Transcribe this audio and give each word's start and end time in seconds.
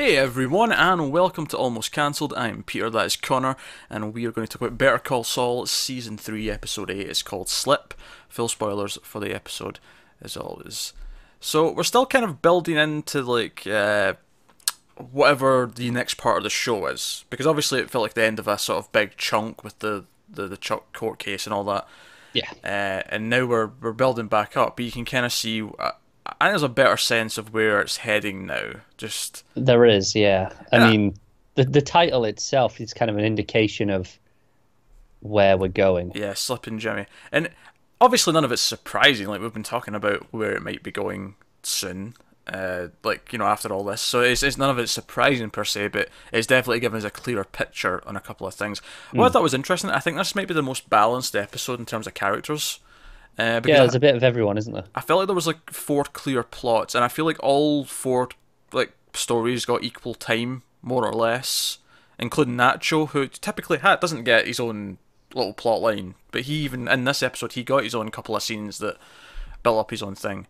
Hey 0.00 0.16
everyone, 0.16 0.72
and 0.72 1.12
welcome 1.12 1.46
to 1.48 1.58
Almost 1.58 1.92
Cancelled. 1.92 2.32
I'm 2.34 2.62
Peter, 2.62 2.88
that 2.88 3.04
is 3.04 3.16
Connor, 3.16 3.54
and 3.90 4.14
we 4.14 4.24
are 4.24 4.30
going 4.32 4.46
to 4.46 4.50
talk 4.50 4.62
about 4.62 4.78
Better 4.78 4.98
Call 4.98 5.24
Saul 5.24 5.66
Season 5.66 6.16
3, 6.16 6.50
Episode 6.50 6.90
8. 6.90 7.00
It's 7.00 7.22
called 7.22 7.50
Slip. 7.50 7.92
Full 8.30 8.48
spoilers 8.48 8.96
for 9.02 9.20
the 9.20 9.34
episode, 9.34 9.78
as 10.22 10.38
always. 10.38 10.94
So, 11.38 11.70
we're 11.70 11.82
still 11.82 12.06
kind 12.06 12.24
of 12.24 12.40
building 12.40 12.76
into, 12.76 13.20
like, 13.20 13.66
uh, 13.66 14.14
whatever 14.96 15.70
the 15.72 15.90
next 15.90 16.14
part 16.14 16.38
of 16.38 16.44
the 16.44 16.48
show 16.50 16.86
is. 16.86 17.26
Because 17.28 17.46
obviously 17.46 17.80
it 17.80 17.90
felt 17.90 18.00
like 18.00 18.14
the 18.14 18.24
end 18.24 18.38
of 18.38 18.48
a 18.48 18.56
sort 18.56 18.78
of 18.78 18.90
big 18.92 19.18
chunk 19.18 19.62
with 19.62 19.80
the, 19.80 20.06
the, 20.30 20.48
the 20.48 20.56
Chuck 20.56 20.94
court 20.94 21.18
case 21.18 21.46
and 21.46 21.52
all 21.52 21.64
that. 21.64 21.86
Yeah. 22.32 22.50
Uh, 22.64 23.02
and 23.10 23.28
now 23.28 23.44
we're, 23.44 23.70
we're 23.82 23.92
building 23.92 24.28
back 24.28 24.56
up, 24.56 24.76
but 24.76 24.86
you 24.86 24.92
can 24.92 25.04
kind 25.04 25.26
of 25.26 25.32
see. 25.34 25.62
I 26.26 26.30
think 26.46 26.52
there's 26.52 26.62
a 26.62 26.68
better 26.68 26.96
sense 26.96 27.38
of 27.38 27.52
where 27.52 27.80
it's 27.80 27.98
heading 27.98 28.46
now. 28.46 28.72
Just 28.96 29.44
There 29.54 29.84
is, 29.84 30.14
yeah. 30.14 30.52
I 30.72 30.78
Yeah. 30.78 30.90
mean, 30.90 31.14
the 31.54 31.64
the 31.64 31.82
title 31.82 32.24
itself 32.24 32.80
is 32.80 32.92
kind 32.94 33.10
of 33.10 33.16
an 33.16 33.24
indication 33.24 33.90
of 33.90 34.18
where 35.20 35.56
we're 35.56 35.68
going. 35.68 36.12
Yeah, 36.14 36.34
slipping 36.34 36.78
Jimmy. 36.78 37.06
And 37.32 37.50
obviously 38.00 38.32
none 38.32 38.44
of 38.44 38.52
it's 38.52 38.62
surprising. 38.62 39.26
Like 39.28 39.40
we've 39.40 39.52
been 39.52 39.62
talking 39.62 39.94
about 39.94 40.26
where 40.32 40.52
it 40.52 40.62
might 40.62 40.82
be 40.82 40.90
going 40.90 41.34
soon. 41.62 42.14
Uh, 42.46 42.88
like 43.04 43.32
you 43.32 43.38
know, 43.38 43.44
after 43.44 43.72
all 43.72 43.84
this, 43.84 44.00
so 44.00 44.22
it's, 44.22 44.42
it's 44.42 44.58
none 44.58 44.70
of 44.70 44.78
it's 44.78 44.90
surprising 44.90 45.50
per 45.50 45.62
se, 45.64 45.88
but 45.88 46.08
it's 46.32 46.48
definitely 46.48 46.80
given 46.80 46.98
us 46.98 47.04
a 47.04 47.10
clearer 47.10 47.44
picture 47.44 48.02
on 48.08 48.16
a 48.16 48.20
couple 48.20 48.44
of 48.46 48.54
things. 48.54 48.80
What 49.12 49.26
I 49.26 49.28
thought 49.28 49.42
was 49.42 49.54
interesting, 49.54 49.88
I 49.90 50.00
think 50.00 50.16
this 50.16 50.34
might 50.34 50.48
be 50.48 50.54
the 50.54 50.62
most 50.62 50.90
balanced 50.90 51.36
episode 51.36 51.78
in 51.78 51.86
terms 51.86 52.08
of 52.08 52.14
characters. 52.14 52.80
Uh, 53.40 53.60
Yeah, 53.64 53.78
there's 53.78 53.94
a 53.94 54.00
bit 54.00 54.14
of 54.14 54.22
everyone, 54.22 54.58
isn't 54.58 54.72
there? 54.72 54.84
I 54.94 55.00
felt 55.00 55.18
like 55.18 55.26
there 55.28 55.34
was 55.34 55.46
like 55.46 55.70
four 55.70 56.04
clear 56.04 56.42
plots, 56.42 56.94
and 56.94 57.04
I 57.04 57.08
feel 57.08 57.24
like 57.24 57.42
all 57.42 57.84
four 57.84 58.28
like 58.72 58.92
stories 59.14 59.64
got 59.64 59.82
equal 59.82 60.14
time, 60.14 60.62
more 60.82 61.06
or 61.06 61.12
less, 61.12 61.78
including 62.18 62.56
Nacho, 62.56 63.08
who 63.08 63.26
typically 63.28 63.78
ha- 63.78 63.96
doesn't 63.96 64.24
get 64.24 64.46
his 64.46 64.60
own 64.60 64.98
little 65.34 65.52
plot 65.54 65.80
line, 65.80 66.14
but 66.32 66.42
he 66.42 66.54
even 66.64 66.88
in 66.88 67.04
this 67.04 67.22
episode 67.22 67.52
he 67.52 67.62
got 67.62 67.84
his 67.84 67.94
own 67.94 68.10
couple 68.10 68.34
of 68.36 68.42
scenes 68.42 68.78
that 68.78 68.96
built 69.62 69.78
up 69.78 69.90
his 69.90 70.02
own 70.02 70.14
thing. 70.14 70.46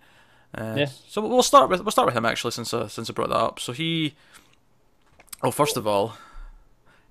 Uh, 0.57 0.75
Yeah. 0.79 0.87
So 1.09 1.21
we'll 1.27 1.43
start 1.43 1.69
with 1.71 1.81
we'll 1.83 1.91
start 1.93 2.07
with 2.07 2.17
him 2.17 2.25
actually, 2.25 2.51
since 2.53 2.73
uh, 2.75 2.89
since 2.89 3.09
I 3.09 3.13
brought 3.13 3.29
that 3.29 3.37
up. 3.37 3.61
So 3.61 3.73
he, 3.73 4.15
oh, 5.43 5.51
first 5.51 5.77
of 5.77 5.87
all, 5.87 6.17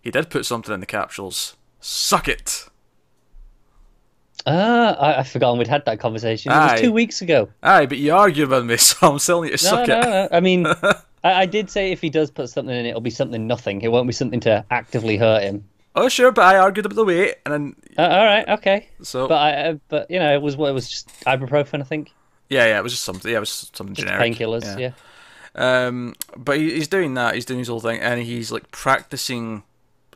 he 0.01 0.11
did 0.11 0.29
put 0.29 0.45
something 0.45 0.73
in 0.73 0.79
the 0.79 0.85
capsules. 0.85 1.55
Suck 1.79 2.27
it. 2.27 2.67
Ah, 4.49 4.95
I, 4.95 5.19
I 5.19 5.23
forgotten 5.23 5.59
we'd 5.59 5.67
had 5.67 5.85
that 5.85 5.99
conversation. 5.99 6.51
It 6.51 6.55
Aye. 6.55 6.71
was 6.73 6.81
two 6.81 6.91
weeks 6.91 7.21
ago. 7.21 7.49
Aye, 7.63 7.85
but 7.85 7.97
you 7.99 8.13
argued 8.15 8.49
with 8.49 8.65
me, 8.65 8.77
so 8.77 9.11
I'm 9.13 9.19
telling 9.19 9.51
you 9.51 9.57
to 9.57 9.63
No, 9.63 9.69
suck 9.69 9.87
no, 9.87 9.99
it. 9.99 10.03
no. 10.05 10.27
I 10.31 10.39
mean, 10.39 10.65
I, 11.23 11.33
I 11.41 11.45
did 11.45 11.69
say 11.69 11.91
if 11.91 12.01
he 12.01 12.09
does 12.09 12.31
put 12.31 12.49
something 12.49 12.75
in, 12.75 12.85
it'll 12.85 13.01
be 13.01 13.09
something 13.09 13.45
nothing. 13.47 13.81
It 13.81 13.91
won't 13.91 14.07
be 14.07 14.13
something 14.13 14.39
to 14.41 14.65
actively 14.71 15.17
hurt 15.17 15.43
him. 15.43 15.65
Oh 15.95 16.07
sure, 16.09 16.31
but 16.31 16.43
I 16.45 16.57
argued 16.57 16.85
about 16.85 16.95
the 16.95 17.03
weight, 17.05 17.35
and 17.45 17.53
then 17.53 17.75
Uh, 17.97 18.07
all 18.09 18.25
right, 18.25 18.47
okay. 18.49 18.87
so 19.01 19.27
But 19.27 19.35
I, 19.35 19.51
uh, 19.69 19.73
but 19.89 20.09
you 20.09 20.19
know, 20.19 20.33
it 20.33 20.41
was 20.41 20.55
what 20.55 20.69
it 20.69 20.73
was 20.73 20.87
just 20.89 21.09
ibuprofen, 21.25 21.81
I 21.81 21.83
think. 21.83 22.13
yeah, 22.49 22.65
yeah, 22.67 22.79
it 22.79 22.83
was 22.83 22.93
just 22.93 23.03
something. 23.03 23.29
Yeah, 23.29 23.37
it 23.37 23.41
was 23.41 23.69
something 23.73 23.95
Just 23.95 24.07
generic. 24.07 24.33
painkillers. 24.35 24.79
Yeah. 24.79 24.91
Um, 25.55 26.13
but 26.37 26.57
he, 26.57 26.71
he's 26.71 26.87
doing 26.87 27.15
that. 27.15 27.35
He's 27.35 27.43
doing 27.45 27.59
his 27.59 27.67
whole 27.67 27.79
thing, 27.81 27.99
and 27.99 28.21
he's 28.21 28.51
like 28.51 28.69
practicing 28.71 29.63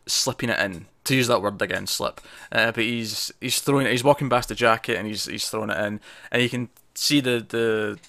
slipping 0.05 0.49
it 0.49 0.59
in. 0.59 0.85
To 1.05 1.15
use 1.15 1.27
that 1.27 1.41
word 1.41 1.61
again, 1.61 1.85
slip. 1.87 2.21
Uh, 2.51 2.71
but 2.71 2.83
he's 2.83 3.31
he's 3.41 3.59
throwing. 3.59 3.87
He's 3.87 4.03
walking 4.03 4.29
past 4.29 4.49
the 4.49 4.55
jacket, 4.55 4.97
and 4.97 5.07
he's 5.07 5.25
he's 5.25 5.49
throwing 5.49 5.69
it 5.69 5.77
in, 5.77 5.99
and 6.31 6.41
you 6.41 6.49
can 6.49 6.69
see 6.95 7.19
the 7.19 7.45
the 7.47 7.99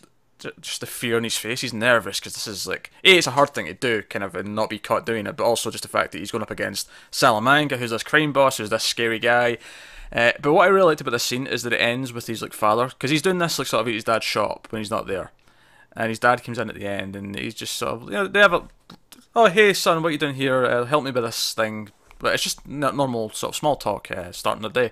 just 0.61 0.81
the 0.81 0.87
fear 0.87 1.17
on 1.17 1.25
his 1.25 1.37
face. 1.37 1.63
He's 1.63 1.73
nervous 1.73 2.21
because 2.21 2.35
this 2.35 2.47
is 2.47 2.67
like 2.67 2.91
a 3.03 3.17
it's 3.17 3.27
a 3.27 3.33
hard 3.33 3.51
thing 3.51 3.67
to 3.67 3.75
do, 3.75 4.03
kind 4.03 4.23
of, 4.23 4.35
and 4.35 4.55
not 4.55 4.71
be 4.71 4.79
caught 4.79 5.07
doing 5.07 5.27
it. 5.27 5.37
But 5.37 5.45
also 5.45 5.71
just 5.71 5.83
the 5.83 5.89
fact 5.89 6.13
that 6.13 6.19
he's 6.19 6.31
going 6.31 6.43
up 6.43 6.51
against 6.51 6.89
Salamanca, 7.11 7.79
who's 7.79 7.91
this 7.91 8.03
crime 8.03 8.33
boss, 8.33 8.59
who's 8.59 8.71
this 8.71 8.85
scary 8.85 9.19
guy. 9.19 9.59
Uh, 10.13 10.33
but 10.41 10.53
what 10.53 10.65
I 10.65 10.69
really 10.69 10.89
liked 10.89 11.01
about 11.01 11.11
this 11.11 11.25
scene 11.25 11.47
is 11.47 11.65
that 11.65 11.73
it 11.73 11.81
ends 11.81 12.13
with 12.13 12.29
his 12.29 12.43
like 12.43 12.53
father, 12.53 12.89
because 12.89 13.11
he's 13.11 13.23
doing 13.23 13.39
this 13.39 13.59
like 13.59 13.67
sort 13.67 13.81
of 13.81 13.89
at 13.89 13.95
his 13.95 14.05
dad's 14.05 14.25
shop 14.25 14.69
when 14.71 14.81
he's 14.81 14.91
not 14.91 15.07
there 15.07 15.33
and 15.97 16.09
his 16.09 16.19
dad 16.19 16.43
comes 16.43 16.59
in 16.59 16.69
at 16.69 16.75
the 16.75 16.87
end, 16.87 17.17
and 17.17 17.39
he's 17.39 17.55
just 17.55 17.77
sort 17.77 17.93
of, 17.93 18.03
you 18.05 18.11
know, 18.11 18.27
they 18.27 18.41
have 18.41 18.53
a, 18.53 18.69
oh 19.35 19.47
hey 19.47 19.73
son, 19.73 20.03
what 20.03 20.13
you 20.13 20.19
doing 20.19 20.35
here? 20.35 20.65
Uh, 20.65 20.85
help 20.85 21.05
me 21.05 21.11
with 21.11 21.25
this 21.25 21.55
thing. 21.55 21.91
But 22.25 22.33
it's 22.33 22.43
just 22.43 22.67
normal 22.67 23.29
sort 23.31 23.53
of 23.53 23.57
small 23.57 23.77
talk 23.77 24.11
uh, 24.11 24.33
starting 24.33 24.63
the 24.63 24.71
day. 24.71 24.91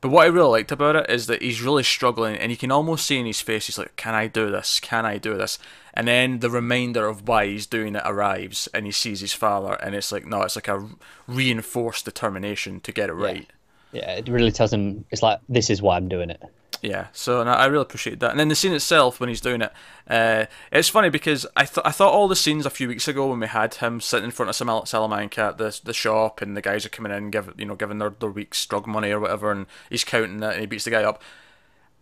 But 0.00 0.10
what 0.10 0.22
I 0.22 0.28
really 0.28 0.50
liked 0.50 0.70
about 0.70 0.94
it 0.94 1.10
is 1.10 1.26
that 1.26 1.42
he's 1.42 1.60
really 1.60 1.82
struggling, 1.82 2.36
and 2.36 2.52
you 2.52 2.56
can 2.56 2.70
almost 2.70 3.04
see 3.04 3.18
in 3.18 3.26
his 3.26 3.40
face, 3.40 3.66
he's 3.66 3.78
like, 3.78 3.96
"Can 3.96 4.14
I 4.14 4.28
do 4.28 4.48
this? 4.48 4.78
Can 4.78 5.04
I 5.04 5.18
do 5.18 5.36
this?" 5.36 5.58
And 5.92 6.06
then 6.06 6.38
the 6.38 6.50
reminder 6.50 7.08
of 7.08 7.26
why 7.26 7.46
he's 7.46 7.66
doing 7.66 7.96
it 7.96 8.02
arrives, 8.04 8.68
and 8.72 8.86
he 8.86 8.92
sees 8.92 9.20
his 9.20 9.32
father, 9.32 9.74
and 9.74 9.96
it's 9.96 10.12
like, 10.12 10.24
no, 10.24 10.42
it's 10.42 10.54
like 10.54 10.68
a 10.68 10.88
reinforced 11.26 12.04
determination 12.04 12.78
to 12.82 12.92
get 12.92 13.10
it 13.10 13.14
right. 13.14 13.50
Yeah, 13.90 14.12
it 14.12 14.28
really 14.28 14.52
tells 14.52 14.72
him 14.72 15.04
it's 15.10 15.22
like 15.22 15.40
this 15.48 15.68
is 15.70 15.82
why 15.82 15.96
I'm 15.96 16.08
doing 16.08 16.30
it. 16.30 16.40
Yeah, 16.80 17.08
so 17.12 17.42
I 17.42 17.66
really 17.66 17.82
appreciate 17.82 18.20
that. 18.20 18.30
And 18.30 18.38
then 18.38 18.48
the 18.48 18.54
scene 18.54 18.72
itself, 18.72 19.18
when 19.18 19.28
he's 19.28 19.40
doing 19.40 19.62
it, 19.62 19.72
uh, 20.06 20.46
it's 20.70 20.88
funny 20.88 21.08
because 21.10 21.44
I 21.56 21.64
thought 21.64 21.84
I 21.84 21.90
thought 21.90 22.12
all 22.12 22.28
the 22.28 22.36
scenes 22.36 22.66
a 22.66 22.70
few 22.70 22.86
weeks 22.86 23.08
ago 23.08 23.28
when 23.28 23.40
we 23.40 23.48
had 23.48 23.74
him 23.74 24.00
sitting 24.00 24.26
in 24.26 24.30
front 24.30 24.50
of 24.50 24.56
Samal- 24.56 24.86
Salamanca 24.86 25.40
at 25.40 25.58
the 25.58 25.80
the 25.82 25.92
shop, 25.92 26.40
and 26.40 26.56
the 26.56 26.62
guys 26.62 26.86
are 26.86 26.90
coming 26.90 27.10
in, 27.10 27.30
give 27.30 27.52
you 27.58 27.66
know, 27.66 27.74
giving 27.74 27.98
their, 27.98 28.10
their 28.10 28.30
week's 28.30 28.64
drug 28.64 28.86
money 28.86 29.10
or 29.10 29.18
whatever, 29.18 29.50
and 29.50 29.66
he's 29.90 30.04
counting 30.04 30.42
it, 30.42 30.52
and 30.52 30.60
he 30.60 30.66
beats 30.66 30.84
the 30.84 30.90
guy 30.90 31.02
up. 31.02 31.20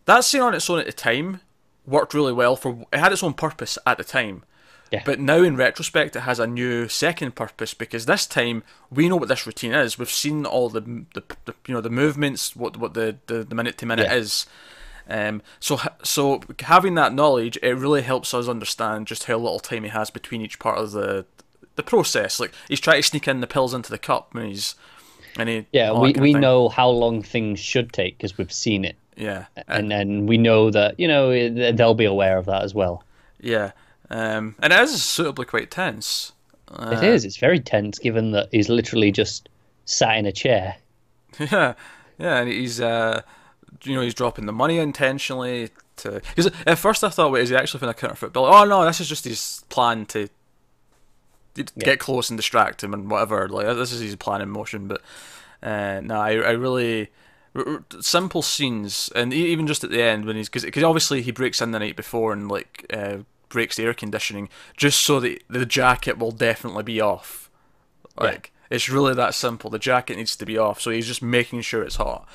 That 0.04 0.24
scene 0.24 0.42
on 0.42 0.54
its 0.54 0.68
own 0.68 0.78
at 0.78 0.86
the 0.86 0.92
time 0.92 1.40
worked 1.86 2.14
really 2.14 2.32
well 2.32 2.54
for 2.54 2.84
it 2.92 2.98
had 2.98 3.12
its 3.12 3.22
own 3.22 3.34
purpose 3.34 3.78
at 3.86 3.96
the 3.96 4.04
time. 4.04 4.44
Yeah. 4.92 5.02
But 5.04 5.18
now 5.18 5.42
in 5.42 5.56
retrospect, 5.56 6.14
it 6.16 6.20
has 6.20 6.38
a 6.38 6.46
new 6.46 6.88
second 6.88 7.34
purpose 7.34 7.74
because 7.74 8.06
this 8.06 8.26
time 8.26 8.62
we 8.90 9.08
know 9.08 9.16
what 9.16 9.28
this 9.28 9.46
routine 9.46 9.72
is. 9.72 9.98
We've 9.98 10.08
seen 10.10 10.46
all 10.46 10.68
the, 10.68 10.80
the, 10.80 11.22
the 11.44 11.54
you 11.66 11.74
know 11.74 11.80
the 11.80 11.90
movements, 11.90 12.54
what 12.54 12.76
what 12.76 12.94
the 12.94 13.16
the, 13.26 13.42
the 13.44 13.54
minute 13.54 13.78
to 13.78 13.86
minute 13.86 14.06
Yeah. 14.06 14.14
is. 14.14 14.46
Um, 15.08 15.42
so 15.60 15.78
so 16.02 16.40
having 16.60 16.94
that 16.96 17.12
knowledge, 17.14 17.58
it 17.62 17.74
really 17.74 18.02
helps 18.02 18.32
us 18.34 18.48
understand 18.48 19.06
just 19.06 19.24
how 19.24 19.36
little 19.38 19.58
time 19.60 19.82
he 19.84 19.90
has 19.90 20.10
between 20.10 20.40
each 20.40 20.58
part 20.58 20.78
of 20.78 20.92
the 20.92 21.24
the 21.76 21.82
process. 21.82 22.38
Like 22.40 22.52
he's 22.68 22.80
trying 22.80 23.02
to 23.02 23.08
sneak 23.08 23.26
in 23.28 23.40
the 23.40 23.46
pills 23.46 23.74
into 23.74 23.90
the 23.90 23.98
cup 23.98 24.34
when 24.34 24.46
he's 24.48 24.74
and 25.38 25.48
he 25.48 25.66
Yeah, 25.72 25.92
we, 25.92 26.08
that 26.12 26.14
kind 26.14 26.16
of 26.16 26.22
we 26.22 26.32
know 26.34 26.68
how 26.68 26.88
long 26.88 27.22
things 27.22 27.58
should 27.60 27.92
take 27.92 28.16
because 28.18 28.38
we've 28.38 28.52
seen 28.52 28.84
it, 28.84 28.96
yeah 29.16 29.46
and 29.68 29.90
then 29.90 30.26
we 30.26 30.38
know 30.38 30.70
that 30.70 30.98
you 30.98 31.06
know 31.08 31.30
eh, 31.30 31.72
they'll 31.72 31.94
be 31.94 32.04
aware 32.06 32.38
of 32.38 32.46
that 32.46 32.62
as 32.62 32.74
well. 32.74 33.04
yeah 33.40 33.72
um, 34.10 34.54
and 34.60 34.72
it 34.72 34.80
is 34.80 35.02
suitably 35.02 35.44
quite 35.46 35.70
tense. 35.70 36.32
Uh, 36.68 36.96
It 37.00 37.04
is. 37.04 37.24
It's 37.24 37.36
very 37.36 37.60
tense, 37.60 37.98
given 37.98 38.32
that 38.32 38.48
he's 38.50 38.68
literally 38.68 39.12
just 39.12 39.48
sat 39.84 40.16
in 40.16 40.26
a 40.26 40.32
chair. 40.32 40.76
Yeah, 41.38 41.74
yeah, 42.18 42.38
and 42.38 42.48
he's 42.48 42.80
uh, 42.80 43.20
you 43.82 43.94
know, 43.94 44.00
he's 44.00 44.14
dropping 44.14 44.46
the 44.46 44.52
money 44.52 44.78
intentionally 44.78 45.68
to. 45.96 46.22
Because 46.34 46.50
at 46.66 46.78
first 46.78 47.04
I 47.04 47.10
thought, 47.10 47.30
wait, 47.30 47.42
is 47.42 47.50
he 47.50 47.56
actually 47.56 47.80
going 47.80 47.92
to 47.92 48.00
counterfeit 48.00 48.32
bill? 48.32 48.46
Oh 48.46 48.64
no, 48.64 48.84
this 48.86 49.00
is 49.00 49.08
just 49.08 49.24
his 49.26 49.64
plan 49.68 50.06
to 50.06 50.28
get 51.78 51.98
close 51.98 52.30
and 52.30 52.36
distract 52.38 52.82
him 52.82 52.94
and 52.94 53.10
whatever. 53.10 53.48
Like 53.48 53.66
this 53.76 53.92
is 53.92 54.00
his 54.00 54.16
plan 54.16 54.40
in 54.40 54.48
motion. 54.48 54.88
But 54.88 55.02
uh, 55.62 56.00
no, 56.02 56.18
I 56.20 56.32
I 56.36 56.50
really 56.52 57.10
simple 58.00 58.42
scenes, 58.42 59.10
and 59.14 59.32
even 59.32 59.66
just 59.66 59.84
at 59.84 59.90
the 59.90 60.02
end 60.02 60.24
when 60.24 60.36
he's 60.36 60.48
because 60.48 60.82
obviously 60.82 61.22
he 61.22 61.30
breaks 61.32 61.60
in 61.60 61.70
the 61.72 61.78
night 61.78 61.96
before 61.96 62.32
and 62.32 62.48
like 62.50 62.86
uh, 62.92 63.18
breaks 63.48 63.76
the 63.76 63.84
air 63.84 63.94
conditioning 63.94 64.48
just 64.76 65.00
so 65.00 65.20
that 65.20 65.42
the 65.48 65.66
jacket 65.66 66.18
will 66.18 66.32
definitely 66.32 66.82
be 66.82 67.00
off. 67.00 67.50
Like 68.18 68.52
it's 68.70 68.88
really 68.88 69.14
that 69.14 69.34
simple. 69.34 69.70
The 69.70 69.78
jacket 69.78 70.16
needs 70.16 70.36
to 70.36 70.46
be 70.46 70.58
off, 70.58 70.80
so 70.80 70.90
he's 70.90 71.06
just 71.06 71.22
making 71.22 71.60
sure 71.62 71.82
it's 71.82 71.96
hot. 71.96 72.28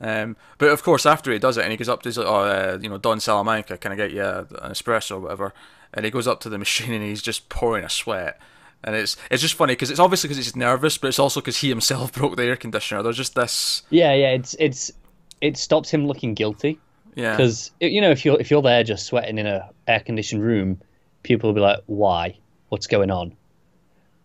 Um, 0.00 0.36
but 0.58 0.70
of 0.70 0.82
course, 0.82 1.06
after 1.06 1.32
he 1.32 1.38
does 1.38 1.56
it, 1.56 1.62
and 1.62 1.70
he 1.70 1.76
goes 1.76 1.88
up 1.88 2.02
to 2.02 2.08
his, 2.08 2.18
like, 2.18 2.26
oh, 2.26 2.44
uh, 2.44 2.78
you 2.80 2.88
know, 2.88 2.98
Don 2.98 3.20
Salamanca, 3.20 3.76
can 3.78 3.92
I 3.92 3.96
get 3.96 4.12
you 4.12 4.22
an 4.22 4.46
espresso 4.70 5.16
or 5.16 5.20
whatever? 5.20 5.52
And 5.92 6.04
he 6.04 6.10
goes 6.10 6.28
up 6.28 6.40
to 6.40 6.48
the 6.48 6.58
machine 6.64 6.92
and 6.92 7.04
he's 7.04 7.22
just 7.22 7.48
pouring 7.48 7.84
a 7.84 7.90
sweat. 7.90 8.40
And 8.84 8.94
it's 8.94 9.16
it's 9.28 9.42
just 9.42 9.54
funny 9.54 9.72
because 9.72 9.90
it's 9.90 9.98
obviously 9.98 10.28
because 10.28 10.44
he's 10.44 10.54
nervous, 10.54 10.98
but 10.98 11.08
it's 11.08 11.18
also 11.18 11.40
because 11.40 11.58
he 11.58 11.68
himself 11.68 12.12
broke 12.14 12.36
the 12.36 12.44
air 12.44 12.56
conditioner. 12.56 13.02
There's 13.02 13.16
just 13.16 13.34
this, 13.34 13.82
Yeah, 13.90 14.14
yeah. 14.14 14.30
It's 14.30 14.54
it's 14.60 14.92
it 15.40 15.56
stops 15.56 15.90
him 15.90 16.06
looking 16.06 16.34
guilty 16.34 16.78
yeah, 17.18 17.36
because 17.36 17.70
you 17.80 18.00
know 18.00 18.10
if 18.10 18.24
you're 18.24 18.40
if 18.40 18.50
you're 18.50 18.62
there 18.62 18.84
just 18.84 19.06
sweating 19.06 19.38
in 19.38 19.46
a 19.46 19.68
air 19.86 20.00
conditioned 20.00 20.42
room, 20.42 20.80
people 21.24 21.48
will 21.48 21.54
be 21.54 21.60
like, 21.60 21.80
"Why? 21.86 22.38
What's 22.68 22.86
going 22.86 23.10
on?" 23.10 23.36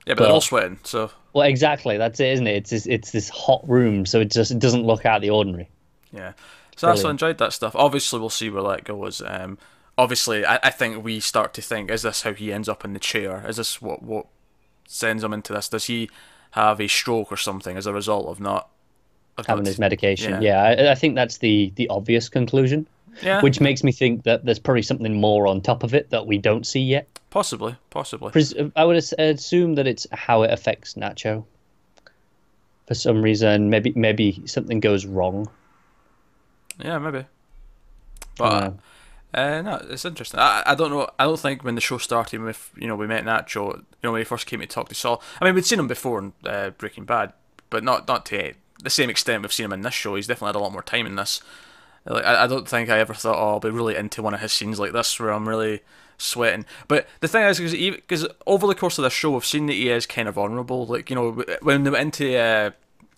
yeah, 0.05 0.13
but 0.13 0.23
they're 0.23 0.33
all 0.33 0.41
sweating. 0.41 0.79
So 0.83 1.11
Well, 1.33 1.47
exactly. 1.47 1.97
That's 1.97 2.19
it, 2.19 2.33
isn't 2.33 2.47
it? 2.47 2.55
It's 2.57 2.69
this, 2.69 2.85
it's 2.85 3.11
this 3.11 3.29
hot 3.29 3.67
room, 3.67 4.05
so 4.05 4.19
it 4.19 4.31
just 4.31 4.51
it 4.51 4.59
doesn't 4.59 4.85
look 4.85 5.05
out 5.05 5.17
of 5.17 5.21
the 5.21 5.31
ordinary. 5.31 5.69
Yeah. 6.11 6.33
So 6.75 6.87
that's 6.87 6.99
I 6.99 7.03
Brilliant. 7.03 7.21
enjoyed 7.21 7.37
that 7.39 7.53
stuff. 7.53 7.75
Obviously, 7.75 8.19
we'll 8.19 8.29
see 8.29 8.49
where 8.49 8.63
that 8.63 8.83
goes. 8.83 9.21
Um, 9.25 9.57
obviously, 9.97 10.45
I, 10.45 10.59
I 10.63 10.69
think 10.69 11.03
we 11.03 11.19
start 11.19 11.53
to 11.55 11.61
think: 11.61 11.89
Is 11.89 12.03
this 12.03 12.21
how 12.21 12.33
he 12.33 12.53
ends 12.53 12.69
up 12.69 12.85
in 12.85 12.93
the 12.93 12.99
chair? 12.99 13.43
Is 13.47 13.57
this 13.57 13.81
what 13.81 14.03
what 14.03 14.27
sends 14.87 15.23
him 15.23 15.33
into 15.33 15.53
this? 15.53 15.69
Does 15.69 15.85
he 15.85 16.09
have 16.51 16.79
a 16.79 16.87
stroke 16.87 17.31
or 17.31 17.37
something 17.37 17.77
as 17.77 17.87
a 17.87 17.93
result 17.93 18.27
of 18.27 18.39
not 18.39 18.69
having 19.47 19.65
his 19.65 19.79
medication. 19.79 20.41
yeah. 20.41 20.73
Yeah, 20.75 20.83
I, 20.89 20.91
I 20.91 20.95
think 20.95 21.15
that's 21.15 21.37
the 21.39 21.71
the 21.75 21.87
obvious 21.89 22.29
conclusion, 22.29 22.85
Yeah, 23.21 23.41
which 23.41 23.59
makes 23.59 23.83
me 23.83 23.91
think 23.91 24.23
that 24.23 24.45
there's 24.45 24.59
probably 24.59 24.83
something 24.83 25.13
more 25.19 25.47
on 25.47 25.61
top 25.61 25.83
of 25.83 25.93
it 25.93 26.09
that 26.11 26.25
we 26.27 26.37
don't 26.37 26.65
see 26.65 26.81
yet. 26.81 27.07
possibly, 27.29 27.75
possibly. 27.89 28.31
I 28.75 28.85
would 28.85 28.95
assume 29.17 29.75
that 29.75 29.87
it's 29.87 30.05
how 30.11 30.43
it 30.43 30.51
affects 30.51 30.93
Nacho. 30.95 31.45
For 32.87 32.93
some 32.95 33.21
reason, 33.21 33.69
maybe 33.69 33.93
maybe 33.95 34.41
something 34.45 34.79
goes 34.81 35.05
wrong. 35.05 35.47
Yeah, 36.83 36.99
maybe. 36.99 37.25
But 38.37 38.73
uh, 39.33 39.61
no, 39.61 39.81
it's 39.89 40.05
interesting. 40.05 40.39
I, 40.39 40.63
I 40.65 40.75
don't 40.75 40.91
know. 40.91 41.07
I 41.17 41.23
don't 41.23 41.39
think 41.39 41.63
when 41.63 41.75
the 41.75 41.81
show 41.81 41.97
started, 41.97 42.41
with 42.41 42.71
you 42.75 42.87
know 42.87 42.95
we 42.95 43.07
met 43.07 43.23
Nacho, 43.23 43.77
you 43.77 43.83
know 44.03 44.11
when 44.11 44.21
he 44.21 44.25
first 44.25 44.45
came 44.47 44.59
to 44.59 44.67
talk 44.67 44.89
to 44.89 44.95
Saul. 44.95 45.21
I 45.39 45.45
mean, 45.45 45.55
we'd 45.55 45.65
seen 45.65 45.79
him 45.79 45.87
before 45.87 46.19
in 46.19 46.33
uh, 46.45 46.71
Breaking 46.71 47.05
Bad, 47.05 47.31
but 47.69 47.83
not 47.83 48.07
not 48.07 48.25
to 48.27 48.53
the 48.83 48.89
same 48.89 49.09
extent 49.09 49.41
we've 49.41 49.53
seen 49.53 49.65
him 49.65 49.73
in 49.73 49.81
this 49.81 49.93
show. 49.93 50.15
He's 50.15 50.27
definitely 50.27 50.49
had 50.49 50.55
a 50.55 50.59
lot 50.59 50.71
more 50.71 50.83
time 50.83 51.05
in 51.05 51.15
this. 51.15 51.41
Like 52.05 52.25
I, 52.25 52.43
I 52.43 52.47
don't 52.47 52.67
think 52.67 52.89
I 52.89 52.99
ever 52.99 53.13
thought, 53.13 53.37
oh, 53.37 53.51
I'll 53.51 53.59
be 53.59 53.69
really 53.69 53.95
into 53.95 54.21
one 54.21 54.33
of 54.33 54.41
his 54.41 54.51
scenes 54.51 54.79
like 54.79 54.91
this 54.91 55.19
where 55.19 55.31
I'm 55.31 55.47
really 55.47 55.81
sweating. 56.17 56.65
But 56.87 57.07
the 57.21 57.27
thing 57.27 57.45
is, 57.45 57.59
because 57.59 58.27
over 58.45 58.67
the 58.67 58.75
course 58.75 58.97
of 58.97 59.03
this 59.03 59.13
show, 59.13 59.31
we've 59.31 59.45
seen 59.45 59.67
that 59.67 59.73
he 59.73 59.89
is 59.89 60.05
kind 60.05 60.27
of 60.27 60.37
honourable. 60.37 60.85
Like 60.85 61.09
you 61.09 61.15
know, 61.15 61.43
when 61.61 61.83
they 61.83 61.89
went 61.89 62.19
into 62.19 62.37
uh, 62.37 62.71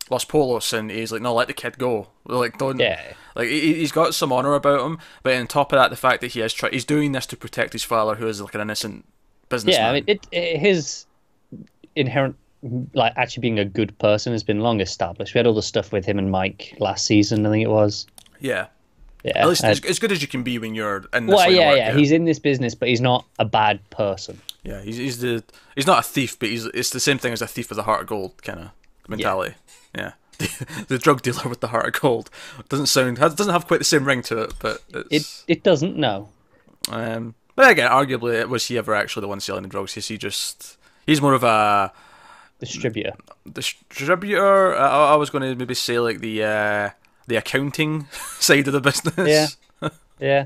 Los 0.10 0.24
Pollos 0.24 0.72
and 0.72 0.92
he's 0.92 1.12
like, 1.12 1.22
no, 1.22 1.34
let 1.34 1.48
the 1.48 1.54
kid 1.54 1.78
go. 1.78 2.08
Like 2.26 2.58
don't. 2.58 2.80
Yeah. 2.80 3.14
Like 3.36 3.50
he, 3.50 3.74
he's 3.76 3.92
got 3.92 4.14
some 4.14 4.32
honour 4.32 4.54
about 4.54 4.86
him, 4.86 5.00
but 5.24 5.36
on 5.36 5.48
top 5.48 5.74
of 5.74 5.78
that, 5.78 5.90
the 5.90 5.98
fact 5.98 6.22
that 6.22 6.32
he 6.32 6.42
is 6.42 6.54
try- 6.54 6.70
he's 6.70 6.86
doing 6.86 7.12
this 7.12 7.26
to 7.28 7.38
protect 7.38 7.74
his 7.74 7.84
father, 7.84 8.16
who 8.16 8.28
is 8.28 8.42
like 8.42 8.56
an 8.56 8.62
innocent 8.62 9.06
businessman. 9.50 9.82
Yeah, 9.82 9.90
I 9.90 9.94
mean, 9.94 10.04
it, 10.08 10.28
it, 10.32 10.60
his 10.60 11.06
inherent 11.96 12.36
like 12.94 13.14
actually 13.16 13.42
being 13.42 13.60
a 13.60 13.66
good 13.66 13.98
person 14.00 14.32
has 14.34 14.44
been 14.44 14.60
long 14.60 14.82
established. 14.82 15.34
We 15.34 15.40
had 15.40 15.48
all 15.48 15.54
the 15.54 15.62
stuff 15.62 15.92
with 15.92 16.06
him 16.06 16.18
and 16.20 16.32
Mike 16.32 16.76
last 16.80 17.06
season, 17.06 17.46
I 17.46 17.50
think 17.52 17.64
it 17.64 17.70
was. 17.70 18.06
yeah. 18.40 18.68
Yeah, 19.24 19.40
At 19.40 19.50
least 19.50 19.64
uh, 19.64 19.70
as, 19.70 19.98
good 19.98 20.12
as 20.12 20.22
you 20.22 20.28
can 20.28 20.44
be 20.44 20.60
when 20.60 20.76
you're 20.76 21.06
in 21.12 21.26
this 21.26 21.36
well, 21.36 21.50
yeah, 21.52 21.70
work, 21.70 21.78
yeah, 21.80 21.94
He's 21.96 22.12
in 22.12 22.26
this 22.26 22.38
business, 22.38 22.76
but 22.76 22.90
he's 22.90 23.02
not 23.02 23.26
a 23.40 23.46
bad 23.46 23.80
person. 23.90 24.40
Yeah, 24.62 24.84
he's, 24.84 24.98
he's 24.98 25.20
the 25.20 25.44
he's 25.74 25.88
not 25.88 25.98
a 25.98 26.04
thief, 26.04 26.38
but 26.38 26.50
he's 26.50 26.66
it's 26.68 26.92
the 26.92 27.00
same 27.00 27.18
thing 27.18 27.34
as 27.34 27.42
a 27.42 27.48
thief 27.48 27.70
with 27.70 27.80
a 27.80 27.84
heart 27.84 28.02
of 28.02 28.08
gold 28.08 28.44
kind 28.44 28.60
of 28.60 28.70
mentality. 29.08 29.56
Yeah, 29.98 30.12
the 30.90 31.00
drug 31.02 31.24
dealer 31.24 31.50
with 31.50 31.60
the 31.60 31.70
heart 31.70 31.88
of 31.96 32.00
gold 32.00 32.30
doesn't 32.70 32.86
sound 32.86 33.18
doesn't 33.18 33.50
have 33.50 33.66
quite 33.66 33.80
the 33.80 33.84
same 33.84 34.06
ring 34.06 34.22
to 34.24 34.44
it, 34.44 34.54
but 34.60 34.84
It 34.94 35.08
it's, 35.10 35.44
it 35.48 35.64
doesn't 35.64 35.98
know. 35.98 36.30
um. 36.90 37.34
But 37.56 37.72
again, 37.72 37.90
arguably, 37.90 38.48
was 38.48 38.68
he 38.68 38.78
ever 38.78 38.94
actually 38.94 39.22
the 39.22 39.28
one 39.28 39.40
selling 39.40 39.64
the 39.64 39.70
drugs? 39.70 39.98
Is 39.98 40.08
he 40.08 40.20
just 40.20 40.78
he's 41.08 41.20
more 41.20 41.34
of 41.34 41.44
a 41.44 41.92
Distributor. 42.60 43.14
distributor? 43.90 44.76
I, 44.76 45.14
I 45.14 45.16
was 45.16 45.30
going 45.30 45.44
to 45.44 45.56
maybe 45.56 45.74
say 45.74 46.00
like 46.00 46.20
the 46.20 46.44
uh, 46.44 46.90
the 47.28 47.36
accounting 47.36 48.08
side 48.40 48.68
of 48.68 48.74
the 48.74 48.82
business. 48.82 49.58
Yeah. 49.82 49.90
Yeah, 50.18 50.46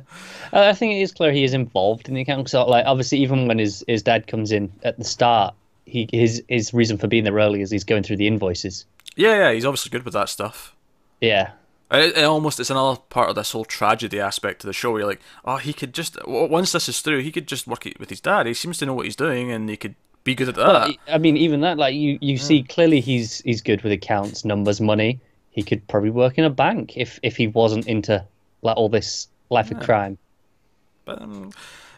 I 0.51 0.73
think 0.73 0.93
it 0.93 1.01
is 1.01 1.11
clear 1.11 1.31
he 1.31 1.43
is 1.43 1.53
involved 1.53 2.07
in 2.09 2.15
the 2.15 2.21
account. 2.21 2.49
So, 2.49 2.65
like, 2.65 2.87
obviously, 2.87 3.19
even 3.19 3.47
when 3.47 3.59
his, 3.59 3.83
his 3.87 4.01
dad 4.01 4.25
comes 4.25 4.51
in 4.51 4.71
at 4.81 4.97
the 4.97 5.03
start, 5.03 5.53
he 5.85 6.09
his 6.11 6.41
his 6.49 6.73
reason 6.73 6.97
for 6.97 7.05
being 7.05 7.23
there 7.23 7.35
early 7.35 7.61
is 7.61 7.69
he's 7.69 7.83
going 7.83 8.01
through 8.01 8.17
the 8.17 8.25
invoices. 8.25 8.85
yeah, 9.15 9.35
yeah. 9.35 9.51
He's 9.51 9.65
obviously 9.65 9.91
good 9.91 10.05
with 10.05 10.15
that 10.15 10.27
stuff. 10.29 10.75
Yeah, 11.21 11.51
It, 11.91 12.17
it 12.17 12.23
almost 12.23 12.59
it's 12.59 12.71
another 12.71 12.99
part 13.11 13.29
of 13.29 13.35
this 13.35 13.51
whole 13.51 13.63
tragedy 13.63 14.19
aspect 14.19 14.63
of 14.63 14.67
the 14.69 14.73
show. 14.73 14.89
Where 14.89 15.01
you're 15.01 15.07
like, 15.07 15.21
oh, 15.45 15.57
he 15.57 15.71
could 15.73 15.93
just 15.93 16.17
once 16.25 16.71
this 16.71 16.89
is 16.89 17.01
through, 17.01 17.19
he 17.19 17.31
could 17.31 17.47
just 17.47 17.67
work 17.67 17.85
it 17.85 17.99
with 17.99 18.09
his 18.09 18.21
dad. 18.21 18.47
He 18.47 18.55
seems 18.55 18.79
to 18.79 18.87
know 18.87 18.95
what 18.95 19.05
he's 19.05 19.15
doing, 19.15 19.51
and 19.51 19.69
he 19.69 19.77
could 19.77 19.93
be 20.29 20.35
good 20.35 20.49
at 20.49 20.55
that. 20.55 20.67
Well, 20.67 20.93
I 21.07 21.17
mean, 21.17 21.37
even 21.37 21.61
that, 21.61 21.77
like 21.77 21.95
you, 21.95 22.17
you 22.21 22.37
see 22.37 22.63
clearly 22.63 23.01
he's 23.01 23.39
he's 23.41 23.61
good 23.61 23.81
with 23.81 23.91
accounts, 23.91 24.45
numbers, 24.45 24.79
money. 24.79 25.19
He 25.51 25.63
could 25.63 25.81
probably 25.87 26.11
work 26.11 26.37
in 26.37 26.45
a 26.45 26.49
bank 26.49 26.97
if 26.97 27.19
if 27.23 27.35
he 27.37 27.47
wasn't 27.47 27.87
into 27.87 28.23
like 28.61 28.77
all 28.77 28.89
this 28.89 29.27
life 29.49 29.71
of 29.71 29.79
crime. 29.79 30.17
But 31.05 31.21
um, 31.21 31.51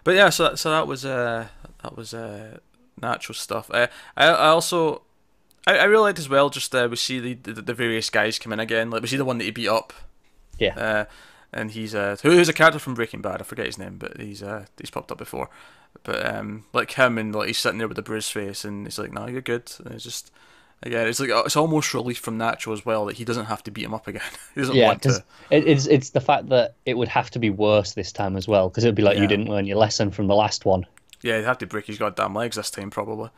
but 0.03 0.15
yeah, 0.15 0.29
so 0.29 0.43
that, 0.43 0.59
so 0.59 0.71
that 0.71 0.87
was 0.87 1.05
uh 1.05 1.47
that 1.83 1.97
was 1.97 2.13
uh 2.13 2.57
Nacho 3.01 3.35
stuff. 3.35 3.69
Uh, 3.71 3.87
I 4.15 4.27
I 4.27 4.47
also 4.49 5.01
I, 5.67 5.77
I 5.77 5.83
really 5.83 6.03
liked 6.03 6.19
as 6.19 6.29
well. 6.29 6.49
Just 6.49 6.73
uh, 6.73 6.87
we 6.89 6.95
see 6.95 7.19
the, 7.19 7.33
the 7.53 7.61
the 7.61 7.73
various 7.73 8.09
guys 8.09 8.39
come 8.39 8.53
in 8.53 8.59
again. 8.59 8.89
Like 8.89 9.01
we 9.01 9.07
see 9.07 9.17
the 9.17 9.25
one 9.25 9.37
that 9.39 9.45
he 9.45 9.51
beat 9.51 9.67
up. 9.67 9.93
Yeah, 10.57 10.75
Uh, 10.77 11.05
and 11.53 11.71
he's 11.71 11.93
uh 11.93 12.15
who's 12.21 12.49
a 12.49 12.53
character 12.53 12.79
from 12.79 12.93
Breaking 12.93 13.21
Bad. 13.21 13.41
I 13.41 13.43
forget 13.43 13.65
his 13.65 13.77
name, 13.77 13.97
but 13.97 14.19
he's 14.19 14.41
uh 14.41 14.65
he's 14.79 14.91
popped 14.91 15.11
up 15.11 15.17
before. 15.17 15.49
But 16.03 16.25
um 16.35 16.65
like 16.73 16.91
him 16.91 17.17
and 17.17 17.33
like 17.35 17.47
he's 17.47 17.59
sitting 17.59 17.77
there 17.77 17.87
with 17.87 17.97
a 17.99 18.01
bruised 18.01 18.31
face, 18.31 18.65
and 18.65 18.85
he's 18.87 18.97
like, 18.99 19.11
"No, 19.13 19.27
you're 19.27 19.41
good." 19.41 19.71
And 19.85 19.93
it's 19.95 20.03
just. 20.03 20.31
Again, 20.83 21.07
it's 21.07 21.19
like 21.19 21.29
it's 21.29 21.55
almost 21.55 21.93
relief 21.93 22.17
from 22.17 22.39
Nacho 22.39 22.73
as 22.73 22.83
well 22.83 23.05
that 23.05 23.17
he 23.17 23.23
doesn't 23.23 23.45
have 23.45 23.61
to 23.65 23.69
beat 23.69 23.85
him 23.85 23.93
up 23.93 24.07
again. 24.07 24.23
he 24.55 24.61
doesn't 24.61 24.75
yeah, 24.75 24.87
want 24.87 25.03
to. 25.03 25.23
it, 25.51 25.67
it's 25.67 25.85
it's 25.85 26.09
the 26.09 26.19
fact 26.19 26.49
that 26.49 26.73
it 26.87 26.95
would 26.97 27.07
have 27.07 27.29
to 27.29 27.37
be 27.37 27.51
worse 27.51 27.93
this 27.93 28.11
time 28.11 28.35
as 28.35 28.47
well, 28.47 28.67
because 28.67 28.83
it 28.83 28.87
would 28.87 28.95
be 28.95 29.03
like 29.03 29.17
Yeah. 29.17 29.21
you 29.21 29.27
didn't 29.27 29.47
learn 29.47 29.67
your 29.67 29.77
lesson 29.77 30.09
from 30.09 30.25
the 30.25 30.33
last 30.33 30.65
one, 30.65 30.87
Yeah, 31.21 31.37
he'd 31.37 31.45
have 31.45 31.59
to 31.59 31.67
break 31.67 31.85
his 31.85 31.99
goddamn 31.99 32.33
legs 32.33 32.55
this 32.55 32.71
time 32.71 32.89
probably. 32.89 33.29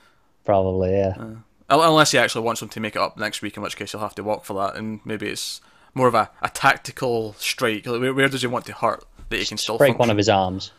probably. 0.46 0.92
Yeah, 0.92 1.16
Un- 1.18 1.44
Unless 1.70 2.12
he 2.12 2.18
actually 2.18 2.46
wants 2.46 2.62
him 2.62 2.70
to 2.70 2.80
make 2.80 2.96
it 2.96 3.02
up 3.02 3.18
next 3.18 3.42
week, 3.42 3.58
in 3.58 3.64
which 3.64 3.76
case 3.76 3.92
he'll 3.92 4.00
have 4.00 4.16
to 4.16 4.24
walk 4.24 4.46
for 4.46 4.54
that, 4.66 4.78
and 4.78 5.02
maybe 5.04 5.28
it's 5.28 5.60
more 5.94 6.08
of 6.08 6.16
a, 6.16 6.30
a 6.42 6.50
tactical 6.50 7.34
strike. 7.40 7.86
Like, 7.86 8.00
where, 8.00 8.14
where 8.14 8.30
does 8.30 8.40
he 8.40 8.48
want 8.48 8.66
to 8.68 8.74
hurt 8.74 9.04
that 9.28 9.38
he 9.40 9.46
can 9.46 9.58
still 9.58 9.78
break 9.78 9.90
function? 9.90 10.00
one 10.00 10.10
of 10.12 10.18
his 10.18 10.30
arms. 10.30 10.72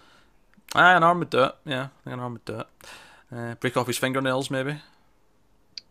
Ah, 0.75 0.96
an 0.96 1.02
arm 1.02 1.19
would 1.20 1.31
do 1.31 1.44
it. 1.44 1.55
Yeah, 1.64 1.84
I 1.84 2.05
think 2.05 2.14
an 2.14 2.20
arm 2.20 2.32
would 2.34 2.44
do 2.44 2.61
it. 2.61 2.66
Uh, 3.32 3.55
break 3.56 3.76
off 3.76 3.87
his 3.87 3.99
fingernails, 3.99 4.50
maybe. 4.50 4.76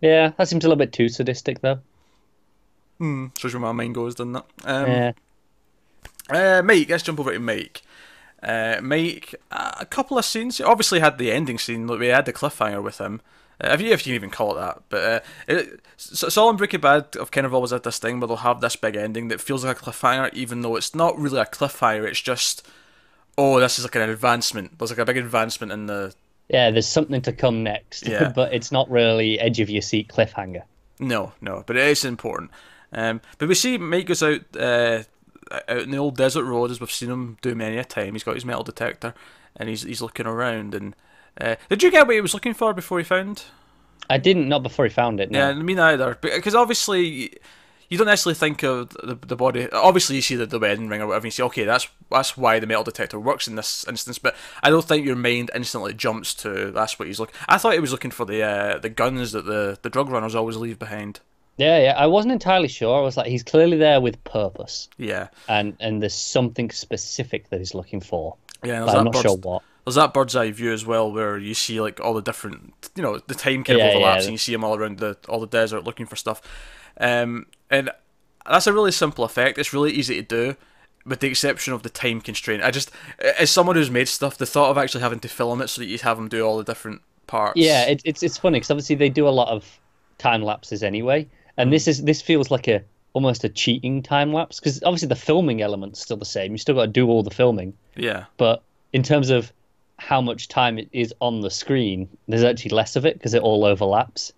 Yeah, 0.01 0.31
that 0.37 0.47
seems 0.49 0.63
a 0.65 0.67
little 0.67 0.77
bit 0.77 0.93
too 0.93 1.09
sadistic 1.09 1.61
though. 1.61 1.79
Hmm. 2.97 3.27
Shows 3.37 3.53
where 3.53 3.61
my 3.61 3.71
mind 3.71 3.95
goes, 3.95 4.15
doesn't 4.15 4.35
it? 4.35 4.43
Um, 4.65 4.87
yeah, 4.87 5.11
Uh, 6.29 6.61
Mike, 6.63 6.89
let's 6.89 7.03
jump 7.03 7.19
over 7.19 7.33
to 7.33 7.39
Mike. 7.39 7.81
Uh, 8.41 8.79
Mike, 8.81 9.35
a 9.51 9.85
couple 9.85 10.17
of 10.17 10.25
scenes. 10.25 10.59
Obviously 10.61 10.99
had 10.99 11.17
the 11.17 11.31
ending 11.31 11.57
scene. 11.57 11.87
Like 11.87 11.99
we 11.99 12.07
had 12.07 12.25
the 12.25 12.33
cliffhanger 12.33 12.83
with 12.83 12.99
him. 12.99 13.21
Uh, 13.63 13.69
if 13.73 13.81
you 13.81 13.91
if 13.91 14.05
you 14.05 14.11
can 14.11 14.15
even 14.15 14.29
call 14.29 14.57
it 14.57 14.59
that, 14.59 14.81
but 14.89 15.03
uh, 15.03 15.19
it, 15.47 15.79
so, 15.95 16.27
Saul 16.27 16.49
and 16.49 16.57
Breaking 16.57 16.81
Bad 16.81 17.07
have 17.13 17.31
kind 17.31 17.45
of 17.45 17.53
always 17.53 17.71
had 17.71 17.83
this 17.83 17.99
thing 17.99 18.19
where 18.19 18.27
they'll 18.27 18.37
have 18.37 18.61
this 18.61 18.75
big 18.75 18.95
ending 18.95 19.27
that 19.29 19.39
feels 19.39 19.63
like 19.63 19.79
a 19.79 19.85
cliffhanger, 19.85 20.33
even 20.33 20.61
though 20.61 20.75
it's 20.75 20.95
not 20.95 21.17
really 21.17 21.39
a 21.39 21.45
cliffhanger. 21.45 22.05
It's 22.05 22.19
just, 22.21 22.67
oh, 23.37 23.59
this 23.59 23.79
is 23.79 23.85
like 23.85 23.95
an 23.95 24.09
advancement. 24.09 24.77
There's 24.77 24.91
like 24.91 24.99
a 24.99 25.05
big 25.05 25.17
advancement 25.17 25.71
in 25.71 25.85
the. 25.87 26.13
yeah. 26.49 26.71
There's 26.71 26.87
something 26.87 27.21
to 27.23 27.33
come 27.33 27.63
next, 27.63 28.07
Yeah. 28.07 28.29
but 28.35 28.53
it's 28.53 28.71
not 28.71 28.89
really 28.89 29.39
edge 29.39 29.59
of 29.59 29.69
your 29.69 29.81
seat 29.81 30.07
cliffhanger. 30.09 30.63
No, 30.99 31.33
no, 31.41 31.63
but 31.65 31.75
it 31.75 31.87
is 31.87 32.05
important. 32.05 32.51
Um, 32.91 33.21
but 33.37 33.49
we 33.49 33.55
see 33.55 33.77
Mike 33.77 34.05
goes 34.05 34.21
out 34.21 34.41
uh, 34.57 35.03
out 35.67 35.79
in 35.79 35.91
the 35.91 35.97
old 35.97 36.15
desert 36.15 36.43
road 36.43 36.71
as 36.71 36.79
we've 36.79 36.91
seen 36.91 37.09
him 37.09 37.37
do 37.41 37.55
many 37.55 37.77
a 37.77 37.83
time. 37.83 38.13
He's 38.13 38.23
got 38.23 38.35
his 38.35 38.45
metal 38.45 38.63
detector, 38.63 39.13
and 39.57 39.67
he's 39.67 39.81
he's 39.81 40.01
looking 40.01 40.27
around. 40.27 40.75
And 40.75 40.95
uh, 41.41 41.55
did 41.69 41.81
you 41.81 41.89
get 41.91 42.05
what 42.05 42.13
he 42.15 42.21
was 42.21 42.33
looking 42.35 42.53
for 42.53 42.73
before 42.73 42.99
he 42.99 43.03
found? 43.03 43.45
I 44.09 44.17
didn't, 44.17 44.47
not 44.49 44.63
before 44.63 44.85
he 44.85 44.91
found 44.91 45.19
it. 45.19 45.31
No. 45.31 45.39
Yeah, 45.39 45.53
me 45.55 45.73
neither. 45.73 46.15
Because 46.21 46.53
obviously, 46.55 47.33
you 47.93 47.99
don't 47.99 48.07
necessarily 48.07 48.33
think 48.33 48.63
of 48.63 48.89
the, 48.89 49.13
the 49.13 49.35
body. 49.35 49.69
Obviously, 49.71 50.15
you 50.15 50.23
see 50.23 50.35
the, 50.35 50.47
the 50.47 50.57
wedding 50.57 50.87
ring 50.89 50.99
or 50.99 51.05
whatever, 51.05 51.25
and 51.25 51.25
you 51.25 51.31
say, 51.31 51.43
okay, 51.43 51.63
that's 51.63 51.87
that's 52.09 52.35
why 52.35 52.57
the 52.57 52.65
metal 52.65 52.83
detector 52.83 53.19
works 53.19 53.47
in 53.47 53.55
this 53.55 53.87
instance. 53.87 54.17
But 54.17 54.35
I 54.63 54.71
don't 54.71 54.83
think 54.83 55.05
your 55.05 55.15
mind 55.15 55.51
instantly 55.53 55.93
jumps 55.93 56.33
to 56.35 56.71
that's 56.71 56.97
what 56.97 57.07
he's 57.07 57.19
looking. 57.19 57.35
I 57.47 57.59
thought 57.59 57.73
he 57.73 57.79
was 57.79 57.91
looking 57.91 58.09
for 58.09 58.25
the 58.25 58.41
uh, 58.41 58.79
the 58.79 58.89
guns 58.89 59.31
that 59.33 59.45
the, 59.45 59.77
the 59.83 59.91
drug 59.91 60.09
runners 60.09 60.33
always 60.33 60.55
leave 60.57 60.79
behind. 60.79 61.19
Yeah, 61.57 61.77
yeah. 61.77 61.93
I 61.95 62.07
wasn't 62.07 62.31
entirely 62.31 62.67
sure. 62.67 62.97
I 62.97 63.01
was 63.03 63.15
like, 63.15 63.27
he's 63.27 63.43
clearly 63.43 63.77
there 63.77 64.01
with 64.01 64.23
purpose, 64.23 64.89
Yeah, 64.97 65.27
and 65.47 65.77
and 65.79 66.01
there's 66.01 66.15
something 66.15 66.71
specific 66.71 67.51
that 67.51 67.59
he's 67.59 67.75
looking 67.75 68.01
for. 68.01 68.37
yeah. 68.63 68.77
and 68.77 68.85
But 68.87 68.91
there's 68.93 68.97
I'm 68.97 69.11
not 69.11 69.21
sure 69.21 69.37
what. 69.37 69.61
There's 69.85 69.95
that 69.95 70.13
bird's 70.13 70.35
eye 70.35 70.49
view 70.49 70.71
as 70.71 70.85
well, 70.85 71.11
where 71.11 71.37
you 71.37 71.53
see 71.53 71.79
like 71.81 71.99
all 71.99 72.13
the 72.13 72.21
different, 72.21 72.89
you 72.95 73.03
know, 73.03 73.19
the 73.19 73.35
time 73.35 73.63
kind 73.65 73.77
yeah, 73.77 73.89
overlaps, 73.89 74.23
yeah. 74.23 74.27
and 74.29 74.31
you 74.31 74.37
see 74.37 74.53
him 74.53 74.63
all 74.63 74.75
around 74.75 74.97
the 74.99 75.17
all 75.27 75.41
the 75.41 75.45
desert 75.47 75.83
looking 75.83 76.05
for 76.05 76.15
stuff. 76.15 76.41
Um, 76.97 77.47
and 77.69 77.89
that's 78.49 78.67
a 78.67 78.73
really 78.73 78.91
simple 78.91 79.23
effect. 79.23 79.57
It's 79.57 79.73
really 79.73 79.91
easy 79.91 80.15
to 80.15 80.21
do, 80.21 80.55
with 81.05 81.19
the 81.19 81.27
exception 81.27 81.73
of 81.73 81.83
the 81.83 81.89
time 81.89 82.21
constraint. 82.21 82.63
I 82.63 82.71
just, 82.71 82.91
as 83.19 83.49
someone 83.49 83.75
who's 83.75 83.91
made 83.91 84.07
stuff, 84.07 84.37
the 84.37 84.45
thought 84.45 84.69
of 84.69 84.77
actually 84.77 85.01
having 85.01 85.19
to 85.21 85.27
film 85.27 85.61
it 85.61 85.69
so 85.69 85.81
that 85.81 85.87
you 85.87 85.97
have 85.99 86.17
them 86.17 86.29
do 86.29 86.45
all 86.45 86.57
the 86.57 86.63
different 86.63 87.01
parts. 87.27 87.57
Yeah, 87.57 87.85
it, 87.85 88.01
it's 88.05 88.23
it's 88.23 88.37
funny 88.37 88.57
because 88.59 88.71
obviously 88.71 88.95
they 88.95 89.09
do 89.09 89.27
a 89.27 89.29
lot 89.29 89.47
of 89.49 89.79
time 90.17 90.43
lapses 90.43 90.83
anyway, 90.83 91.27
and 91.57 91.71
this 91.71 91.87
is 91.87 92.03
this 92.03 92.21
feels 92.21 92.51
like 92.51 92.67
a 92.67 92.83
almost 93.13 93.43
a 93.43 93.49
cheating 93.49 94.01
time 94.01 94.33
lapse 94.33 94.59
because 94.59 94.81
obviously 94.83 95.07
the 95.07 95.15
filming 95.15 95.61
element's 95.61 96.01
still 96.01 96.17
the 96.17 96.25
same. 96.25 96.51
You 96.51 96.57
still 96.57 96.75
got 96.75 96.85
to 96.85 96.91
do 96.91 97.07
all 97.07 97.23
the 97.23 97.31
filming, 97.31 97.73
yeah, 97.95 98.25
but 98.37 98.63
in 98.91 99.03
terms 99.03 99.29
of 99.29 99.51
how 99.97 100.21
much 100.21 100.47
time 100.47 100.77
it 100.77 100.89
is 100.91 101.13
on 101.21 101.41
the 101.41 101.49
screen, 101.49 102.09
there's 102.27 102.43
actually 102.43 102.71
less 102.71 102.95
of 102.95 103.05
it 103.05 103.13
because 103.15 103.33
it 103.33 103.41
all 103.41 103.63
overlaps. 103.65 104.33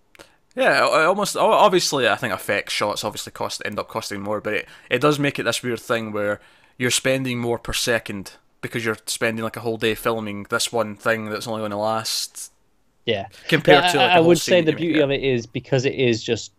Yeah. 0.56 0.86
I 0.86 1.04
Almost, 1.04 1.36
obviously, 1.36 2.08
I 2.08 2.16
think 2.16 2.32
effect 2.34 2.70
shots 2.70 3.04
obviously 3.04 3.32
cost 3.32 3.62
end 3.64 3.78
up 3.78 3.88
costing 3.88 4.20
more, 4.22 4.40
but 4.40 4.54
it 4.54 4.68
it 4.90 5.00
does 5.00 5.18
make 5.18 5.38
it 5.38 5.44
this 5.44 5.62
weird 5.62 5.80
thing 5.80 6.12
where 6.12 6.40
you're 6.78 6.90
spending 6.90 7.38
more 7.38 7.58
per 7.58 7.72
second 7.74 8.32
because 8.62 8.84
you're 8.84 8.98
spending 9.06 9.44
like 9.44 9.56
a 9.56 9.60
whole 9.60 9.78
day 9.78 9.94
filming 9.94 10.44
this 10.50 10.72
one 10.72 10.96
thing 10.96 11.26
that's 11.30 11.46
only 11.46 11.60
going 11.60 11.70
to 11.70 11.76
last 11.76 12.52
Yeah, 13.06 13.28
compared 13.48 13.84
Yeah, 13.84 13.92
to 13.92 13.98
I, 13.98 14.06
like, 14.06 14.16
I 14.16 14.20
whole 14.20 14.26
would 14.28 14.40
say 14.40 14.62
the 14.62 14.72
beauty 14.72 15.00
of 15.00 15.10
it 15.10 15.22
is 15.22 15.46
because 15.46 15.84
it 15.84 15.94
is 15.94 16.22
just 16.22 16.52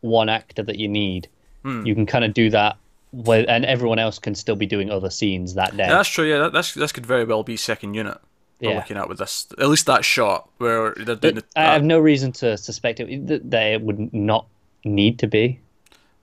one 0.00 0.28
actor 0.28 0.62
that 0.62 0.78
you 0.78 0.88
need. 0.88 1.28
Hmm. 1.64 1.86
You 1.86 1.94
can 1.94 2.06
kind 2.06 2.24
of 2.24 2.34
do 2.34 2.50
that, 2.50 2.76
with, 3.12 3.46
and 3.48 3.64
everyone 3.64 3.98
else 3.98 4.18
can 4.18 4.34
still 4.34 4.56
be 4.56 4.66
doing 4.66 4.90
other 4.90 5.10
scenes 5.10 5.54
that 5.54 5.76
day. 5.76 5.88
Yeah, 5.88 5.94
that's 5.96 6.08
true. 6.08 6.28
Yeah, 6.28 6.38
that, 6.38 6.52
that's 6.52 6.74
this 6.74 6.92
could 6.92 7.06
very 7.06 7.24
well 7.24 7.42
be 7.42 7.56
second 7.56 7.94
unit. 7.94 8.18
Yeah. 8.60 8.76
looking 8.76 8.96
at 8.96 9.08
with 9.08 9.18
this. 9.18 9.46
At 9.58 9.68
least 9.68 9.86
that 9.86 10.04
shot 10.04 10.48
where 10.58 10.94
they're 10.94 11.14
doing 11.16 11.36
the, 11.36 11.44
I 11.56 11.72
have 11.74 11.84
no 11.84 11.98
reason 11.98 12.32
to 12.32 12.56
suspect 12.56 12.98
it 13.00 13.26
that 13.28 13.50
they 13.50 13.76
would 13.76 14.12
not 14.12 14.46
need 14.84 15.18
to 15.20 15.26
be. 15.26 15.60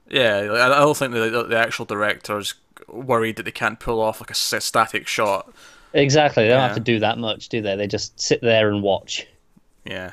Yeah, 0.08 0.50
I 0.52 0.68
don't 0.80 0.96
think 0.96 1.12
the, 1.14 1.30
the 1.30 1.42
the 1.44 1.58
actual 1.58 1.84
director's 1.84 2.54
worried 2.88 3.36
that 3.36 3.42
they 3.44 3.50
can't 3.50 3.80
pull 3.80 4.00
off 4.00 4.20
like 4.20 4.30
a 4.30 4.34
static 4.34 5.06
shot. 5.08 5.52
Exactly. 5.92 6.44
They 6.44 6.50
don't 6.50 6.58
Yeah. 6.58 6.66
have 6.68 6.76
to 6.76 6.80
do 6.82 6.98
that 7.00 7.16
much, 7.18 7.48
do 7.48 7.62
they? 7.62 7.74
They 7.74 7.86
just 7.86 8.20
sit 8.20 8.40
there 8.42 8.68
and 8.68 8.82
watch. 8.82 9.26
Yeah. 9.84 10.12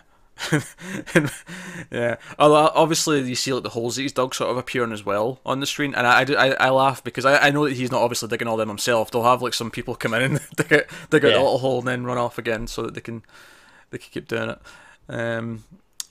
yeah. 1.91 2.15
Obviously 2.39 3.21
you 3.21 3.35
see 3.35 3.53
like 3.53 3.63
the 3.63 3.69
holes 3.69 3.95
that 3.95 4.03
his 4.03 4.11
dog 4.11 4.35
sort 4.35 4.49
of 4.51 4.57
appearing 4.57 4.91
as 4.91 5.05
well 5.05 5.39
on 5.45 5.59
the 5.59 5.65
screen, 5.65 5.93
and 5.95 6.05
I, 6.07 6.21
I, 6.21 6.49
I, 6.59 6.69
laugh 6.69 7.03
because 7.03 7.25
I, 7.25 7.37
I 7.37 7.51
know 7.51 7.65
that 7.65 7.75
he's 7.75 7.91
not 7.91 8.01
obviously 8.01 8.27
digging 8.29 8.47
all 8.47 8.57
them 8.57 8.69
himself. 8.69 9.11
They'll 9.11 9.23
have 9.23 9.41
like 9.41 9.53
some 9.53 9.71
people 9.71 9.95
come 9.95 10.13
in 10.13 10.21
and 10.23 10.39
dig 10.55 10.73
out, 10.73 10.83
dig 11.09 11.25
out 11.25 11.31
Yeah. 11.31 11.37
a 11.37 11.41
little 11.43 11.57
hole 11.59 11.79
and 11.79 11.87
then 11.87 12.03
run 12.03 12.17
off 12.17 12.37
again 12.37 12.67
so 12.67 12.83
that 12.83 12.93
they 12.93 13.01
can 13.01 13.23
they 13.91 13.97
can 13.97 14.09
keep 14.11 14.27
doing 14.27 14.49
it. 14.49 14.59
Um, 15.09 15.63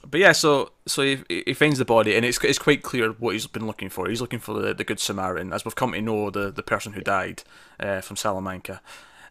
but 0.09 0.19
yeah, 0.19 0.31
so 0.33 0.71
so 0.85 1.01
he, 1.01 1.23
he 1.29 1.53
finds 1.53 1.79
the 1.79 1.85
body, 1.85 2.15
and 2.15 2.25
it's 2.25 2.43
it's 2.43 2.59
quite 2.59 2.81
clear 2.83 3.11
what 3.11 3.33
he's 3.33 3.47
been 3.47 3.67
looking 3.67 3.89
for. 3.89 4.09
He's 4.09 4.21
looking 4.21 4.39
for 4.39 4.53
the, 4.59 4.73
the 4.73 4.83
good 4.83 4.99
Samaritan, 4.99 5.53
as 5.53 5.63
we've 5.65 5.75
come 5.75 5.93
to 5.93 6.01
know 6.01 6.29
the 6.29 6.51
the 6.51 6.63
person 6.63 6.93
who 6.93 7.01
died 7.01 7.43
uh, 7.79 8.01
from 8.01 8.17
Salamanca, 8.17 8.81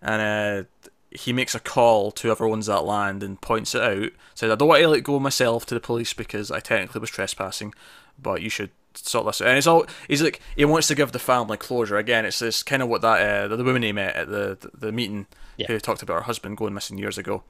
and 0.00 0.66
uh, 0.66 0.88
he 1.14 1.33
makes 1.33 1.54
a 1.54 1.61
call 1.61 2.11
to 2.12 2.28
whoever 2.28 2.47
owns 2.47 2.66
that 2.66 2.85
land 2.85 3.23
and 3.23 3.40
points 3.40 3.75
it 3.75 3.83
out. 3.83 4.11
Says, 4.35 4.50
"I 4.50 4.54
don't 4.54 4.69
want 4.69 4.83
to 4.83 4.88
let 4.88 5.04
go 5.04 5.19
myself 5.19 5.66
to 5.66 5.75
the 5.75 5.81
police 5.81 6.12
because 6.12 6.50
I 6.50 6.61
technically 6.61 7.00
was 7.00 7.11
trespassing, 7.11 7.75
but 8.21 8.42
you 8.42 8.49
should." 8.50 8.71
Sort 8.95 9.25
this 9.25 9.40
out. 9.40 9.49
and 9.49 9.57
it's 9.57 9.66
all 9.66 9.87
he's 10.07 10.21
like 10.23 10.38
he 10.54 10.66
wants 10.66 10.87
to 10.88 10.95
give 10.95 11.12
the 11.12 11.19
family 11.19 11.57
closure 11.57 11.97
again. 11.97 12.26
It's 12.26 12.40
this 12.40 12.62
kind 12.62 12.83
of 12.83 12.90
what 12.90 13.00
that 13.00 13.50
uh, 13.50 13.57
the, 13.57 13.64
woman 13.64 13.83
he 13.83 13.90
met 13.90 14.14
at 14.14 14.28
the 14.28 14.59
the, 14.61 14.71
the 14.88 14.92
meeting 14.92 15.26
Yeah. 15.57 15.69
who 15.69 15.81
talked 15.81 16.02
about 16.02 16.12
her 16.16 16.21
husband 16.25 16.59
going 16.59 16.75
missing 16.75 16.99
years 16.99 17.16
ago 17.16 17.42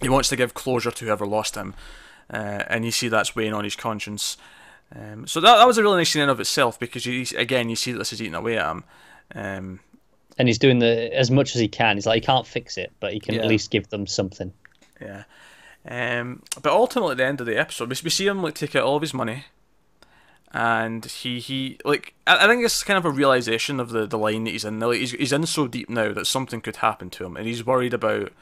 he 0.00 0.08
wants 0.08 0.28
to 0.28 0.36
give 0.36 0.54
closure 0.54 0.92
to 0.92 1.04
whoever 1.04 1.26
lost 1.26 1.56
him, 1.56 1.74
uh, 2.32 2.62
and 2.68 2.84
you 2.84 2.90
see 2.90 3.08
that's 3.08 3.34
weighing 3.34 3.52
on 3.54 3.64
his 3.64 3.76
conscience. 3.76 4.36
Um, 4.94 5.26
so 5.26 5.40
that 5.40 5.56
that 5.56 5.66
was 5.66 5.78
a 5.78 5.82
really 5.82 5.96
nice 5.98 6.10
scene 6.10 6.22
in 6.22 6.28
of 6.28 6.38
itself 6.40 6.78
because 6.78 7.06
you 7.06 7.24
again 7.36 7.68
you 7.68 7.76
see 7.76 7.90
that 7.92 7.98
this 7.98 8.12
is 8.12 8.20
eating 8.22 8.34
away 8.34 8.56
at 8.58 8.70
him. 8.70 8.84
Um, 9.34 9.80
And 10.38 10.48
he's 10.48 10.58
doing 10.58 10.78
the 10.78 11.14
as 11.14 11.30
much 11.30 11.54
as 11.54 11.60
he 11.60 11.68
can. 11.68 11.96
He's 11.96 12.06
like 12.06 12.22
he 12.22 12.26
can't 12.26 12.46
fix 12.46 12.76
it, 12.78 12.92
but 13.00 13.12
he 13.12 13.20
can 13.20 13.34
Yeah. 13.34 13.42
at 13.42 13.48
least 13.48 13.70
give 13.70 13.88
them 13.88 14.06
something. 14.06 14.52
yeah, 15.00 15.24
um, 15.88 16.42
but 16.62 16.72
ultimately 16.72 17.12
at 17.12 17.16
the 17.18 17.26
end 17.26 17.40
of 17.40 17.46
the 17.46 17.58
episode, 17.58 17.90
we, 17.90 17.96
we 18.04 18.10
see 18.10 18.26
him 18.26 18.42
like 18.42 18.54
take 18.54 18.74
out 18.76 18.84
all 18.84 18.96
of 18.96 19.02
his 19.02 19.12
money, 19.14 19.44
and 20.52 21.04
he 21.04 21.40
he 21.40 21.78
like 21.84 22.14
I, 22.26 22.44
I 22.44 22.46
think 22.46 22.64
it's 22.64 22.82
kind 22.82 22.98
of 22.98 23.04
a 23.04 23.10
realization 23.10 23.80
of 23.80 23.90
the, 23.90 24.06
the 24.06 24.18
line 24.18 24.44
that 24.44 24.50
he's 24.50 24.64
in. 24.64 24.80
Like, 24.80 24.98
he's 24.98 25.12
he's 25.12 25.32
in 25.32 25.46
so 25.46 25.66
deep 25.66 25.88
now 25.88 26.12
that 26.12 26.26
something 26.26 26.60
could 26.60 26.76
happen 26.76 27.10
to 27.10 27.24
him, 27.24 27.36
and 27.36 27.46
he's 27.46 27.64
worried 27.66 27.94
about 27.94 28.32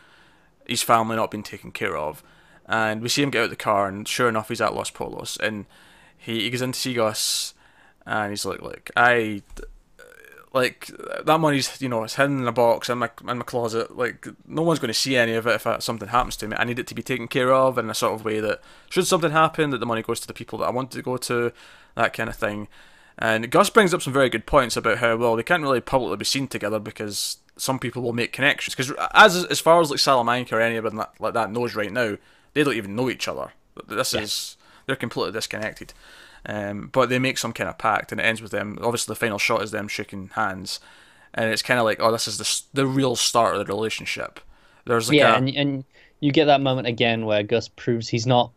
his 0.66 0.82
family 0.82 1.16
not 1.16 1.30
being 1.30 1.42
taken 1.42 1.73
care 1.73 1.97
of. 1.97 2.23
And 2.66 3.02
we 3.02 3.09
see 3.09 3.23
him 3.23 3.30
get 3.30 3.40
out 3.40 3.44
of 3.44 3.50
the 3.50 3.56
car, 3.56 3.88
and 3.88 4.06
sure 4.06 4.28
enough, 4.28 4.49
he's 4.49 4.61
at 4.61 4.75
Los 4.75 4.90
Pollos, 4.90 5.37
and 5.38 5.66
he, 6.16 6.42
he 6.42 6.50
goes 6.50 6.62
in 6.62 6.70
to 6.70 6.78
see 6.78 6.94
Gus, 6.94 7.52
and 8.06 8.30
he's 8.30 8.44
like, 8.44 8.62
"Look, 8.62 8.90
I 8.97 9.42
like 10.52 10.90
that 11.25 11.38
money's 11.38 11.80
you 11.80 11.88
know 11.88 12.02
it's 12.02 12.16
hidden 12.16 12.40
in 12.40 12.49
a 12.49 12.52
box 12.52 12.88
in 12.88 12.99
my 12.99 13.11
in 13.28 13.38
my 13.38 13.45
closet. 13.45 13.97
Like 13.97 14.26
no 14.47 14.62
one's 14.62 14.80
going 14.80 14.88
to 14.88 14.95
see 14.95 15.16
any 15.16 15.35
of 15.35 15.47
it 15.47 15.54
if 15.54 15.66
uh, 15.66 15.78
something 15.80 16.09
happens 16.09 16.37
to 16.38 16.49
me. 16.49 16.57
I 16.59 16.64
need 16.64 16.78
it 16.78 16.87
to 16.88 16.95
be 16.95 17.02
taken 17.02 17.28
care 17.28 17.52
of 17.52 17.78
in 17.78 17.88
a 17.88 17.95
sort 17.95 18.14
of 18.14 18.25
way 18.25 18.40
that 18.40 18.61
should 18.88 19.07
something 19.07 19.30
happen, 19.30 19.71
that 19.71 19.78
the 19.78 19.87
money 19.87 20.02
goes 20.02 20.21
to 20.21 20.26
the 20.26 20.35
people 20.35 20.59
that 20.59 20.66
I 20.66 20.71
want 20.71 20.92
it 20.92 20.97
to 20.99 21.02
go 21.02 21.16
to, 21.16 21.52
that 21.95 22.12
kind 22.12 22.28
of 22.28 22.37
thing." 22.37 22.69
And 23.19 23.50
Gus 23.50 23.69
brings 23.71 23.92
up 23.92 24.00
some 24.00 24.14
very 24.14 24.30
good 24.30 24.47
points 24.47 24.76
about 24.76 24.99
how 24.99 25.14
well 25.16 25.37
they 25.37 25.42
can't 25.42 25.62
really 25.62 25.80
publicly 25.83 26.16
be 26.16 26.25
seen 26.25 26.49
together 26.49 26.78
because 26.78 27.37
some 27.57 27.78
people 27.78 28.02
will 28.02 28.14
make 28.14 28.33
connections. 28.33 28.75
Because 28.75 28.92
as 29.14 29.45
as 29.45 29.61
far 29.61 29.80
as 29.80 29.90
like 29.90 29.99
Salamanca 29.99 30.57
or 30.57 30.61
anybody 30.61 30.97
that, 30.97 31.12
like 31.21 31.35
that 31.35 31.52
knows 31.52 31.75
right 31.75 31.92
now, 31.92 32.16
they 32.54 32.64
don't 32.64 32.75
even 32.76 32.97
know 32.97 33.11
each 33.11 33.28
other. 33.28 33.52
This 33.87 34.14
Yeah. 34.14 34.23
is 34.23 34.57
they're 34.87 34.97
completely 34.97 35.33
disconnected. 35.33 35.92
Um, 36.47 36.88
but 36.92 37.09
they 37.09 37.18
make 37.18 37.38
some 37.38 37.52
kind 37.52 37.68
of 37.68 37.78
pact, 37.78 38.12
and 38.12 38.20
it 38.20 38.25
ends 38.25 38.40
with 38.40 38.50
them. 38.50 38.78
Obviously, 38.80 39.12
the 39.12 39.18
final 39.18 39.38
shot 39.38 39.62
is 39.62 39.70
them 39.70 39.88
shaking 39.88 40.28
hands, 40.35 40.80
and 41.35 41.50
it's 41.50 41.62
kind 41.62 41.78
of 41.78 41.85
like, 41.85 42.00
oh, 42.00 42.11
this 42.12 42.26
is 42.26 42.38
the 42.38 42.62
the 42.73 42.87
real 42.87 43.16
start 43.16 43.56
of 43.56 43.66
the 43.66 43.73
relationship. 43.73 44.40
There's 44.87 45.09
like 45.09 45.18
yeah, 45.18 45.35
a, 45.35 45.37
and 45.37 45.49
and 45.50 45.85
you 46.20 46.32
get 46.32 46.47
that 46.47 46.61
moment 46.61 46.87
again 46.87 47.26
where 47.26 47.42
Gus 47.42 47.68
proves 47.68 48.09
he's 48.09 48.26
not. 48.26 48.52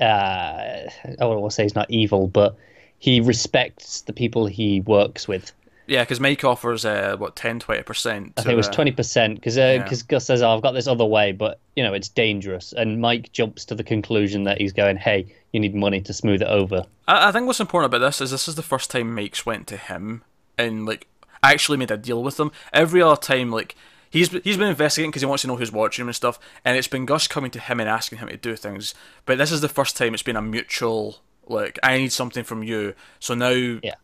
Uh, 0.00 0.04
I 0.04 1.14
don't 1.18 1.40
want 1.40 1.50
to 1.50 1.54
say 1.54 1.62
he's 1.62 1.74
not 1.74 1.90
evil, 1.90 2.26
but 2.26 2.56
he 2.98 3.20
respects 3.20 4.02
the 4.02 4.12
people 4.12 4.46
he 4.46 4.80
works 4.80 5.28
with. 5.28 5.52
Yeah, 5.86 6.02
because 6.02 6.20
Mike 6.20 6.42
offers 6.44 6.84
uh, 6.84 7.16
what 7.18 7.36
10 7.36 7.60
20 7.60 7.82
percent. 7.82 8.32
I 8.36 8.42
think 8.42 8.52
it 8.52 8.56
was 8.56 8.68
twenty 8.68 8.92
percent 8.92 9.36
because 9.36 9.56
yeah. 9.56 9.88
Gus 10.08 10.26
says, 10.26 10.42
oh, 10.42 10.50
"I've 10.50 10.62
got 10.62 10.72
this 10.72 10.86
other 10.86 11.04
way, 11.04 11.32
but 11.32 11.60
you 11.76 11.82
know 11.82 11.92
it's 11.94 12.08
dangerous." 12.08 12.72
And 12.72 13.00
Mike 13.00 13.32
jumps 13.32 13.64
to 13.66 13.74
the 13.74 13.84
conclusion 13.84 14.44
that 14.44 14.60
he's 14.60 14.72
going, 14.72 14.96
"Hey, 14.96 15.26
you 15.52 15.60
need 15.60 15.74
money 15.74 16.00
to 16.02 16.12
smooth 16.12 16.42
it 16.42 16.48
over." 16.48 16.84
I, 17.06 17.28
I 17.28 17.32
think 17.32 17.46
what's 17.46 17.60
important 17.60 17.94
about 17.94 18.04
this 18.04 18.20
is 18.20 18.30
this 18.30 18.48
is 18.48 18.56
the 18.56 18.62
first 18.62 18.90
time 18.90 19.14
Mike's 19.14 19.46
went 19.46 19.66
to 19.68 19.76
him 19.76 20.24
and 20.58 20.86
like 20.86 21.06
actually 21.42 21.78
made 21.78 21.90
a 21.90 21.96
deal 21.96 22.22
with 22.22 22.38
him. 22.40 22.50
Every 22.72 23.00
other 23.00 23.20
time, 23.20 23.50
like 23.50 23.76
he's 24.10 24.30
he's 24.30 24.56
been 24.56 24.68
investigating 24.68 25.10
because 25.10 25.22
he 25.22 25.26
wants 25.26 25.42
to 25.42 25.48
know 25.48 25.56
who's 25.56 25.72
watching 25.72 26.02
him 26.02 26.08
and 26.08 26.16
stuff, 26.16 26.38
and 26.64 26.76
it's 26.76 26.88
been 26.88 27.06
Gus 27.06 27.28
coming 27.28 27.50
to 27.52 27.60
him 27.60 27.80
and 27.80 27.88
asking 27.88 28.18
him 28.18 28.28
to 28.28 28.36
do 28.36 28.56
things. 28.56 28.94
But 29.24 29.38
this 29.38 29.52
is 29.52 29.60
the 29.60 29.68
first 29.68 29.96
time 29.96 30.14
it's 30.14 30.22
been 30.22 30.36
a 30.36 30.42
mutual 30.42 31.18
like 31.48 31.78
I 31.82 31.98
need 31.98 32.12
something 32.12 32.44
from 32.44 32.62
you. 32.62 32.94
So 33.20 33.34
now 33.34 33.50
Yeah. 33.50 33.94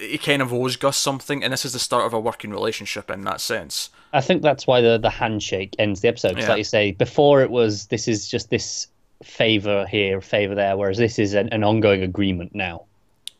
He 0.00 0.18
kind 0.18 0.40
of 0.40 0.52
owes 0.52 0.76
Gus 0.76 0.96
something, 0.96 1.44
and 1.44 1.52
this 1.52 1.64
is 1.64 1.72
the 1.72 1.78
start 1.78 2.06
of 2.06 2.14
a 2.14 2.20
working 2.20 2.50
relationship 2.50 3.10
in 3.10 3.22
that 3.22 3.40
sense. 3.40 3.90
I 4.12 4.20
think 4.20 4.42
that's 4.42 4.66
why 4.66 4.80
the 4.80 4.98
the 4.98 5.10
handshake 5.10 5.74
ends 5.78 6.00
the 6.00 6.08
episode. 6.08 6.38
Yeah. 6.38 6.48
like 6.48 6.58
you 6.58 6.64
say, 6.64 6.92
before 6.92 7.42
it 7.42 7.50
was 7.50 7.86
this 7.86 8.08
is 8.08 8.28
just 8.28 8.50
this 8.50 8.86
favor 9.22 9.86
here, 9.86 10.20
favor 10.20 10.54
there, 10.54 10.76
whereas 10.76 10.98
this 10.98 11.18
is 11.18 11.34
an, 11.34 11.48
an 11.50 11.64
ongoing 11.64 12.02
agreement 12.02 12.54
now. 12.54 12.84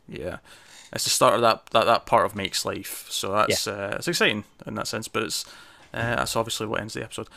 Yeah, 0.07 0.37
it's 0.93 1.05
the 1.05 1.09
start 1.09 1.35
of 1.35 1.41
that 1.41 1.65
that, 1.67 1.85
that 1.85 2.05
part 2.05 2.25
of 2.25 2.35
Mike's 2.35 2.65
life. 2.65 3.07
So 3.09 3.31
that's 3.31 3.67
uh, 3.67 3.95
it's 3.97 4.07
exciting 4.07 4.43
in 4.67 4.75
that 4.75 4.87
sense, 4.87 5.07
but 5.07 5.23
it's 5.23 5.45
uh, 5.93 6.15
that's 6.17 6.35
obviously 6.35 6.67
what 6.67 6.81
ends 6.81 6.93
the 6.93 7.03
episode. 7.03 7.27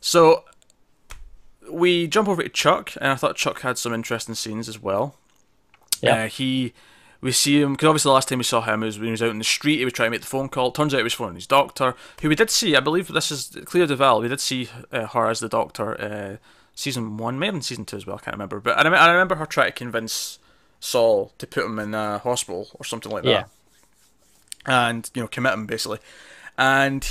So 0.00 0.44
we 1.70 2.06
jump 2.06 2.28
over 2.28 2.42
to 2.42 2.48
Chuck, 2.48 2.92
and 3.00 3.10
I 3.10 3.16
thought 3.16 3.36
Chuck 3.36 3.60
had 3.60 3.76
some 3.78 3.92
interesting 3.92 4.34
scenes 4.34 4.68
as 4.68 4.80
well. 4.80 5.16
Yeah. 6.00 6.24
Uh, 6.24 6.28
he 6.28 6.72
we 7.20 7.32
see 7.32 7.60
him 7.60 7.72
because 7.72 7.88
obviously 7.88 8.10
the 8.10 8.14
last 8.14 8.28
time 8.28 8.38
we 8.38 8.44
saw 8.44 8.60
him 8.60 8.80
was 8.80 8.98
when 8.98 9.06
he 9.06 9.10
was 9.10 9.22
out 9.22 9.30
in 9.30 9.38
the 9.38 9.44
street. 9.44 9.78
He 9.78 9.84
was 9.84 9.94
trying 9.94 10.08
to 10.08 10.10
make 10.12 10.20
the 10.20 10.26
phone 10.26 10.48
call. 10.48 10.72
Turns 10.72 10.94
out 10.94 10.98
he 10.98 11.02
was 11.02 11.14
phoning 11.14 11.36
his 11.36 11.46
doctor, 11.46 11.94
who 12.20 12.28
we 12.28 12.34
did 12.34 12.50
see. 12.50 12.76
I 12.76 12.80
believe 12.80 13.08
this 13.08 13.30
is 13.30 13.56
Clea 13.64 13.86
DuVall. 13.86 14.22
We 14.22 14.28
did 14.28 14.40
see 14.40 14.68
uh, 14.92 15.06
her 15.06 15.28
as 15.28 15.40
the 15.40 15.48
doctor. 15.48 16.00
Uh, 16.00 16.36
season 16.76 17.16
one, 17.16 17.38
maybe 17.38 17.56
in 17.56 17.62
season 17.62 17.84
two 17.84 17.96
as 17.96 18.06
well. 18.06 18.16
I 18.16 18.24
can't 18.24 18.34
remember, 18.34 18.60
but 18.60 18.78
I, 18.78 18.84
rem- 18.84 18.94
I 18.94 19.10
remember 19.10 19.34
her 19.36 19.46
trying 19.46 19.68
to 19.68 19.72
convince 19.72 20.38
Saul 20.78 21.32
to 21.38 21.46
put 21.46 21.64
him 21.64 21.78
in 21.78 21.94
a 21.94 22.18
hospital 22.18 22.68
or 22.74 22.84
something 22.84 23.10
like 23.10 23.24
that. 23.24 23.30
Yeah. 23.30 23.44
And 24.66 25.10
you 25.14 25.22
know, 25.22 25.28
commit 25.28 25.54
him 25.54 25.66
basically, 25.66 25.98
and 26.58 27.06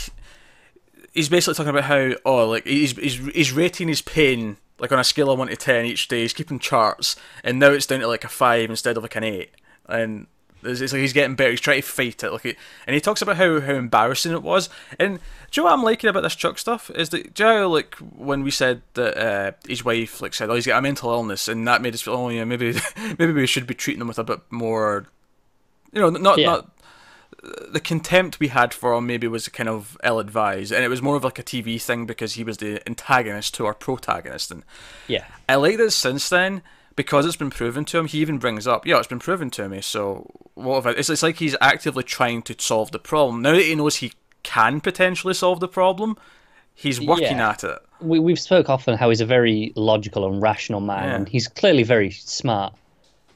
he's 1.13 1.29
basically 1.29 1.55
talking 1.55 1.69
about 1.69 1.85
how 1.85 2.11
oh 2.25 2.49
like 2.49 2.65
he's 2.65 2.91
he's 2.91 3.17
he's 3.27 3.51
rating 3.53 3.87
his 3.87 4.01
pain 4.01 4.57
like 4.77 4.91
on 4.91 4.99
a 4.99 5.03
scale 5.05 5.31
of 5.31 5.39
one 5.39 5.47
to 5.47 5.55
ten 5.55 5.85
each 5.85 6.07
day. 6.09 6.21
He's 6.21 6.33
keeping 6.33 6.59
charts, 6.59 7.15
and 7.43 7.57
now 7.57 7.71
it's 7.71 7.85
down 7.85 8.01
to 8.01 8.07
like 8.07 8.25
a 8.25 8.29
five 8.29 8.69
instead 8.69 8.97
of 8.97 9.03
like 9.03 9.15
an 9.15 9.23
eight, 9.23 9.51
and. 9.87 10.27
It's 10.67 10.81
it's 10.81 10.93
like 10.93 11.01
he's 11.01 11.13
getting 11.13 11.35
better. 11.35 11.51
He's 11.51 11.61
trying 11.61 11.81
to 11.83 11.87
fight 11.87 12.23
it, 12.23 12.31
like, 12.31 12.57
and 12.87 12.93
he 12.95 12.99
talks 12.99 13.21
about 13.21 13.37
how, 13.37 13.59
how 13.61 13.73
embarrassing 13.73 14.31
it 14.31 14.41
was. 14.41 14.67
And 14.97 15.19
do 15.51 15.61
you 15.61 15.61
know 15.61 15.65
what 15.69 15.73
I'm 15.73 15.83
liking 15.83 16.09
about 16.09 16.23
this 16.23 16.33
Chuck 16.35 16.57
stuff 16.57 16.89
is 16.95 17.09
that 17.09 17.35
do 17.35 17.43
you 17.43 17.49
know 17.49 17.69
like 17.69 17.93
when 17.97 18.41
we 18.41 18.49
said 18.49 18.81
that 18.95 19.15
uh, 19.15 19.51
his 19.67 19.85
wife 19.85 20.21
like 20.21 20.33
said, 20.33 20.49
oh, 20.49 20.55
he's 20.55 20.65
got 20.65 20.79
a 20.79 20.81
mental 20.81 21.11
illness, 21.11 21.47
and 21.47 21.67
that 21.67 21.83
made 21.83 21.93
us 21.93 22.01
feel, 22.01 22.15
oh 22.15 22.29
yeah, 22.29 22.45
maybe 22.45 22.73
maybe 23.19 23.31
we 23.31 23.45
should 23.45 23.67
be 23.67 23.75
treating 23.75 24.01
him 24.01 24.07
with 24.07 24.17
a 24.17 24.23
bit 24.23 24.39
more, 24.49 25.05
you 25.91 26.01
know, 26.01 26.09
not 26.09 26.39
Yeah. 26.39 26.47
not 26.47 26.71
the 27.71 27.79
contempt 27.79 28.39
we 28.39 28.47
had 28.47 28.73
for 28.73 28.93
him 28.93 29.05
maybe 29.05 29.27
was 29.27 29.47
kind 29.49 29.69
of 29.69 29.99
ill 30.03 30.17
advised, 30.19 30.71
and 30.71 30.83
it 30.83 30.87
was 30.87 31.01
more 31.01 31.15
of 31.15 31.23
like 31.23 31.37
a 31.37 31.43
TV 31.43 31.79
thing 31.79 32.07
because 32.07 32.33
he 32.33 32.43
was 32.43 32.57
the 32.57 32.81
antagonist 32.87 33.53
to 33.53 33.67
our 33.67 33.75
protagonist. 33.75 34.49
And 34.49 34.63
Yeah. 35.07 35.25
I 35.47 35.55
like 35.55 35.77
that 35.77 35.91
since 35.91 36.27
then 36.27 36.63
because 36.95 37.25
it's 37.25 37.35
been 37.35 37.49
proven 37.49 37.85
to 37.85 37.97
him. 37.99 38.07
He 38.07 38.19
even 38.19 38.37
brings 38.37 38.65
up, 38.67 38.85
yeah, 38.85 38.97
it's 38.97 39.07
been 39.07 39.19
proven 39.19 39.49
to 39.51 39.67
me. 39.69 39.81
So 39.81 40.29
what 40.53 40.79
if 40.79 40.85
I, 40.87 40.91
it's, 40.91 41.09
it's 41.09 41.23
like 41.23 41.37
he's 41.37 41.55
actively 41.61 42.03
trying 42.03 42.41
to 42.43 42.55
solve 42.57 42.91
the 42.91 42.99
problem 42.99 43.41
now 43.41 43.51
that 43.53 43.63
he 43.63 43.75
knows 43.75 43.97
he 43.97 44.13
can 44.43 44.79
potentially 44.81 45.33
solve 45.33 45.59
the 45.59 45.67
problem. 45.67 46.17
He's 46.73 46.99
working 47.01 47.37
Yeah. 47.37 47.49
at 47.49 47.63
it. 47.63 47.79
We 48.01 48.19
we've 48.19 48.39
spoke 48.39 48.69
often 48.69 48.97
how 48.97 49.09
he's 49.09 49.21
a 49.21 49.25
very 49.25 49.71
logical 49.75 50.29
and 50.31 50.41
rational 50.41 50.81
man, 50.81 51.03
Yeah. 51.09 51.15
and 51.15 51.29
he's 51.29 51.47
clearly 51.47 51.83
very 51.83 52.11
smart. 52.11 52.73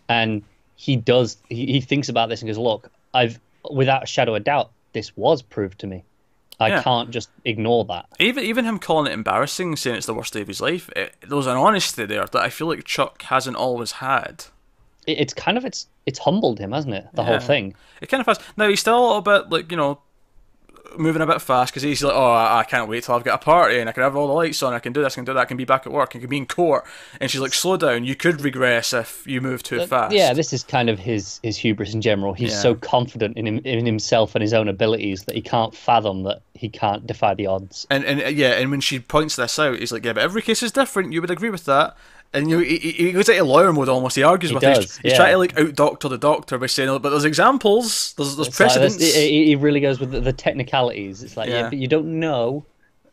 And 0.10 0.44
he 0.76 0.96
does 0.98 1.38
he, 1.48 1.66
he 1.68 1.82
thinks 1.82 2.10
about 2.10 2.28
this 2.30 2.42
and 2.42 2.50
goes, 2.50 2.58
"Look, 2.58 2.92
I've 3.14 3.40
without 3.72 4.04
a 4.04 4.06
shadow 4.06 4.36
of 4.36 4.44
doubt, 4.44 4.72
this 4.94 5.16
was 5.16 5.42
proved 5.42 5.80
to 5.80 5.88
me. 5.88 6.04
I 6.60 6.68
Yeah. 6.70 6.84
can't 6.84 7.10
just 7.12 7.30
ignore 7.46 7.86
that." 7.86 8.06
Even 8.20 8.44
even 8.44 8.66
him 8.66 8.80
calling 8.80 9.12
it 9.12 9.14
embarrassing, 9.14 9.76
saying 9.76 9.96
it's 9.98 10.06
the 10.06 10.14
worst 10.14 10.34
day 10.34 10.42
of 10.42 10.48
his 10.48 10.62
life, 10.62 10.90
it, 10.96 11.16
there 11.28 11.38
was 11.38 11.48
an 11.48 11.58
honesty 11.58 12.06
there 12.06 12.26
that 12.26 12.42
I 12.42 12.50
feel 12.50 12.68
like 12.68 12.84
Chuck 12.84 13.22
hasn't 13.24 13.56
always 13.58 13.94
had. 13.94 14.46
It, 15.08 15.20
it's 15.20 15.34
kind 15.34 15.58
of 15.58 15.66
it's 15.66 15.88
it's 16.06 16.20
humbled 16.20 16.60
him, 16.60 16.72
hasn't 16.72 16.94
it? 16.96 17.08
The 17.14 17.24
whole 17.24 17.40
thing. 17.40 17.76
It 18.02 18.08
kind 18.10 18.22
of 18.22 18.28
has. 18.28 18.40
Now 18.58 18.68
he's 18.68 18.80
still 18.80 18.98
a 19.00 19.06
little 19.06 19.22
bit 19.22 19.50
like 19.50 19.72
you 19.72 19.78
know, 19.78 20.00
moving 20.98 21.22
a 21.22 21.28
bit 21.28 21.42
fast 21.42 21.72
because 21.72 21.84
he's 21.84 22.04
like, 22.04 22.14
oh, 22.14 22.32
I, 22.32 22.60
I 22.60 22.64
can't 22.64 22.90
wait 22.90 23.04
till 23.04 23.16
I've 23.16 23.24
got 23.24 23.42
a 23.42 23.44
party 23.44 23.80
and 23.80 23.88
I 23.90 23.92
can 23.94 24.04
have 24.04 24.16
all 24.16 24.28
the 24.28 24.34
lights 24.34 24.62
on. 24.64 24.74
I 24.74 24.80
can 24.80 24.94
do 24.94 25.02
this, 25.04 25.14
I 25.14 25.16
can 25.16 25.26
do 25.26 25.34
that. 25.34 25.40
I 25.40 25.46
can 25.46 25.58
be 25.58 25.66
back 25.66 25.86
at 25.86 25.92
work. 25.92 26.14
I 26.16 26.20
can 26.20 26.30
be 26.30 26.38
in 26.38 26.46
court. 26.46 26.86
And 27.20 27.30
she's 27.30 27.42
like, 27.42 27.54
slow 27.54 27.78
down. 27.78 28.04
You 28.04 28.16
could 28.16 28.42
regress 28.42 28.92
if 28.94 29.26
you 29.26 29.42
move 29.42 29.64
too 29.64 29.86
fast. 29.86 30.14
Yeah, 30.14 30.34
this 30.34 30.52
is 30.54 30.64
kind 30.64 30.90
of 30.90 31.00
his 31.00 31.40
his 31.44 31.58
hubris 31.58 31.94
in 31.94 32.02
general. 32.02 32.34
He's 32.34 32.52
Yeah. 32.52 32.60
so 32.60 32.76
confident 32.76 33.38
in 33.38 33.46
him, 33.48 33.58
in 33.60 33.86
himself 33.86 34.36
and 34.36 34.42
his 34.42 34.54
own 34.54 34.68
abilities 34.68 35.24
that 35.26 35.36
he 35.36 35.42
can't 35.42 35.74
fathom 35.76 36.24
that 36.24 36.42
he 36.54 36.70
can't 36.70 37.08
defy 37.08 37.34
the 37.34 37.48
odds. 37.48 37.88
And 37.90 38.04
and 38.04 38.22
uh, 38.22 38.28
yeah, 38.28 38.52
and 38.52 38.72
when 38.72 38.82
she 38.82 39.00
points 39.00 39.36
this 39.36 39.58
out, 39.60 39.80
he's 39.80 39.92
like, 39.92 40.04
yeah, 40.06 40.14
but 40.14 40.24
every 40.24 40.42
case 40.42 40.62
is 40.64 40.72
different. 40.72 41.14
You 41.14 41.22
would 41.22 41.32
agree 41.32 41.50
with 41.50 41.66
that. 41.66 41.96
And 42.32 42.50
you 42.50 42.60
he, 42.60 42.78
he 42.78 43.12
goes 43.12 43.28
into 43.28 43.44
lawyer 43.44 43.74
mode 43.74 43.90
almost. 43.90 44.16
He 44.16 44.22
argues 44.24 44.52
He 44.52 44.56
with. 44.56 44.62
does, 44.62 44.78
He's, 44.78 44.98
he's 44.98 45.12
yeah. 45.14 45.18
trying 45.18 45.32
to 45.34 45.38
like 45.40 45.58
out 45.58 45.76
doctor 45.76 46.08
the 46.10 46.18
doctor 46.18 46.58
by 46.60 46.68
saying, 46.68 46.88
"Oh, 46.90 47.00
but 47.00 47.10
there's 47.10 47.26
examples. 47.26 48.14
There's 48.14 48.36
there's 48.36 48.50
It's 48.50 48.60
like 48.60 48.68
precedents. 48.68 48.98
this- 48.98 49.16
he, 49.16 49.56
really 49.56 49.80
goes 49.80 50.00
with 50.00 50.12
the, 50.12 50.22
the 50.22 50.34
technicalities. 50.34 51.24
It's 51.24 51.36
like, 51.36 51.50
yeah. 51.50 51.62
Yeah. 51.62 51.70
but 51.70 51.78
you 51.80 51.88
don't 51.88 52.20
know. 52.20 52.66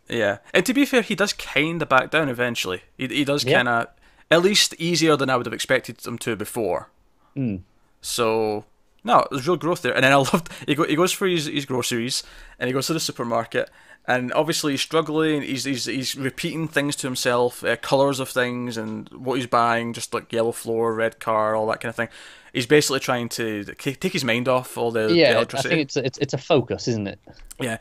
Yeah, 0.09 0.39
and 0.55 0.65
to 0.67 0.75
be 0.75 0.85
fair, 0.85 1.03
he 1.03 1.15
does 1.15 1.33
kind 1.33 1.81
of 1.83 1.89
back 1.89 2.11
down 2.11 2.29
eventually. 2.29 2.83
He 2.99 3.07
he 3.09 3.25
does 3.25 3.43
kind 3.43 3.69
of 3.69 3.89
at 4.31 4.43
least 4.43 4.75
easier 4.79 5.17
than 5.17 5.31
I 5.31 5.37
would 5.37 5.47
have 5.47 5.53
expected 5.55 6.05
him 6.07 6.19
to 6.19 6.37
before. 6.37 6.91
Hmm. 7.35 7.57
So 8.01 8.67
no, 9.03 9.25
there's 9.31 9.47
real 9.49 9.57
growth 9.57 9.83
there. 9.83 9.95
And 9.95 10.05
then 10.05 10.13
I 10.13 10.17
loved 10.33 10.49
he 10.67 10.75
go, 10.75 10.85
he 10.85 10.95
goes 10.97 11.13
for 11.13 11.27
his, 11.27 11.47
his 11.47 11.65
groceries 11.65 12.23
and 12.59 12.67
he 12.69 12.73
goes 12.75 12.87
to 12.89 12.93
the 12.93 13.01
supermarket 13.01 13.71
and 14.07 14.33
obviously 14.33 14.73
he's 14.73 14.81
struggling. 14.81 15.43
He's 15.43 15.65
he's, 15.65 15.87
he's 15.87 16.17
repeating 16.17 16.69
things 16.69 16.97
to 16.97 17.07
himself, 17.07 17.65
uh, 17.65 17.77
colors 17.77 18.21
of 18.21 18.29
things 18.29 18.77
and 18.77 19.09
what 19.11 19.35
he's 19.35 19.47
buying, 19.47 19.93
just 19.93 20.15
like 20.15 20.33
yellow 20.33 20.53
floor, 20.53 20.95
red 20.95 21.19
car, 21.19 21.55
all 21.55 21.67
that 21.69 21.81
kind 21.81 21.91
of 21.91 21.97
thing. 21.97 22.09
He's 22.53 22.67
basically 22.67 23.01
trying 23.01 23.29
to 23.31 23.65
take 23.65 24.13
his 24.13 24.25
mind 24.25 24.49
off 24.49 24.79
all 24.79 24.91
the, 24.91 25.09
the 25.09 25.17
Yeah, 25.17 25.41
I 25.41 25.45
think 25.45 25.81
it's 25.83 25.97
a, 25.97 26.05
it's 26.05 26.19
it's 26.19 26.35
a 26.35 26.39
focus, 26.39 26.89
isn't 26.89 27.07
it? 27.07 27.21
Yeah, 27.61 27.79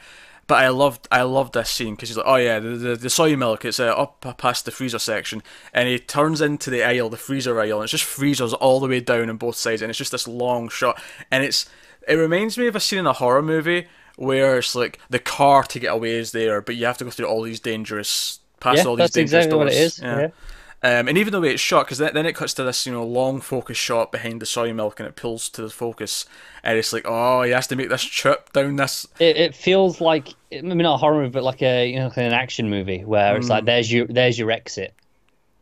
but 0.47 0.63
I 0.63 0.69
loved 0.69 1.07
I 1.11 1.21
loved 1.21 1.53
this 1.53 1.69
scene 1.69 1.95
because 1.95 2.09
he's 2.09 2.17
like, 2.17 2.27
oh 2.27 2.35
yeah, 2.35 2.59
the, 2.59 2.69
the, 2.69 2.95
the 2.95 3.09
soy 3.09 3.35
milk. 3.35 3.63
It's 3.63 3.79
uh, 3.79 3.93
up 3.93 4.37
past 4.37 4.65
the 4.65 4.71
freezer 4.71 4.99
section, 4.99 5.41
and 5.73 5.87
he 5.87 5.97
turns 5.99 6.41
into 6.41 6.69
the 6.69 6.83
aisle, 6.83 7.09
the 7.09 7.17
freezer 7.17 7.59
aisle, 7.59 7.77
and 7.77 7.83
it's 7.83 7.91
just 7.91 8.03
freezers 8.03 8.53
all 8.53 8.79
the 8.79 8.87
way 8.87 8.99
down 8.99 9.29
on 9.29 9.37
both 9.37 9.55
sides, 9.55 9.81
and 9.81 9.89
it's 9.89 9.97
just 9.97 10.11
this 10.11 10.27
long 10.27 10.69
shot, 10.69 11.01
and 11.31 11.43
it's 11.43 11.67
it 12.07 12.15
reminds 12.15 12.57
me 12.57 12.67
of 12.67 12.75
a 12.75 12.79
scene 12.79 12.99
in 12.99 13.07
a 13.07 13.13
horror 13.13 13.41
movie 13.41 13.87
where 14.17 14.57
it's 14.59 14.75
like 14.75 14.99
the 15.09 15.19
car 15.19 15.63
to 15.63 15.79
get 15.79 15.93
away 15.93 16.15
is 16.15 16.31
there, 16.31 16.61
but 16.61 16.75
you 16.75 16.85
have 16.85 16.97
to 16.99 17.05
go 17.05 17.11
through 17.11 17.27
all 17.27 17.41
these 17.43 17.59
dangerous 17.59 18.39
past 18.59 18.85
Yeah, 18.85 18.85
all 18.85 18.95
these 18.95 19.11
that's 19.11 19.11
dangerous 19.11 19.45
exactly 19.45 19.57
what 19.57 19.67
it 19.67 19.73
doors. 19.73 19.75
is, 19.75 20.01
yeah. 20.01 20.29
Um, 20.83 21.07
and 21.07 21.17
even 21.17 21.31
the 21.31 21.41
way 21.41 21.51
it's 21.51 21.61
shot, 21.61 21.85
because 21.87 21.97
then, 21.97 22.15
it 22.25 22.35
cuts 22.35 22.53
to 22.55 22.63
this, 22.63 22.85
you 22.85 22.91
know, 22.93 23.03
long 23.03 23.41
focus 23.41 23.77
shot 23.77 24.11
behind 24.11 24.39
the 24.41 24.45
soy 24.45 24.71
milk, 24.71 24.99
and 24.99 25.07
it 25.07 25.15
pulls 25.15 25.49
to 25.49 25.63
the 25.63 25.69
focus, 25.69 26.25
and 26.63 26.77
it's 26.77 26.93
like, 26.93 27.05
oh, 27.07 27.41
he 27.41 27.51
has 27.51 27.65
to 27.67 27.75
make 27.75 27.89
this 27.89 28.03
trip 28.03 28.53
down 28.53 28.75
this 28.75 29.07
It, 29.19 29.37
it 29.37 29.55
feels 29.55 29.99
like 30.01 30.35
maybe 30.51 30.83
not 30.83 30.95
a 30.95 30.97
horror 30.97 31.17
movie, 31.21 31.29
but 31.31 31.43
like 31.43 31.61
a 31.61 31.89
you 31.89 31.97
know 31.99 32.07
like 32.07 32.17
an 32.17 32.33
action 32.33 32.69
movie 32.69 33.03
where 33.05 33.35
it's 33.37 33.49
Mm. 33.49 33.49
like 33.49 33.65
there's 33.65 33.91
your 33.91 34.07
there's 34.07 34.37
your 34.37 34.51
exit. 34.51 34.93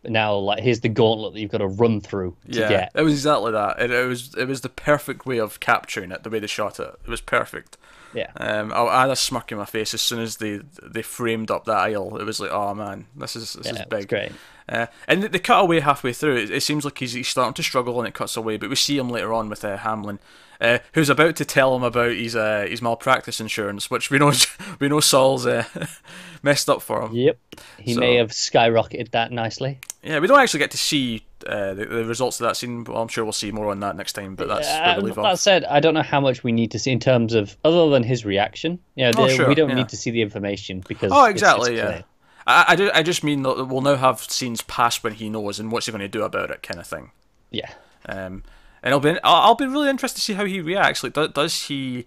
Now 0.03 0.35
like 0.37 0.63
here's 0.63 0.81
the 0.81 0.89
gauntlet 0.89 1.33
that 1.35 1.41
you've 1.41 1.51
got 1.51 1.59
to 1.59 1.67
run 1.67 2.01
through 2.01 2.37
to 2.51 2.61
Yeah, 2.61 2.63
get. 2.63 2.93
it 2.93 3.01
was 3.03 3.13
exactly 3.13 3.51
that. 3.53 3.79
It, 3.79 3.91
it 3.91 4.05
was 4.05 4.35
it 4.35 4.47
was 4.47 4.61
the 4.61 4.69
perfect 4.69 5.25
way 5.25 5.39
of 5.39 5.59
capturing 5.59 6.11
it. 6.11 6.23
The 6.23 6.29
way 6.29 6.39
they 6.39 6.47
shot 6.47 6.79
it, 6.79 6.95
it 7.03 7.09
was 7.09 7.21
perfect. 7.21 7.77
Yeah. 8.13 8.31
Um, 8.37 8.71
I, 8.73 8.81
I 8.83 9.01
had 9.01 9.09
a 9.09 9.15
smirk 9.15 9.51
in 9.51 9.57
my 9.57 9.65
face 9.65 9.93
as 9.93 10.01
soon 10.01 10.19
as 10.19 10.37
they 10.37 10.61
they 10.81 11.01
framed 11.01 11.49
up 11.51 11.65
that 11.65 11.77
aisle. 11.77 12.17
It 12.17 12.25
was 12.25 12.39
like, 12.39 12.51
oh 12.51 12.73
man, 12.73 13.07
this 13.15 13.35
is 13.35 13.53
this 13.53 13.65
Yeah, 13.67 13.73
is 13.81 13.85
big. 13.89 14.07
great. 14.07 14.31
Uh, 14.69 14.85
and 15.09 15.23
they, 15.23 15.27
they 15.27 15.39
cut 15.39 15.59
away 15.61 15.79
halfway 15.81 16.13
through. 16.13 16.37
It, 16.37 16.49
it 16.51 16.61
seems 16.63 16.85
like 16.85 16.97
he's, 16.97 17.11
he's 17.13 17.27
starting 17.27 17.53
to 17.55 17.63
struggle, 17.63 17.99
and 17.99 18.07
it 18.07 18.13
cuts 18.13 18.37
away. 18.37 18.55
But 18.57 18.69
we 18.69 18.75
see 18.77 18.97
him 18.97 19.09
later 19.09 19.33
on 19.33 19.49
with 19.49 19.65
uh, 19.65 19.75
Hamlin, 19.77 20.19
uh, 20.61 20.77
who's 20.93 21.09
about 21.09 21.35
to 21.35 21.45
tell 21.45 21.75
him 21.75 21.83
about 21.83 22.13
his 22.13 22.33
uh, 22.35 22.65
his 22.69 22.81
malpractice 22.81 23.41
insurance, 23.41 23.89
which 23.91 24.09
we 24.09 24.19
know 24.19 24.31
we 24.79 24.87
know 24.87 25.01
Saul's 25.01 25.45
uh, 25.45 25.65
messed 26.43 26.69
up 26.69 26.81
for 26.81 27.01
him. 27.01 27.13
Yep. 27.13 27.37
He 27.79 27.93
So- 27.95 27.99
may 27.99 28.15
have 28.15 28.29
skyrocketed 28.29 29.11
that 29.11 29.31
nicely. 29.31 29.79
Yeah, 30.01 30.19
we 30.19 30.27
don't 30.27 30.39
actually 30.39 30.59
get 30.59 30.71
to 30.71 30.77
see 30.77 31.23
uh, 31.47 31.73
the, 31.73 31.85
the 31.85 32.05
results 32.05 32.39
of 32.39 32.47
that 32.47 32.57
scene. 32.57 32.83
Well, 32.83 33.01
I'm 33.01 33.07
sure 33.07 33.23
we'll 33.23 33.33
see 33.33 33.51
more 33.51 33.69
on 33.71 33.79
that 33.81 33.95
next 33.95 34.13
time. 34.13 34.35
But 34.35 34.47
that's 34.47 35.01
leave 35.03 35.15
that 35.15 35.21
off. 35.25 35.39
said, 35.39 35.63
I 35.65 35.79
don't 35.79 35.93
know 35.93 36.01
how 36.03 36.19
much 36.19 36.43
we 36.43 36.51
need 36.51 36.71
to 36.71 36.79
see 36.79 36.91
in 36.91 36.99
terms 36.99 37.33
of 37.33 37.55
other 37.63 37.89
than 37.89 38.03
his 38.03 38.25
reaction. 38.25 38.79
You 38.95 39.05
know, 39.05 39.11
Oh, 39.17 39.27
sure, 39.29 39.47
we 39.47 39.55
don't 39.55 39.69
yeah. 39.69 39.75
need 39.75 39.89
to 39.89 39.97
see 39.97 40.11
the 40.11 40.21
information 40.21 40.83
because 40.87 41.11
Oh, 41.13 41.25
exactly. 41.25 41.77
yeah. 41.77 41.85
clear. 41.85 42.03
I, 42.45 42.65
I, 42.69 42.75
do, 42.75 42.91
I 42.93 43.03
just 43.03 43.23
mean 43.23 43.43
that 43.43 43.65
we'll 43.65 43.81
now 43.81 43.95
have 43.95 44.19
scenes 44.21 44.61
past 44.61 45.03
when 45.03 45.13
he 45.13 45.29
knows 45.29 45.59
and 45.59 45.71
what's 45.71 45.85
he 45.85 45.91
going 45.91 46.01
to 46.01 46.07
do 46.09 46.23
about 46.23 46.51
it, 46.51 46.61
kind 46.63 46.79
of 46.79 46.85
thing. 46.87 47.11
Yeah. 47.51 47.71
Um, 48.05 48.43
and 48.81 48.93
I'll 48.93 48.99
be 48.99 49.11
I'll, 49.23 49.35
I'll 49.49 49.55
be 49.55 49.65
really 49.65 49.89
interested 49.89 50.17
to 50.17 50.21
see 50.25 50.33
how 50.33 50.43
he 50.45 50.59
reacts. 50.59 51.03
Like, 51.03 51.13
do, 51.13 51.27
does 51.29 51.63
he 51.63 52.05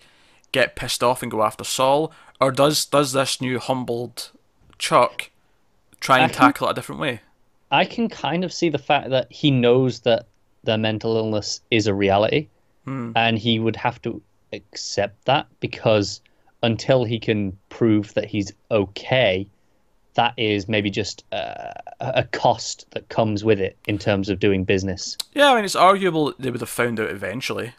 get 0.53 0.77
pissed 0.77 1.03
off 1.03 1.23
and 1.23 1.31
go 1.31 1.43
after 1.43 1.65
Saul, 1.65 2.13
or 2.41 2.53
does 2.53 2.85
does 2.85 3.13
this 3.13 3.41
new 3.41 3.59
humbled 3.59 4.31
Chuck 4.79 5.31
try 6.01 6.17
I 6.17 6.21
and 6.25 6.33
think- 6.33 6.39
tackle 6.39 6.69
it 6.69 6.73
a 6.73 6.75
different 6.75 7.01
way? 7.01 7.21
I 7.71 7.85
can 7.85 8.09
kind 8.09 8.45
of 8.45 8.53
see 8.53 8.69
the 8.69 8.79
fact 8.79 9.11
that 9.11 9.31
he 9.31 9.51
knows 9.51 10.01
that 10.01 10.27
their 10.65 10.79
mental 10.79 11.17
illness 11.17 11.61
is 11.71 11.87
a 11.87 11.95
reality, 11.95 12.49
Hmm. 12.85 13.13
and 13.17 13.37
he 13.39 13.59
would 13.59 13.77
have 13.77 14.01
to 14.03 14.23
accept 14.53 15.25
that 15.25 15.47
because 15.61 16.21
until 16.63 17.05
he 17.05 17.19
can 17.19 17.57
prove 17.69 18.15
that 18.15 18.27
he's 18.27 18.53
okay, 18.71 19.47
that 20.15 20.33
is 20.37 20.69
maybe 20.69 20.89
just 20.91 21.25
uh, 21.33 21.73
a 22.01 22.25
cost 22.25 22.87
that 22.93 23.09
comes 23.09 23.45
with 23.45 23.61
it 23.61 23.77
in 23.87 23.99
terms 23.99 24.29
of 24.29 24.39
doing 24.39 24.65
business. 24.65 25.17
Yeah, 25.35 25.51
I 25.53 25.57
mean, 25.57 25.65
it's 25.65 25.75
arguable 25.77 26.33
they 26.39 26.51
would 26.51 26.61
have 26.61 26.69
found 26.71 26.99
out 27.01 27.11
eventually. 27.11 27.73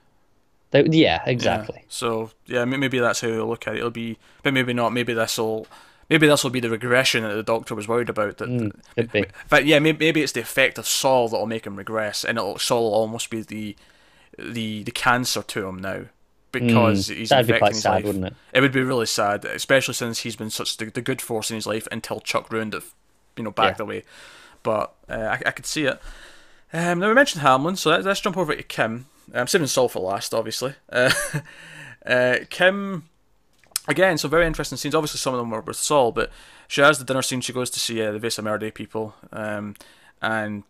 They, 0.71 0.83
yeah, 0.83 1.21
Yeah. 1.25 1.29
exactly. 1.31 1.85
So 1.87 2.31
yeah, 2.45 2.65
maybe 2.65 2.99
that's 2.99 3.21
how 3.21 3.29
they'll 3.29 3.47
look 3.47 3.65
at 3.67 3.75
it. 3.75 3.77
It'll 3.79 3.89
be, 3.89 4.17
but 4.43 4.53
maybe 4.53 4.73
not. 4.73 4.91
Maybe 4.93 5.13
this 5.13 5.37
will, 5.37 5.65
maybe 6.09 6.27
this 6.27 6.43
will 6.43 6.51
be 6.51 6.59
the 6.59 6.69
regression 6.69 7.23
that 7.23 7.33
the 7.35 7.43
doctor 7.43 7.75
was 7.75 7.87
worried 7.87 8.09
about. 8.09 8.37
That, 8.37 8.49
Mm, 8.49 8.71
could 8.95 9.11
be. 9.11 9.25
but 9.49 9.65
yeah, 9.65 9.79
maybe, 9.79 10.05
maybe 10.05 10.21
it's 10.23 10.31
the 10.33 10.41
effect 10.41 10.77
of 10.77 10.87
Saul 10.87 11.29
that'll 11.29 11.45
make 11.47 11.65
him 11.67 11.75
regress, 11.75 12.23
and 12.23 12.37
it'll 12.37 12.57
Saul 12.59 12.83
will 12.83 12.93
almost 12.93 13.29
be 13.29 13.41
the, 13.41 13.75
the 14.37 14.83
the 14.83 14.91
cancer 14.91 15.41
to 15.43 15.67
him 15.67 15.79
now 15.79 16.03
because 16.51 17.07
he's 17.07 17.27
Mm, 17.27 17.29
That'd 17.29 17.47
be 17.53 17.59
quite 17.59 17.73
his 17.73 17.81
sad, 17.83 17.91
life. 17.91 18.05
wouldn't 18.05 18.25
it? 18.25 18.33
It 18.53 18.61
would 18.61 18.71
be 18.71 18.81
really 18.81 19.05
sad, 19.05 19.45
especially 19.45 19.93
since 19.93 20.19
he's 20.19 20.35
been 20.35 20.49
such 20.49 20.77
the, 20.77 20.85
the 20.85 21.01
good 21.01 21.21
force 21.21 21.51
in 21.51 21.55
his 21.55 21.67
life 21.67 21.87
until 21.91 22.19
Chuck 22.21 22.51
ruined 22.51 22.73
it, 22.73 22.83
you 23.35 23.43
know, 23.43 23.51
back 23.51 23.73
Yeah. 23.73 23.77
the 23.77 23.85
way. 23.85 24.03
But 24.63 24.93
uh, 25.09 25.13
I, 25.13 25.41
I 25.47 25.51
could 25.51 25.65
see 25.65 25.85
it. 25.85 25.99
Um, 26.73 26.99
now 26.99 27.09
we 27.09 27.13
mentioned 27.13 27.41
Hamlin, 27.43 27.75
so 27.75 27.89
let's, 27.91 28.05
let's 28.05 28.21
jump 28.21 28.37
over 28.37 28.55
to 28.55 28.63
Kim. 28.63 29.05
I'm 29.33 29.47
saving 29.47 29.67
Saul 29.67 29.89
for 29.89 29.99
last, 29.99 30.33
obviously. 30.33 30.73
Uh, 30.91 31.11
uh, 32.05 32.37
Kim, 32.49 33.07
again, 33.87 34.17
some 34.17 34.31
very 34.31 34.45
interesting 34.45 34.77
scenes. 34.77 34.95
Obviously, 34.95 35.19
some 35.19 35.33
of 35.33 35.39
them 35.39 35.49
were 35.49 35.61
with 35.61 35.77
Saul, 35.77 36.11
but 36.11 36.31
she 36.67 36.81
has 36.81 36.99
the 36.99 37.05
dinner 37.05 37.21
scene. 37.21 37.41
She 37.41 37.53
goes 37.53 37.69
to 37.71 37.79
see 37.79 38.01
uh, 38.01 38.11
the 38.11 38.19
Vesa 38.19 38.43
Merde 38.43 38.71
people, 38.71 39.15
um, 39.31 39.75
and 40.21 40.63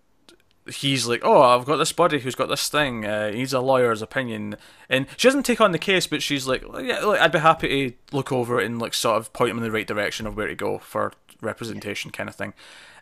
he's 0.67 1.07
like, 1.07 1.21
"Oh, 1.23 1.41
I've 1.41 1.65
got 1.65 1.77
this 1.77 1.91
buddy 1.91 2.19
who's 2.19 2.35
got 2.35 2.49
this 2.49 2.69
thing. 2.69 3.05
Uh, 3.05 3.31
he 3.31 3.39
needs 3.39 3.53
a 3.53 3.59
lawyer's 3.59 4.01
opinion." 4.01 4.57
And 4.89 5.07
she 5.17 5.27
doesn't 5.27 5.43
take 5.43 5.61
on 5.61 5.71
the 5.71 5.79
case, 5.79 6.07
but 6.07 6.21
she's 6.21 6.47
like, 6.47 6.63
"Yeah, 6.81 6.99
look, 6.99 7.19
I'd 7.19 7.31
be 7.31 7.39
happy 7.39 7.91
to 7.91 7.97
look 8.15 8.31
over 8.31 8.59
it 8.59 8.65
and 8.65 8.79
like 8.79 8.93
sort 8.93 9.17
of 9.17 9.33
point 9.33 9.51
him 9.51 9.57
in 9.57 9.63
the 9.63 9.71
right 9.71 9.87
direction 9.87 10.27
of 10.27 10.35
where 10.35 10.47
to 10.47 10.55
go 10.55 10.77
for 10.77 11.13
representation, 11.41 12.11
kind 12.11 12.29
of 12.29 12.35
thing." 12.35 12.53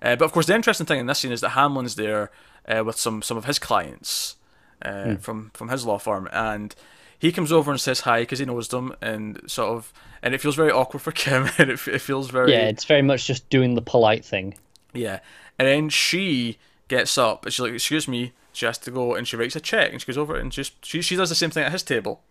Uh, 0.01 0.15
but 0.15 0.25
of 0.25 0.31
course, 0.31 0.45
the 0.45 0.55
interesting 0.55 0.85
thing 0.85 0.99
in 0.99 1.05
this 1.07 1.19
scene 1.19 1.31
is 1.31 1.41
that 1.41 1.49
Hamlin's 1.49 1.95
there 1.95 2.31
uh, 2.67 2.83
with 2.83 2.97
some 2.97 3.21
some 3.21 3.37
of 3.37 3.45
his 3.45 3.59
clients 3.59 4.35
uh, 4.81 5.15
from 5.15 5.51
from 5.53 5.69
his 5.69 5.85
law 5.85 5.97
firm, 5.97 6.29
and 6.31 6.75
he 7.25 7.31
comes 7.31 7.51
over 7.51 7.71
and 7.71 7.81
says 7.81 8.01
hi 8.01 8.19
because 8.21 8.39
he 8.39 8.45
knows 8.45 8.67
them, 8.67 8.95
and 9.01 9.41
sort 9.47 9.69
of, 9.75 9.91
and 10.21 10.33
it 10.35 10.41
feels 10.41 10.55
very 10.55 10.71
awkward 10.71 10.99
for 11.01 11.11
Kim, 11.11 11.49
and 11.57 11.71
it, 11.71 11.87
it 11.87 11.99
feels 11.99 12.29
very 12.29 12.51
Yeah, 12.51 12.67
it's 12.67 12.83
very 12.85 13.01
much 13.01 13.25
just 13.25 13.49
doing 13.49 13.73
the 13.73 13.81
polite 13.81 14.23
thing. 14.23 14.55
yeah. 14.93 15.19
And 15.57 15.67
then 15.67 15.87
she 15.89 16.57
gets 16.89 17.17
up 17.17 17.45
and 17.45 17.53
she's 17.53 17.61
like, 17.61 17.73
Excuse 17.73 18.07
me. 18.07 18.33
She 18.51 18.65
has 18.65 18.77
to 18.79 18.91
go 18.91 19.15
and 19.15 19.25
she 19.27 19.35
writes 19.37 19.55
a 19.55 19.61
check 19.61 19.91
and 19.91 20.01
she 20.01 20.07
goes 20.07 20.17
over 20.17 20.35
and 20.35 20.51
just 20.51 20.85
she, 20.85 21.01
she 21.01 21.15
does 21.15 21.29
the 21.29 21.35
same 21.35 21.49
thing 21.49 21.63
at 21.63 21.71
his 21.71 21.83
table. 21.83 22.21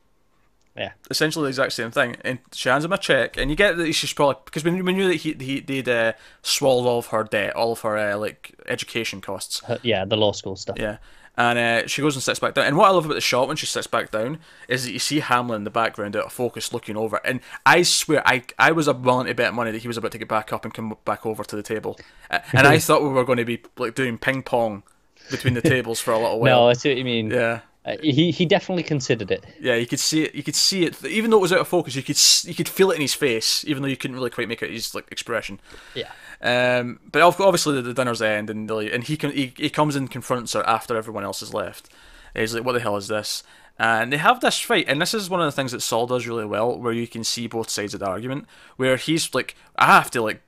Yeah. 0.77 0.93
Essentially 1.11 1.45
the 1.45 1.49
exact 1.49 1.73
same 1.73 1.91
thing. 1.91 2.17
And 2.23 2.39
she 2.53 2.69
hands 2.69 2.85
him 2.85 2.93
a 2.93 2.99
check 2.99 3.37
and 3.37 3.51
you 3.51 3.57
get 3.57 3.77
that 3.77 3.93
she's 3.93 4.13
probably 4.13 4.37
because 4.45 4.65
we, 4.65 4.83
we 4.83 4.93
knew 4.93 5.09
that 5.09 5.17
he, 5.17 5.33
he 5.35 5.61
they'd 5.61 5.89
uh, 5.89 6.13
swallowed 6.43 6.89
all 6.89 6.99
of 6.99 7.07
her 7.07 7.25
debt, 7.25 7.55
all 7.55 7.73
of 7.73 7.81
her 7.81 7.97
uh, 7.97 8.17
like 8.17 8.55
education 8.67 9.21
costs. 9.21 9.63
Uh, 9.69 9.79
Yeah, 9.83 10.05
the 10.05 10.17
law 10.17 10.33
school 10.33 10.57
stuff. 10.57 10.77
Yeah. 10.79 10.99
And 11.37 11.59
uh, 11.59 11.87
she 11.89 12.01
goes 12.01 12.15
and 12.15 12.23
sits 12.23 12.39
back 12.39 12.55
down. 12.55 12.67
And 12.67 12.77
what 12.77 12.87
I 12.89 12.93
love 12.93 13.07
about 13.07 13.15
the 13.15 13.21
shot 13.21 13.49
when 13.49 13.57
she 13.57 13.67
sits 13.67 13.89
back 13.89 14.13
down 14.13 14.39
is 14.69 14.85
that 14.85 14.93
you 14.93 15.01
see 15.01 15.19
Hamlin 15.19 15.59
in 15.59 15.65
the 15.65 15.71
background 15.71 16.15
out 16.15 16.27
of 16.27 16.33
focus 16.33 16.73
looking 16.73 16.97
over. 16.97 17.21
And 17.25 17.41
I 17.67 17.83
swear, 17.83 18.23
I 18.25 18.45
I 18.57 18.71
was 18.71 18.89
willing 18.89 19.27
to 19.27 19.35
bet 19.35 19.53
money 19.53 19.73
that 19.73 19.83
he 19.83 19.89
was 19.89 19.97
about 19.97 20.13
to 20.13 20.19
get 20.19 20.29
back 20.29 20.53
up 20.53 20.65
and 20.65 20.73
come 20.73 20.97
back 21.05 21.27
over 21.27 21.43
to 21.43 21.57
the 21.57 21.63
table. 21.63 21.99
And 22.31 22.69
I 22.69 22.79
thought 22.81 23.03
we 23.03 23.09
were 23.09 23.25
going 23.25 23.39
to 23.39 23.45
be 23.45 23.61
like 23.79 23.97
doing 23.97 24.17
ping 24.17 24.43
pong 24.45 24.85
between 25.31 25.55
the 25.55 25.63
tables 25.63 26.01
for 26.01 26.13
a 26.13 26.19
little 26.19 26.39
while. 26.39 26.51
No, 26.61 26.69
I 26.69 26.75
see 26.75 26.91
what 26.91 26.99
you 26.99 27.05
mean. 27.05 27.31
Yeah. 27.31 27.61
Uh, 27.85 27.97
he 28.01 28.31
he 28.31 28.47
definitely 28.47 28.83
considered 28.83 29.31
it. 29.31 29.45
Yeah, 29.61 29.75
you 29.75 29.87
could 29.87 30.01
see 30.01 30.25
it. 30.25 30.35
You 30.35 30.43
could 30.43 30.55
see 30.55 30.85
it, 30.85 31.05
even 31.05 31.31
though 31.31 31.37
it 31.37 31.43
was 31.43 31.53
out 31.53 31.61
of 31.61 31.69
focus. 31.69 31.95
You 31.95 32.03
could 32.03 32.19
you 32.45 32.55
could 32.55 32.69
feel 32.69 32.91
it 32.91 32.95
in 32.95 33.03
his 33.03 33.15
face, 33.15 33.65
even 33.67 33.83
though 33.83 33.89
you 33.89 33.97
couldn't 33.97 34.17
really 34.17 34.31
quite 34.31 34.49
make 34.49 34.63
out 34.63 34.71
his 34.71 34.95
like 34.95 35.11
expression. 35.13 35.61
Yeah. 35.95 36.11
Um, 36.41 37.01
but 37.11 37.23
obviously 37.23 37.77
the, 37.77 37.83
the 37.83 37.95
dinner's 37.95 38.23
end, 38.23 38.49
and 38.49 38.71
like, 38.71 38.93
and 38.93 39.05
he 39.05 39.17
can 39.17 39.33
he, 39.33 39.53
he 39.57 39.69
comes 39.69 39.97
and 39.97 40.11
confronts 40.11 40.55
her 40.55 40.67
after 40.67 40.97
everyone 40.97 41.25
else 41.25 41.41
has 41.41 41.53
left. 41.53 41.91
He's 42.35 42.55
like, 42.55 42.65
"What 42.65 42.73
the 42.73 42.81
hell 42.81 42.97
is 42.97 43.09
this?" 43.09 43.43
and 43.79 44.13
they 44.13 44.19
have 44.19 44.41
this 44.41 44.61
fight, 44.61 44.85
and 44.89 45.01
this 45.01 45.15
is 45.15 45.29
one 45.29 45.41
of 45.41 45.47
the 45.47 45.53
things 45.53 45.73
that 45.73 45.81
Saul 45.81 46.07
does 46.07 46.27
really 46.27 46.45
well, 46.45 46.79
where 46.79 46.93
you 46.93 47.09
can 47.09 47.25
see 47.25 47.47
both 47.47 47.71
sides 47.71 47.93
of 47.93 48.01
the 48.01 48.07
argument. 48.07 48.47
Where 48.77 48.97
he's 48.97 49.35
like, 49.35 49.57
I 49.77 49.87
have 49.87 50.11
to 50.13 50.23
like 50.23 50.41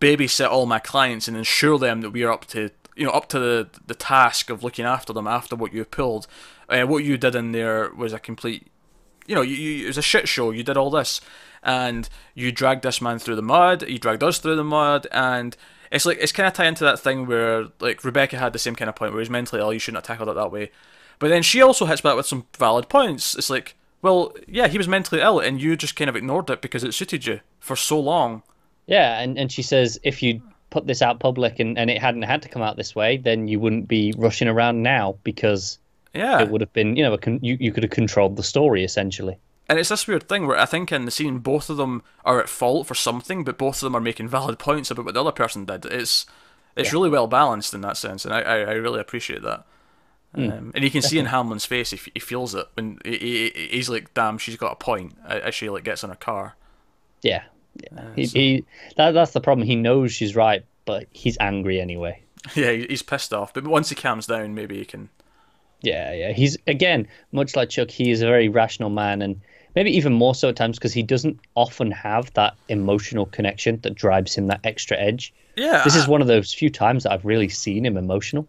babysit 0.00 0.50
all 0.50 0.66
my 0.66 0.78
clients 0.78 1.26
and 1.26 1.36
ensure 1.36 1.78
them 1.78 2.02
that 2.02 2.10
we 2.10 2.22
are 2.24 2.32
up 2.32 2.44
to 2.46 2.70
you 2.94 3.06
know 3.06 3.12
up 3.12 3.28
to 3.30 3.38
the 3.38 3.68
the 3.86 3.94
task 3.94 4.50
of 4.50 4.62
looking 4.62 4.84
after 4.84 5.12
them 5.12 5.26
after 5.26 5.56
what 5.56 5.72
you've 5.72 5.90
pulled. 5.90 6.26
Uh, 6.68 6.82
what 6.82 7.04
you 7.04 7.16
did 7.16 7.34
in 7.34 7.52
there 7.52 7.90
was 7.94 8.12
a 8.12 8.18
complete, 8.18 8.68
you 9.26 9.34
know, 9.34 9.42
you, 9.42 9.54
you, 9.54 9.84
it 9.84 9.88
was 9.88 9.98
a 9.98 10.02
shit 10.02 10.28
show. 10.28 10.50
You 10.50 10.62
did 10.62 10.76
all 10.76 10.90
this, 10.90 11.20
and 11.62 12.08
you 12.34 12.52
dragged 12.52 12.82
this 12.82 13.00
man 13.00 13.18
through 13.18 13.36
the 13.36 13.42
mud. 13.42 13.88
You 13.88 13.98
dragged 13.98 14.22
us 14.22 14.38
through 14.38 14.56
the 14.56 14.64
mud, 14.64 15.06
and 15.12 15.56
it's 15.90 16.06
like 16.06 16.18
it's 16.18 16.32
kind 16.32 16.46
of 16.46 16.52
tied 16.52 16.68
into 16.68 16.84
that 16.84 17.00
thing 17.00 17.26
where 17.26 17.66
like 17.80 18.04
Rebecca 18.04 18.38
had 18.38 18.52
the 18.52 18.58
same 18.58 18.74
kind 18.74 18.88
of 18.88 18.96
point 18.96 19.12
where 19.12 19.20
he's 19.20 19.30
mentally 19.30 19.60
ill. 19.60 19.72
You 19.72 19.78
shouldn't 19.78 20.06
have 20.06 20.16
tackled 20.16 20.28
it 20.28 20.40
that 20.40 20.52
way. 20.52 20.70
But 21.18 21.28
then 21.28 21.42
she 21.42 21.62
also 21.62 21.86
hits 21.86 22.00
back 22.00 22.16
with 22.16 22.26
some 22.26 22.46
valid 22.58 22.88
points. 22.88 23.34
It's 23.36 23.48
like, 23.48 23.76
well, 24.02 24.34
yeah, 24.48 24.68
he 24.68 24.78
was 24.78 24.88
mentally 24.88 25.20
ill, 25.20 25.38
and 25.38 25.60
you 25.60 25.76
just 25.76 25.96
kind 25.96 26.10
of 26.10 26.16
ignored 26.16 26.50
it 26.50 26.60
because 26.60 26.84
it 26.84 26.92
suited 26.94 27.26
you 27.26 27.40
for 27.60 27.76
so 27.76 27.98
long. 27.98 28.42
Yeah, 28.86 29.20
and, 29.20 29.38
and 29.38 29.50
she 29.50 29.62
says 29.62 29.98
if 30.02 30.22
you 30.22 30.42
put 30.70 30.86
this 30.86 31.00
out 31.00 31.20
public 31.20 31.60
and, 31.60 31.78
and 31.78 31.88
it 31.88 32.00
hadn't 32.00 32.22
had 32.22 32.42
to 32.42 32.48
come 32.48 32.60
out 32.60 32.76
this 32.76 32.94
way, 32.94 33.16
then 33.16 33.48
you 33.48 33.60
wouldn't 33.60 33.88
be 33.88 34.12
rushing 34.18 34.48
around 34.48 34.82
now 34.82 35.16
because 35.22 35.78
yeah, 36.14 36.40
it 36.40 36.50
would 36.50 36.60
have 36.60 36.72
been, 36.72 36.96
you 36.96 37.02
know, 37.02 37.16
con- 37.16 37.40
you, 37.42 37.56
you 37.60 37.72
could 37.72 37.82
have 37.82 37.92
controlled 37.92 38.36
the 38.36 38.42
story 38.42 38.84
essentially. 38.84 39.36
And 39.68 39.78
it's 39.78 39.88
this 39.88 40.06
weird 40.06 40.28
thing 40.28 40.46
where 40.46 40.58
I 40.58 40.66
think 40.66 40.92
in 40.92 41.06
the 41.06 41.10
scene 41.10 41.38
both 41.38 41.70
of 41.70 41.76
them 41.76 42.02
are 42.24 42.40
at 42.40 42.48
fault 42.48 42.86
for 42.86 42.94
something, 42.94 43.44
but 43.44 43.56
both 43.56 43.76
of 43.76 43.80
them 43.80 43.96
are 43.96 44.00
making 44.00 44.28
valid 44.28 44.58
points 44.58 44.90
about 44.90 45.06
what 45.06 45.14
the 45.14 45.20
other 45.20 45.32
person 45.32 45.64
did. 45.64 45.86
It's 45.86 46.26
it's 46.76 46.88
yeah. 46.88 46.92
really 46.92 47.10
well 47.10 47.26
balanced 47.26 47.72
in 47.72 47.80
that 47.82 47.96
sense, 47.96 48.24
and 48.24 48.34
I, 48.34 48.40
I, 48.40 48.56
I 48.58 48.72
really 48.72 49.00
appreciate 49.00 49.42
that. 49.42 49.64
Mm, 50.36 50.58
um, 50.58 50.72
and 50.74 50.82
you 50.82 50.90
can 50.90 51.02
see 51.02 51.18
in 51.18 51.26
Hamlin's 51.26 51.64
face 51.64 51.90
he, 51.90 52.00
he 52.12 52.18
feels 52.18 52.54
it 52.54 52.66
when 52.74 52.98
he, 53.04 53.50
he, 53.54 53.68
he's 53.70 53.88
like, 53.88 54.12
"Damn, 54.14 54.38
she's 54.38 54.56
got 54.56 54.72
a 54.72 54.76
point." 54.76 55.16
As 55.26 55.54
she 55.54 55.70
like 55.70 55.84
gets 55.84 56.02
in 56.02 56.10
her 56.10 56.16
car. 56.16 56.56
Yeah, 57.22 57.44
yeah. 57.76 58.00
Uh, 58.00 58.12
he, 58.16 58.26
so. 58.26 58.38
he 58.38 58.64
that 58.96 59.12
that's 59.12 59.30
the 59.30 59.40
problem. 59.40 59.66
He 59.66 59.76
knows 59.76 60.12
she's 60.12 60.34
right, 60.34 60.64
but 60.84 61.06
he's 61.12 61.38
angry 61.40 61.80
anyway. 61.80 62.20
Yeah, 62.54 62.72
he's 62.72 63.00
pissed 63.00 63.32
off. 63.32 63.54
But 63.54 63.66
once 63.66 63.88
he 63.88 63.94
calms 63.94 64.26
down, 64.26 64.54
maybe 64.54 64.76
he 64.76 64.84
can. 64.84 65.08
Yeah, 65.84 66.12
yeah. 66.12 66.32
He's 66.32 66.56
again 66.66 67.08
much 67.32 67.56
like 67.56 67.70
Chuck. 67.70 67.90
He 67.90 68.10
is 68.10 68.22
a 68.22 68.26
very 68.26 68.48
rational 68.48 68.90
man, 68.90 69.22
and 69.22 69.40
maybe 69.74 69.96
even 69.96 70.12
more 70.12 70.34
so 70.34 70.48
at 70.48 70.56
times 70.56 70.78
because 70.78 70.92
he 70.92 71.02
doesn't 71.02 71.38
often 71.54 71.90
have 71.90 72.32
that 72.34 72.56
emotional 72.68 73.26
connection 73.26 73.80
that 73.82 73.94
drives 73.94 74.34
him 74.34 74.46
that 74.48 74.60
extra 74.64 74.96
edge. 74.96 75.32
Yeah, 75.56 75.82
this 75.84 75.96
is 75.96 76.08
one 76.08 76.20
of 76.20 76.26
those 76.26 76.52
few 76.52 76.70
times 76.70 77.04
that 77.04 77.12
I've 77.12 77.24
really 77.24 77.48
seen 77.48 77.86
him 77.86 77.96
emotional. 77.96 78.48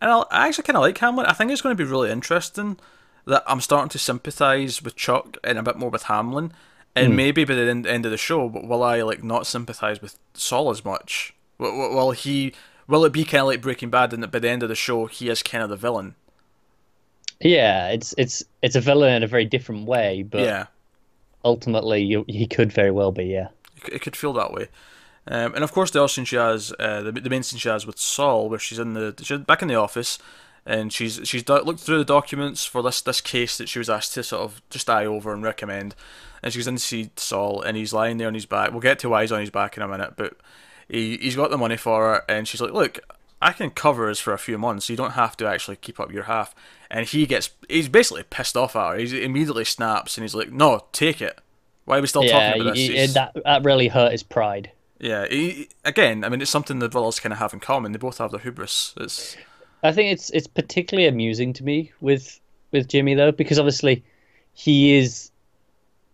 And 0.00 0.10
I'll, 0.10 0.28
i 0.30 0.46
actually 0.46 0.64
kind 0.64 0.76
of 0.76 0.82
like 0.82 0.96
Hamlin. 0.98 1.26
I 1.26 1.32
think 1.32 1.50
it's 1.50 1.60
going 1.60 1.76
to 1.76 1.84
be 1.84 1.88
really 1.88 2.10
interesting 2.10 2.78
that 3.26 3.42
I'm 3.46 3.60
starting 3.60 3.88
to 3.90 3.98
sympathise 3.98 4.82
with 4.82 4.96
Chuck 4.96 5.36
and 5.44 5.58
a 5.58 5.62
bit 5.62 5.76
more 5.76 5.90
with 5.90 6.04
Hamlin. 6.04 6.52
And 6.96 7.12
mm. 7.12 7.16
maybe 7.16 7.44
by 7.44 7.54
the 7.54 7.68
end, 7.68 7.86
end 7.86 8.04
of 8.06 8.10
the 8.10 8.16
show, 8.16 8.46
will 8.46 8.82
I 8.82 9.02
like 9.02 9.22
not 9.22 9.46
sympathise 9.46 10.00
with 10.00 10.18
Saul 10.34 10.70
as 10.70 10.84
much? 10.84 11.34
Will, 11.58 11.94
will 11.94 12.10
he? 12.12 12.54
Will 12.86 13.04
it 13.04 13.12
be 13.12 13.24
kind 13.24 13.42
of 13.42 13.48
like 13.48 13.60
Breaking 13.60 13.90
Bad, 13.90 14.14
and 14.14 14.22
that 14.22 14.30
by 14.30 14.38
the 14.38 14.48
end 14.48 14.62
of 14.62 14.70
the 14.70 14.74
show, 14.74 15.06
he 15.06 15.28
is 15.28 15.42
kind 15.42 15.62
of 15.62 15.68
the 15.68 15.76
villain? 15.76 16.14
Yeah, 17.40 17.88
it's 17.88 18.14
it's 18.18 18.44
it's 18.62 18.76
a 18.76 18.80
villain 18.80 19.14
in 19.14 19.22
a 19.22 19.28
very 19.28 19.44
different 19.44 19.86
way, 19.86 20.22
but 20.22 20.40
yeah, 20.40 20.66
ultimately 21.44 22.02
you, 22.02 22.24
he 22.26 22.46
could 22.46 22.72
very 22.72 22.90
well 22.90 23.12
be. 23.12 23.26
Yeah, 23.26 23.48
it 23.90 24.02
could 24.02 24.16
feel 24.16 24.32
that 24.34 24.52
way. 24.52 24.68
Um, 25.26 25.54
and 25.54 25.62
of 25.62 25.72
course, 25.72 25.90
the 25.90 26.00
other 26.00 26.08
scene 26.08 26.24
she 26.24 26.36
has, 26.36 26.72
uh, 26.80 27.02
the, 27.02 27.12
the 27.12 27.30
main 27.30 27.42
scene 27.42 27.58
she 27.58 27.68
has 27.68 27.86
with 27.86 27.98
Saul, 27.98 28.48
where 28.48 28.58
she's 28.58 28.78
in 28.78 28.94
the 28.94 29.14
she's 29.22 29.38
back 29.40 29.62
in 29.62 29.68
the 29.68 29.74
office, 29.76 30.18
and 30.66 30.92
she's 30.92 31.20
she's 31.24 31.42
do- 31.42 31.60
looked 31.60 31.80
through 31.80 31.98
the 31.98 32.04
documents 32.04 32.64
for 32.64 32.82
this 32.82 33.00
this 33.02 33.20
case 33.20 33.56
that 33.58 33.68
she 33.68 33.78
was 33.78 33.90
asked 33.90 34.14
to 34.14 34.22
sort 34.22 34.42
of 34.42 34.60
just 34.70 34.90
eye 34.90 35.06
over 35.06 35.32
and 35.32 35.42
recommend. 35.42 35.94
And 36.42 36.52
she 36.52 36.58
goes 36.58 36.68
in 36.68 36.76
to 36.76 36.82
see 36.82 37.10
Saul, 37.16 37.62
and 37.62 37.76
he's 37.76 37.92
lying 37.92 38.16
there 38.18 38.28
on 38.28 38.34
his 38.34 38.46
back. 38.46 38.70
We'll 38.70 38.80
get 38.80 38.98
to 39.00 39.08
why 39.08 39.22
he's 39.22 39.32
on 39.32 39.40
his 39.40 39.50
back 39.50 39.76
in 39.76 39.82
a 39.82 39.88
minute, 39.88 40.14
but 40.16 40.34
he 40.88 41.16
he's 41.18 41.36
got 41.36 41.50
the 41.50 41.58
money 41.58 41.76
for 41.76 42.14
her, 42.14 42.24
and 42.28 42.48
she's 42.48 42.60
like, 42.60 42.72
"Look, 42.72 43.00
I 43.40 43.52
can 43.52 43.70
cover 43.70 44.10
us 44.10 44.18
for 44.18 44.32
a 44.32 44.38
few 44.38 44.58
months. 44.58 44.86
So 44.86 44.92
you 44.92 44.96
don't 44.96 45.12
have 45.12 45.36
to 45.38 45.46
actually 45.46 45.76
keep 45.76 46.00
up 46.00 46.12
your 46.12 46.24
half." 46.24 46.54
And 46.90 47.06
he 47.06 47.26
gets 47.26 47.50
he's 47.68 47.88
basically 47.88 48.24
pissed 48.24 48.56
off 48.56 48.74
at 48.76 48.92
her. 48.92 48.98
He 48.98 49.22
immediately 49.22 49.64
snaps, 49.64 50.16
and 50.16 50.24
he's 50.24 50.34
like, 50.34 50.50
"No, 50.50 50.86
take 50.92 51.20
it. 51.20 51.38
Why 51.84 51.98
are 51.98 52.00
we 52.00 52.06
still 52.06 52.24
yeah, 52.24 52.50
talking 52.50 52.62
about 52.62 52.74
this?" 52.74 53.14
that 53.14 53.36
that 53.44 53.64
really 53.64 53.88
hurt 53.88 54.12
his 54.12 54.22
pride. 54.22 54.70
Yeah, 55.00 55.26
he, 55.28 55.68
again, 55.84 56.24
I 56.24 56.28
mean, 56.28 56.40
it's 56.42 56.50
something 56.50 56.80
the 56.80 56.88
brothers 56.88 57.20
kind 57.20 57.32
of 57.32 57.38
have 57.38 57.52
in 57.52 57.60
common. 57.60 57.92
They 57.92 57.98
both 57.98 58.18
have 58.18 58.32
the 58.32 58.38
hubris. 58.38 58.94
It's. 58.96 59.36
I 59.82 59.92
think 59.92 60.12
it's 60.12 60.30
it's 60.30 60.48
particularly 60.48 61.06
amusing 61.06 61.52
to 61.54 61.64
me 61.64 61.92
with 62.00 62.40
with 62.72 62.88
Jimmy 62.88 63.14
though, 63.14 63.32
because 63.32 63.58
obviously 63.58 64.02
he 64.54 64.96
is 64.96 65.30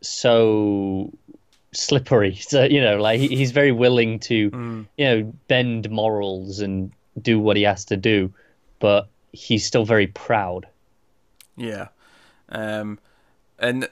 so 0.02 1.10
slippery. 1.72 2.34
So 2.40 2.64
you 2.64 2.80
know, 2.80 2.98
like 2.98 3.20
he, 3.20 3.28
he's 3.28 3.52
very 3.52 3.72
willing 3.72 4.18
to 4.20 4.50
mm. 4.50 4.86
you 4.98 5.04
know 5.04 5.32
bend 5.48 5.90
morals 5.90 6.60
and 6.60 6.92
do 7.20 7.38
what 7.38 7.56
he 7.56 7.62
has 7.62 7.84
to 7.86 7.96
do, 7.96 8.32
but 8.78 9.08
he's 9.32 9.64
still 9.64 9.84
very 9.84 10.06
proud. 10.06 10.66
Yeah, 11.56 11.88
um, 12.48 12.98
and 13.58 13.88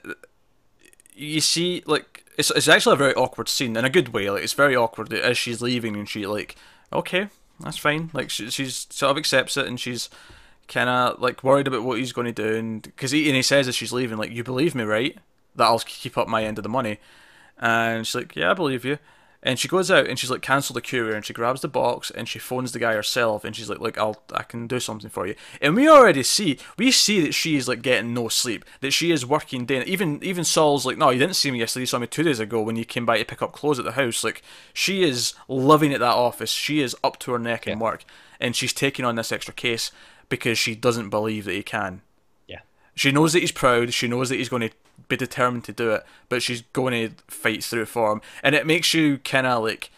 you 1.15 1.41
see, 1.41 1.83
like 1.87 2.25
it's 2.37 2.51
it's 2.51 2.69
actually 2.69 2.95
a 2.95 2.97
very 2.97 3.15
awkward 3.15 3.49
scene 3.49 3.77
in 3.77 3.85
a 3.85 3.91
good 3.91 4.09
way. 4.09 4.31
Like 4.31 4.43
it's 4.43 4.53
very 4.53 4.77
awkward 4.77 5.13
as 5.13 5.39
she's 5.39 5.63
leaving 5.63 5.97
and 5.97 6.09
she 6.09 6.27
like, 6.27 6.57
okay, 6.93 7.29
that's 7.61 7.79
fine. 7.79 8.11
Like 8.13 8.31
she, 8.31 8.51
she's 8.51 8.87
sort 8.91 9.11
of 9.11 9.19
accepts 9.19 9.57
it 9.57 9.67
and 9.67 9.79
she's 9.79 10.09
kind 10.69 10.89
of 10.89 11.21
like 11.21 11.45
worried 11.45 11.67
about 11.67 11.83
what 11.83 11.99
he's 11.99 12.13
going 12.13 12.33
to 12.33 12.33
do 12.33 12.57
and 12.57 12.83
because 12.83 13.11
he 13.11 13.27
and 13.27 13.37
he 13.37 13.43
says 13.43 13.69
as 13.69 13.75
she's 13.75 13.93
leaving 13.93 14.19
like, 14.19 14.31
you 14.31 14.43
believe 14.45 14.75
me, 14.75 14.85
right? 14.85 15.17
That 15.57 15.65
I'll 15.65 15.81
keep 15.81 16.17
up 16.17 16.29
my 16.29 16.45
end 16.45 16.59
of 16.59 16.63
the 16.63 16.69
money. 16.71 16.99
And 17.59 18.07
she's 18.07 18.15
like, 18.15 18.35
yeah, 18.35 18.51
I 18.51 18.55
believe 18.55 18.85
you. 18.85 18.99
And 19.45 19.59
she 19.59 19.67
goes 19.67 19.91
out 19.91 20.07
and 20.07 20.19
she's 20.19 20.31
like, 20.31 20.41
cancel 20.41 20.75
the 20.75 20.81
courier, 20.81 21.15
and 21.15 21.25
she 21.25 21.33
grabs 21.33 21.63
the 21.63 21.69
box 21.69 22.13
and 22.13 22.29
she 22.29 22.39
phones 22.39 22.71
the 22.71 22.79
guy 22.79 22.95
herself, 22.95 23.45
and 23.45 23.57
she's 23.57 23.69
like, 23.69 23.81
look, 23.81 23.99
I'll 23.99 24.23
I 24.33 24.45
can 24.45 24.69
do 24.69 24.79
something 24.79 25.11
for 25.11 25.27
you. 25.27 25.35
And 25.61 25.75
we 25.75 25.89
already 25.89 26.23
see, 26.23 26.59
we 26.79 26.93
see 26.93 27.21
that 27.23 27.35
she 27.35 27.57
is 27.57 27.67
like 27.67 27.83
getting 27.83 28.15
no 28.15 28.29
sleep, 28.29 28.65
that 28.81 28.93
she 28.93 29.11
is 29.11 29.27
working 29.27 29.67
day. 29.67 29.83
Even 29.85 30.23
even 30.23 30.45
Saul's 30.45 30.87
like, 30.87 30.97
no, 30.97 31.11
you 31.11 31.19
didn't 31.19 31.35
see 31.35 31.51
me 31.51 31.59
yesterday. 31.59 31.83
You 31.83 31.87
saw 31.87 31.99
me 31.99 32.07
two 32.07 32.23
days 32.23 32.39
ago 32.39 32.63
when 32.63 32.77
you 32.77 32.85
came 32.85 33.05
by 33.05 33.19
to 33.19 33.25
pick 33.25 33.43
up 33.43 33.53
clothes 33.53 33.81
at 33.81 33.85
the 33.85 33.93
house. 33.93 34.23
Like 34.23 34.43
she 34.73 35.03
is 35.03 35.35
living 35.49 35.93
at 35.93 36.01
that 36.01 36.15
office. 36.15 36.51
She 36.51 36.81
is 36.81 36.95
up 37.03 37.19
to 37.21 37.33
her 37.33 37.39
neck 37.39 37.67
yeah. 37.67 37.73
in 37.73 37.79
work, 37.81 38.05
and 38.39 38.55
she's 38.55 38.73
taking 38.73 39.05
on 39.05 39.17
this 39.17 39.33
extra 39.33 39.55
case 39.55 39.91
because 40.29 40.57
she 40.57 40.77
doesn't 40.77 41.11
believe 41.11 41.47
that 41.47 41.55
he 41.55 41.65
can. 41.65 42.03
Yeah. 42.47 42.61
She 42.95 43.11
knows 43.11 43.33
that 43.33 43.41
he's 43.41 43.53
proud. 43.53 43.93
She 43.93 44.07
knows 44.07 44.29
that 44.29 44.37
he's 44.37 44.49
going 44.49 44.69
to 44.69 44.75
be 45.13 45.17
determined 45.17 45.65
to 45.65 45.73
do 45.73 45.91
it, 45.91 46.05
but 46.29 46.43
she's 46.43 46.63
going 46.73 46.93
to 46.93 47.15
fight 47.29 47.63
through 47.63 47.87
for 47.87 48.13
him, 48.13 48.21
and 48.43 48.55
it 48.55 48.67
makes 48.67 48.95
you 48.95 49.19
kind 49.19 49.47
of 49.47 49.63
like. 49.63 49.91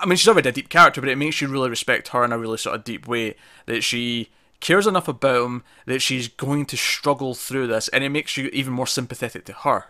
I 0.00 0.06
mean, 0.06 0.16
she's 0.16 0.28
already 0.28 0.48
a 0.48 0.52
deep 0.52 0.70
character, 0.70 1.00
but 1.02 1.10
it 1.10 1.16
makes 1.16 1.42
you 1.42 1.48
really 1.48 1.68
respect 1.68 2.08
her 2.08 2.24
in 2.24 2.32
a 2.32 2.38
really 2.38 2.56
sort 2.56 2.74
of 2.74 2.84
deep 2.84 3.06
way 3.06 3.34
that 3.66 3.82
she 3.82 4.30
cares 4.60 4.86
enough 4.86 5.08
about 5.08 5.44
him 5.44 5.64
that 5.84 6.00
she's 6.00 6.28
going 6.28 6.64
to 6.66 6.76
struggle 6.76 7.34
through 7.34 7.66
this, 7.66 7.88
and 7.88 8.02
it 8.02 8.08
makes 8.08 8.36
you 8.36 8.48
even 8.52 8.72
more 8.72 8.86
sympathetic 8.86 9.44
to 9.44 9.52
her. 9.52 9.86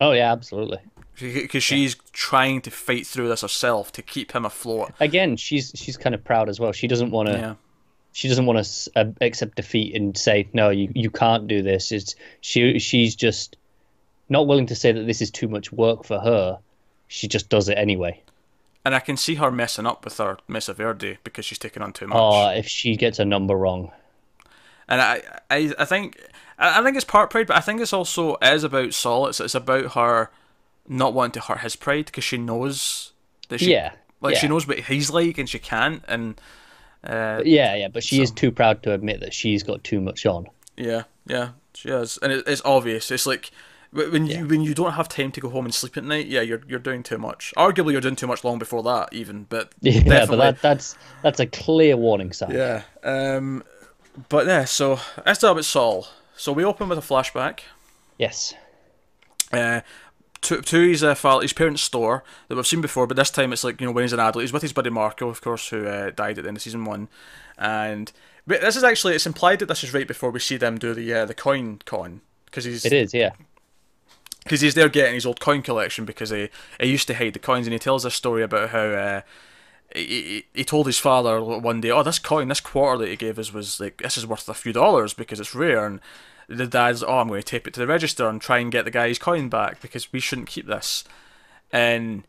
Oh 0.00 0.12
yeah, 0.12 0.32
absolutely. 0.32 0.78
Because 1.18 1.62
she's 1.62 1.94
yeah. 1.94 2.02
trying 2.12 2.60
to 2.62 2.70
fight 2.70 3.06
through 3.06 3.28
this 3.28 3.40
herself 3.42 3.92
to 3.92 4.02
keep 4.02 4.32
him 4.32 4.44
afloat. 4.44 4.92
Again, 5.00 5.36
she's 5.36 5.72
she's 5.74 5.96
kind 5.96 6.14
of 6.14 6.24
proud 6.24 6.48
as 6.48 6.58
well. 6.58 6.72
She 6.72 6.86
doesn't 6.86 7.10
want 7.10 7.28
to. 7.28 7.34
Yeah 7.34 7.54
she 8.16 8.28
doesn't 8.28 8.46
want 8.46 8.64
to 8.64 8.90
uh, 8.96 9.04
accept 9.20 9.56
defeat 9.56 9.94
and 9.94 10.16
say 10.16 10.48
no 10.54 10.70
you, 10.70 10.90
you 10.94 11.10
can't 11.10 11.46
do 11.46 11.60
this 11.60 11.92
it's 11.92 12.14
she 12.40 12.78
she's 12.78 13.14
just 13.14 13.56
not 14.28 14.46
willing 14.46 14.66
to 14.66 14.74
say 14.74 14.90
that 14.90 15.06
this 15.06 15.20
is 15.20 15.30
too 15.30 15.48
much 15.48 15.70
work 15.70 16.02
for 16.02 16.18
her 16.18 16.58
she 17.08 17.28
just 17.28 17.50
does 17.50 17.68
it 17.68 17.76
anyway 17.76 18.20
and 18.86 18.94
I 18.94 19.00
can 19.00 19.16
see 19.16 19.34
her 19.34 19.50
messing 19.50 19.84
up 19.84 20.04
with 20.04 20.16
her 20.18 20.38
Mesa 20.46 20.72
Verde 20.72 21.18
because 21.24 21.44
she's 21.44 21.58
taking 21.58 21.82
on 21.82 21.92
too 21.92 22.06
much. 22.06 22.16
Oh, 22.16 22.50
if 22.50 22.68
she 22.68 22.94
gets 22.94 23.18
a 23.18 23.24
number 23.24 23.56
wrong. 23.56 23.90
And 24.88 25.00
I, 25.00 25.22
I, 25.50 25.74
I 25.76 25.84
think, 25.84 26.20
I 26.56 26.80
think 26.84 26.94
it's 26.94 27.04
part 27.04 27.28
pride, 27.28 27.48
but 27.48 27.56
I 27.56 27.60
think 27.60 27.80
it's 27.80 27.92
also 27.92 28.36
is 28.36 28.62
about 28.62 28.94
Saul. 28.94 29.26
It's, 29.26 29.40
it's 29.40 29.56
about 29.56 29.94
her 29.94 30.30
not 30.86 31.14
wanting 31.14 31.32
to 31.32 31.40
hurt 31.40 31.62
his 31.62 31.74
pride 31.74 32.06
because 32.06 32.22
she 32.22 32.38
knows 32.38 33.10
that 33.48 33.58
she, 33.58 33.72
yeah, 33.72 33.94
like 34.20 34.34
yeah. 34.34 34.40
she 34.40 34.46
knows 34.46 34.68
what 34.68 34.78
he's 34.78 35.10
like 35.10 35.36
and 35.36 35.48
she 35.48 35.58
can't. 35.58 36.04
And 36.06 36.40
uh, 37.06 37.42
yeah, 37.44 37.74
yeah, 37.76 37.88
but 37.88 38.02
she 38.02 38.16
so. 38.16 38.22
is 38.22 38.30
too 38.30 38.50
proud 38.50 38.82
to 38.82 38.92
admit 38.92 39.20
that 39.20 39.32
she's 39.32 39.62
got 39.62 39.84
too 39.84 40.00
much 40.00 40.26
on. 40.26 40.46
Yeah, 40.76 41.04
yeah, 41.26 41.50
she 41.74 41.90
has, 41.90 42.18
and 42.22 42.32
it, 42.32 42.44
it's 42.46 42.62
obvious. 42.64 43.10
It's 43.10 43.26
like 43.26 43.50
when 43.92 44.26
you 44.26 44.36
yeah. 44.36 44.42
when 44.42 44.62
you 44.62 44.74
don't 44.74 44.92
have 44.92 45.08
time 45.08 45.32
to 45.32 45.40
go 45.40 45.48
home 45.48 45.64
and 45.64 45.74
sleep 45.74 45.96
at 45.96 46.04
night. 46.04 46.26
Yeah, 46.26 46.40
you're 46.40 46.62
you're 46.66 46.78
doing 46.78 47.02
too 47.02 47.18
much. 47.18 47.52
Arguably, 47.56 47.92
you're 47.92 48.00
doing 48.00 48.16
too 48.16 48.26
much 48.26 48.44
long 48.44 48.58
before 48.58 48.82
that, 48.82 49.12
even. 49.12 49.46
But 49.48 49.72
yeah, 49.80 50.00
definitely. 50.00 50.36
but 50.36 50.36
that, 50.36 50.62
that's 50.62 50.96
that's 51.22 51.40
a 51.40 51.46
clear 51.46 51.96
warning 51.96 52.32
sign. 52.32 52.52
Yeah. 52.52 52.82
Um. 53.02 53.64
But 54.28 54.46
yeah, 54.46 54.64
so 54.64 54.98
let's 55.24 55.40
talk 55.40 55.52
about 55.52 55.64
Saul. 55.64 56.08
So 56.36 56.52
we 56.52 56.64
open 56.64 56.88
with 56.88 56.98
a 56.98 57.02
flashback. 57.02 57.60
Yes. 58.18 58.54
Uh, 59.52 59.80
to, 60.46 60.62
to 60.62 60.88
his 60.88 61.02
uh, 61.02 61.14
father, 61.14 61.42
his 61.42 61.52
parents' 61.52 61.82
store 61.82 62.24
that 62.48 62.56
we've 62.56 62.66
seen 62.66 62.80
before, 62.80 63.06
but 63.06 63.16
this 63.16 63.30
time 63.30 63.52
it's 63.52 63.64
like 63.64 63.80
you 63.80 63.86
know 63.86 63.92
when 63.92 64.04
he's 64.04 64.12
an 64.12 64.20
adult. 64.20 64.42
He's 64.42 64.52
with 64.52 64.62
his 64.62 64.72
buddy 64.72 64.90
Marco, 64.90 65.28
of 65.28 65.40
course, 65.40 65.68
who 65.68 65.86
uh, 65.86 66.10
died 66.10 66.38
at 66.38 66.44
the 66.44 66.48
end 66.48 66.56
of 66.56 66.62
season 66.62 66.84
one, 66.84 67.08
and 67.58 68.12
But 68.46 68.60
this 68.60 68.76
is 68.76 68.84
actually 68.84 69.14
it's 69.14 69.26
implied 69.26 69.58
that 69.58 69.66
this 69.66 69.82
is 69.82 69.92
right 69.92 70.06
before 70.06 70.30
we 70.30 70.38
see 70.38 70.56
them 70.56 70.78
do 70.78 70.94
the 70.94 71.12
uh, 71.12 71.24
the 71.24 71.34
coin 71.34 71.80
con 71.84 72.20
because 72.44 72.64
he's 72.64 72.84
It 72.84 72.92
is, 72.92 73.12
yeah. 73.12 73.30
because 74.44 74.60
he's 74.60 74.74
there 74.74 74.88
getting 74.88 75.14
his 75.14 75.26
old 75.26 75.40
coin 75.40 75.62
collection 75.62 76.04
because 76.04 76.30
he, 76.30 76.48
he 76.80 76.86
used 76.86 77.08
to 77.08 77.14
hide 77.14 77.32
the 77.32 77.40
coins 77.40 77.66
and 77.66 77.72
he 77.72 77.78
tells 77.78 78.04
a 78.04 78.10
story 78.10 78.42
about 78.42 78.70
how 78.70 78.78
uh, 78.78 79.20
he, 79.94 80.04
he, 80.04 80.44
he 80.54 80.64
told 80.64 80.86
his 80.86 80.98
father 80.98 81.42
one 81.42 81.80
day, 81.80 81.90
oh 81.90 82.04
this 82.04 82.20
coin, 82.20 82.46
this 82.48 82.60
quarter 82.60 82.98
that 82.98 83.08
he 83.08 83.16
gave 83.16 83.38
us 83.38 83.52
was 83.52 83.80
like 83.80 83.98
this 83.98 84.16
is 84.16 84.26
worth 84.26 84.48
a 84.48 84.54
few 84.54 84.72
dollars 84.72 85.12
because 85.12 85.40
it's 85.40 85.54
rare 85.54 85.84
and 85.84 86.00
the 86.48 86.66
dad's 86.66 87.02
oh 87.02 87.18
I'm 87.18 87.28
going 87.28 87.40
to 87.42 87.46
tape 87.46 87.66
it 87.66 87.74
to 87.74 87.80
the 87.80 87.86
register 87.86 88.28
and 88.28 88.40
try 88.40 88.58
and 88.58 88.70
get 88.70 88.84
the 88.84 88.90
guy's 88.90 89.18
coin 89.18 89.48
back 89.48 89.80
because 89.80 90.12
we 90.12 90.20
shouldn't 90.20 90.48
keep 90.48 90.66
this 90.66 91.04
and 91.72 92.22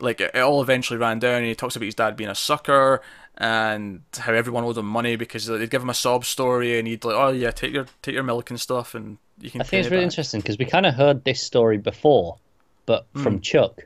like 0.00 0.20
it, 0.20 0.30
it 0.34 0.40
all 0.40 0.62
eventually 0.62 0.98
ran 0.98 1.18
down 1.18 1.38
and 1.38 1.46
he 1.46 1.54
talks 1.54 1.76
about 1.76 1.84
his 1.86 1.94
dad 1.94 2.16
being 2.16 2.30
a 2.30 2.34
sucker 2.34 3.02
and 3.36 4.02
how 4.16 4.32
everyone 4.32 4.64
owed 4.64 4.78
him 4.78 4.86
money 4.86 5.16
because 5.16 5.46
they'd 5.46 5.70
give 5.70 5.82
him 5.82 5.90
a 5.90 5.94
sob 5.94 6.24
story 6.24 6.78
and 6.78 6.88
he'd 6.88 7.04
like 7.04 7.14
oh 7.16 7.28
yeah 7.28 7.50
take 7.50 7.72
your 7.72 7.86
take 8.02 8.14
your 8.14 8.22
milk 8.22 8.50
and 8.50 8.60
stuff 8.60 8.94
and 8.94 9.18
you 9.40 9.50
can 9.50 9.60
I 9.60 9.64
think 9.64 9.80
it's 9.80 9.90
me 9.90 9.96
really 9.96 10.04
back." 10.06 10.12
interesting 10.12 10.40
because 10.40 10.58
we 10.58 10.64
kind 10.64 10.86
of 10.86 10.94
heard 10.94 11.24
this 11.24 11.40
story 11.42 11.78
before, 11.78 12.38
but 12.86 13.06
Hmm. 13.14 13.22
from 13.22 13.40
Chuck. 13.40 13.84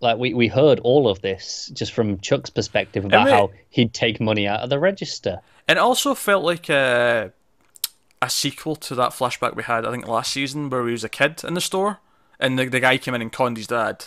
Like 0.00 0.16
we, 0.16 0.32
we 0.32 0.48
heard 0.48 0.80
all 0.80 1.08
of 1.08 1.20
this 1.20 1.70
just 1.74 1.92
from 1.92 2.18
Chuck's 2.20 2.48
perspective 2.48 3.04
about 3.04 3.28
how 3.28 3.50
he'd 3.68 3.92
take 3.92 4.18
money 4.18 4.46
out 4.48 4.60
of 4.60 4.70
the 4.70 4.78
register. 4.78 5.40
It 5.68 5.76
also 5.76 6.14
felt 6.14 6.42
like 6.42 6.70
a, 6.70 7.32
a 8.22 8.28
sequel 8.30 8.76
to 8.76 8.94
that 8.94 9.10
flashback 9.12 9.56
we 9.56 9.62
had, 9.62 9.86
I 9.86 9.90
think, 9.90 10.06
last 10.06 10.32
season 10.32 10.68
where 10.70 10.86
he 10.86 10.92
was 10.92 11.04
a 11.04 11.08
kid 11.08 11.42
in 11.44 11.54
the 11.54 11.60
store 11.60 11.98
and 12.38 12.58
the, 12.58 12.66
the 12.66 12.80
guy 12.80 12.98
came 12.98 13.14
in 13.14 13.22
and 13.22 13.32
conned 13.32 13.56
his 13.56 13.66
dad. 13.66 14.06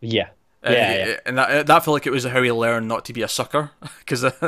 Yeah. 0.00 0.28
Uh, 0.66 0.72
Yeah, 0.72 1.06
yeah. 1.06 1.16
And 1.26 1.38
that, 1.38 1.66
that 1.66 1.84
felt 1.84 1.94
like 1.94 2.06
it 2.06 2.10
was 2.12 2.24
how 2.24 2.42
he 2.42 2.50
learned 2.52 2.88
not 2.88 3.04
to 3.06 3.12
be 3.12 3.22
a 3.22 3.28
sucker. 3.28 3.70
Because 4.00 4.24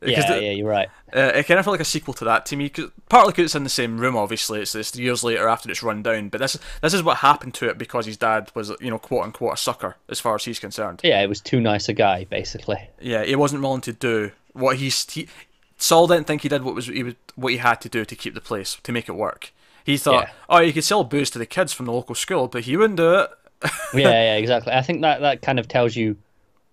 Yeah, 0.00 0.36
yeah, 0.36 0.52
you're 0.52 0.68
right. 0.68 0.88
uh, 1.12 1.32
it 1.34 1.46
kind 1.48 1.58
of 1.58 1.64
felt 1.64 1.74
like 1.74 1.80
a 1.80 1.84
sequel 1.84 2.14
to 2.14 2.24
that 2.26 2.46
to 2.46 2.56
me. 2.56 2.68
Cause, 2.68 2.90
partly 3.08 3.32
because 3.32 3.46
it's 3.46 3.54
in 3.56 3.64
the 3.64 3.68
same 3.68 3.98
room, 3.98 4.16
obviously. 4.16 4.60
It's, 4.60 4.76
it's 4.76 4.94
years 4.96 5.24
later 5.24 5.48
after 5.48 5.68
it's 5.68 5.82
run 5.82 6.04
down. 6.04 6.28
But 6.28 6.38
this 6.40 6.56
this 6.82 6.94
is 6.94 7.02
what 7.02 7.16
happened 7.16 7.54
to 7.54 7.68
it 7.68 7.78
because 7.78 8.06
his 8.06 8.16
dad 8.16 8.52
was, 8.54 8.70
you 8.80 8.90
know, 8.90 8.98
quote 9.00 9.24
unquote, 9.24 9.54
a 9.54 9.56
sucker 9.56 9.96
as 10.08 10.20
far 10.20 10.36
as 10.36 10.44
he's 10.44 10.60
concerned. 10.60 11.00
Yeah, 11.02 11.20
it 11.20 11.28
was 11.28 11.40
too 11.40 11.60
nice 11.60 11.88
a 11.88 11.92
guy, 11.94 12.26
basically. 12.26 12.78
Yeah, 13.00 13.24
he 13.24 13.34
wasn't 13.34 13.62
willing 13.62 13.80
to 13.82 13.92
do 13.92 14.30
what 14.52 14.76
he's. 14.76 15.10
He, 15.10 15.26
Saul 15.78 16.06
didn't 16.08 16.26
think 16.26 16.42
he 16.42 16.48
did 16.48 16.62
what 16.64 16.74
was 16.74 16.86
he 16.88 17.02
would, 17.02 17.16
what 17.36 17.52
he 17.52 17.58
had 17.58 17.80
to 17.82 17.88
do 17.88 18.04
to 18.04 18.14
keep 18.16 18.34
the 18.34 18.40
place 18.40 18.76
to 18.82 18.92
make 18.92 19.08
it 19.08 19.12
work. 19.12 19.52
He 19.84 19.96
thought, 19.96 20.24
Yeah. 20.24 20.30
oh, 20.50 20.58
you 20.58 20.72
could 20.72 20.84
sell 20.84 21.04
booze 21.04 21.30
to 21.30 21.38
the 21.38 21.46
kids 21.46 21.72
from 21.72 21.86
the 21.86 21.92
local 21.92 22.14
school, 22.14 22.48
but 22.48 22.64
he 22.64 22.76
wouldn't 22.76 22.96
do 22.96 23.14
it. 23.14 23.30
yeah, 23.94 24.08
yeah, 24.10 24.34
exactly. 24.36 24.72
I 24.72 24.82
think 24.82 25.00
that 25.02 25.20
that 25.20 25.40
kind 25.42 25.58
of 25.58 25.66
tells 25.68 25.96
you 25.96 26.16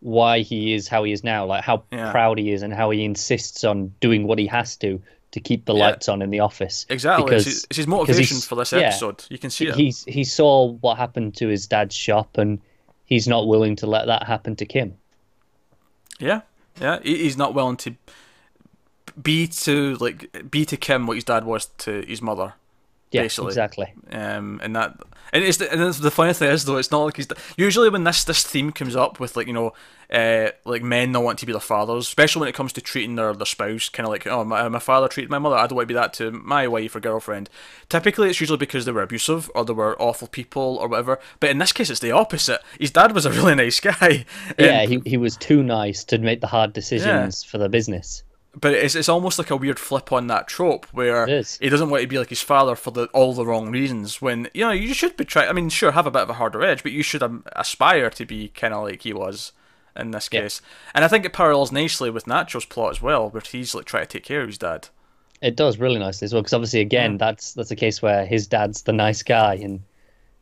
why 0.02 0.42
he 0.42 0.74
is 0.74 0.88
how 0.88 1.04
he 1.04 1.12
is 1.12 1.24
now, 1.24 1.46
like 1.46 1.64
how 1.64 1.84
Yeah. 1.92 2.12
proud 2.12 2.38
he 2.40 2.52
is 2.52 2.62
and 2.62 2.74
how 2.74 2.90
he 2.90 3.04
insists 3.06 3.64
on 3.64 3.94
doing 4.02 4.28
what 4.28 4.38
he 4.38 4.48
has 4.48 4.76
to 4.78 5.02
to 5.32 5.40
keep 5.40 5.66
the 5.66 5.74
Yeah. 5.74 5.88
lights 5.88 6.08
on 6.10 6.22
in 6.22 6.30
the 6.30 6.40
office. 6.40 6.86
Exactly, 6.90 7.26
Because, 7.26 7.46
it's, 7.48 7.56
his, 7.56 7.64
it's 7.70 7.78
his 7.78 7.88
motivation 7.88 8.38
for 8.40 8.56
this 8.56 8.72
yeah. 8.72 8.80
episode. 8.80 9.24
You 9.30 9.38
can 9.38 9.50
see 9.50 9.68
it. 9.68 9.76
he's 9.76 10.04
he 10.06 10.24
saw 10.24 10.72
what 10.82 10.98
happened 10.98 11.36
to 11.38 11.48
his 11.48 11.68
dad's 11.68 11.96
shop 11.96 12.38
and 12.38 12.60
he's 13.06 13.28
not 13.28 13.48
willing 13.48 13.76
to 13.78 13.88
let 13.88 14.08
that 14.08 14.24
happen 14.24 14.56
to 14.58 14.66
Kim. 14.66 14.96
Yeah, 16.20 16.42
yeah. 16.80 17.00
He, 17.04 17.18
he's 17.24 17.38
not 17.38 17.54
willing 17.54 17.78
to 17.78 17.96
be 19.22 19.48
to 19.48 19.96
like 19.96 20.50
be 20.52 20.66
to 20.66 20.78
Kim 20.78 21.08
what 21.08 21.16
his 21.18 21.24
dad 21.24 21.46
was 21.46 21.68
to 21.80 22.02
his 22.02 22.22
mother. 22.22 22.54
Yeah, 23.12 23.22
Basically. 23.22 23.48
exactly. 23.48 23.94
um, 24.12 24.60
and 24.62 24.76
that 24.76 24.98
and 25.32 25.44
it's 25.44 25.58
the, 25.58 25.72
and 25.72 25.82
it's 25.82 26.00
the 26.00 26.12
funny 26.12 26.34
thing 26.34 26.50
is 26.50 26.66
though 26.66 26.76
it's 26.76 26.92
not 26.92 27.04
like 27.04 27.16
he's 27.16 27.28
usually 27.56 27.90
when 27.90 28.04
this 28.04 28.26
this 28.26 28.44
theme 28.44 28.72
comes 28.72 28.94
up 28.94 29.22
with 29.22 29.38
like 29.38 29.48
you 29.48 29.54
know 29.54 29.74
uh, 30.12 30.50
like 30.66 30.84
men 30.84 31.14
not 31.14 31.24
want 31.24 31.40
to 31.40 31.46
be 31.46 31.54
their 31.54 31.62
fathers 31.62 32.08
especially 32.08 32.42
when 32.42 32.50
it 32.50 32.56
comes 32.56 32.74
to 32.74 32.82
treating 32.82 33.16
their, 33.16 33.34
their 33.34 33.46
spouse 33.46 33.88
kind 33.88 34.06
of 34.06 34.12
like 34.12 34.28
oh 34.28 34.44
my, 34.44 34.68
my 34.68 34.80
father 34.80 35.08
treated 35.08 35.30
my 35.30 35.40
mother 35.40 35.56
I 35.56 35.66
don't 35.66 35.78
want 35.78 35.88
to 35.88 35.94
be 35.94 36.00
that 36.00 36.14
to 36.16 36.32
my 36.32 36.68
wife 36.68 36.96
or 36.96 37.00
girlfriend 37.00 37.50
typically 37.90 38.30
it's 38.30 38.42
usually 38.42 38.58
because 38.58 38.84
they 38.86 38.92
were 38.92 39.04
abusive 39.04 39.50
or 39.56 39.64
they 39.64 39.74
were 39.74 40.00
awful 40.02 40.28
people 40.28 40.78
or 40.82 40.88
whatever 40.90 41.20
but 41.40 41.50
in 41.52 41.60
this 41.60 41.72
case 41.72 41.90
it's 41.90 42.02
the 42.02 42.12
opposite 42.12 42.60
his 42.80 42.92
dad 42.92 43.14
was 43.14 43.26
a 43.26 43.32
really 43.32 43.56
nice 43.64 43.80
guy 43.80 44.26
Yeah, 44.60 44.86
he 44.86 45.02
he 45.06 45.16
was 45.16 45.38
too 45.38 45.64
nice 45.64 46.04
to 46.06 46.18
make 46.18 46.42
the 46.42 46.48
hard 46.48 46.74
decisions 46.74 47.44
for 47.44 47.58
the 47.60 47.70
business. 47.70 48.24
But 48.60 48.74
it's 48.74 48.96
it's 48.96 49.10
almost 49.10 49.38
like 49.38 49.50
a 49.52 49.56
weird 49.58 49.80
flip 49.80 50.12
on 50.12 50.28
that 50.28 50.48
trope 50.48 50.86
where 50.94 51.28
he 51.60 51.70
doesn't 51.70 51.90
want 51.90 52.02
to 52.02 52.08
be 52.08 52.18
like 52.20 52.30
his 52.30 52.42
father 52.42 52.76
for 52.76 52.92
the 52.92 53.06
all 53.08 53.34
the 53.34 53.46
wrong 53.46 53.70
reasons. 53.72 54.22
When 54.22 54.48
you 54.54 54.62
know 54.66 54.72
you 54.72 54.94
should 54.94 55.18
be 55.18 55.26
trying. 55.26 55.50
I 55.50 55.54
mean, 55.54 55.70
sure, 55.70 55.92
have 55.92 56.08
a 56.08 56.12
bit 56.12 56.22
of 56.24 56.30
a 56.30 56.34
harder 56.34 56.64
edge, 56.64 56.82
but 56.84 56.92
you 56.92 57.04
should 57.04 57.22
um, 57.24 57.44
aspire 57.56 58.10
to 58.12 58.26
be 58.26 58.50
kind 58.50 58.74
of 58.74 58.84
like 58.84 59.02
he 59.02 59.14
was 59.14 59.52
in 59.96 60.12
this 60.12 60.30
Yeah. 60.32 60.42
case. 60.42 60.62
And 60.94 61.06
I 61.06 61.08
think 61.08 61.26
it 61.26 61.34
parallels 61.34 61.72
nicely 61.72 62.10
with 62.10 62.26
Nacho's 62.28 62.66
plot 62.66 62.92
as 62.92 63.02
well, 63.02 63.30
where 63.30 63.42
he's 63.50 63.74
like 63.76 63.86
trying 63.86 64.04
to 64.06 64.10
take 64.10 64.24
care 64.24 64.42
of 64.42 64.48
his 64.48 64.58
dad. 64.58 64.90
It 65.42 65.56
does 65.56 65.78
really 65.78 66.00
nicely 66.00 66.26
as 66.26 66.34
well 66.34 66.42
because 66.42 66.54
obviously 66.54 66.80
again 66.82 67.18
that's 67.18 67.54
that's 67.54 67.72
a 67.72 67.76
case 67.76 68.02
where 68.02 68.26
his 68.26 68.48
dad's 68.48 68.84
the 68.84 68.94
nice 68.94 69.22
guy 69.22 69.56
and 69.56 69.82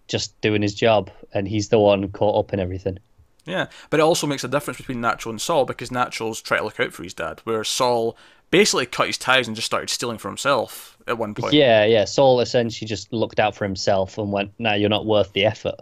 just 0.08 0.40
doing 0.42 0.62
his 0.62 0.76
job 0.76 1.10
and 1.34 1.48
he's 1.48 1.70
the 1.70 1.80
one 1.80 2.08
caught 2.10 2.38
up 2.38 2.54
in 2.54 2.60
everything. 2.60 3.00
Yeah, 3.46 3.68
but 3.90 4.00
it 4.00 4.04
also 4.04 4.26
makes 4.28 4.44
a 4.44 4.48
difference 4.48 4.78
between 4.78 5.00
Nacho 5.00 5.30
and 5.30 5.42
Saul 5.42 5.66
because 5.66 5.90
Nacho's 5.90 6.42
trying 6.42 6.62
to 6.62 6.66
look 6.66 6.80
out 6.80 6.94
for 6.94 7.04
his 7.04 7.14
dad, 7.14 7.42
where 7.44 7.64
Saul 7.64 8.16
basically 8.52 8.86
cut 8.86 9.08
his 9.08 9.18
ties 9.18 9.48
and 9.48 9.56
just 9.56 9.66
started 9.66 9.90
stealing 9.90 10.18
for 10.18 10.30
himself 10.30 10.98
at 11.08 11.18
one 11.18 11.34
point. 11.34 11.54
Yeah, 11.54 11.84
yeah. 11.84 12.06
Saul 12.06 12.40
essentially 12.40 12.88
just 12.88 13.12
looked 13.12 13.40
out 13.40 13.56
for 13.56 13.66
himself 13.66 14.18
and 14.18 14.32
went, 14.32 14.54
"No, 14.60 14.74
you're 14.74 14.90
not 14.90 15.06
worth 15.06 15.34
the 15.34 15.44
effort." 15.46 15.76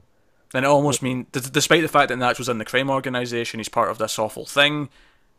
And 0.54 0.66
it 0.66 0.68
almost 0.68 1.02
mean, 1.04 1.28
d- 1.32 1.40
despite 1.52 1.82
the 1.82 1.88
fact 1.88 2.10
that 2.10 2.18
Nacho's 2.18 2.50
in 2.50 2.58
the 2.58 2.66
crime 2.66 2.90
organization, 2.90 3.60
he's 3.60 3.70
part 3.70 3.90
of 3.92 3.98
this 4.00 4.18
awful 4.18 4.46
thing. 4.46 4.90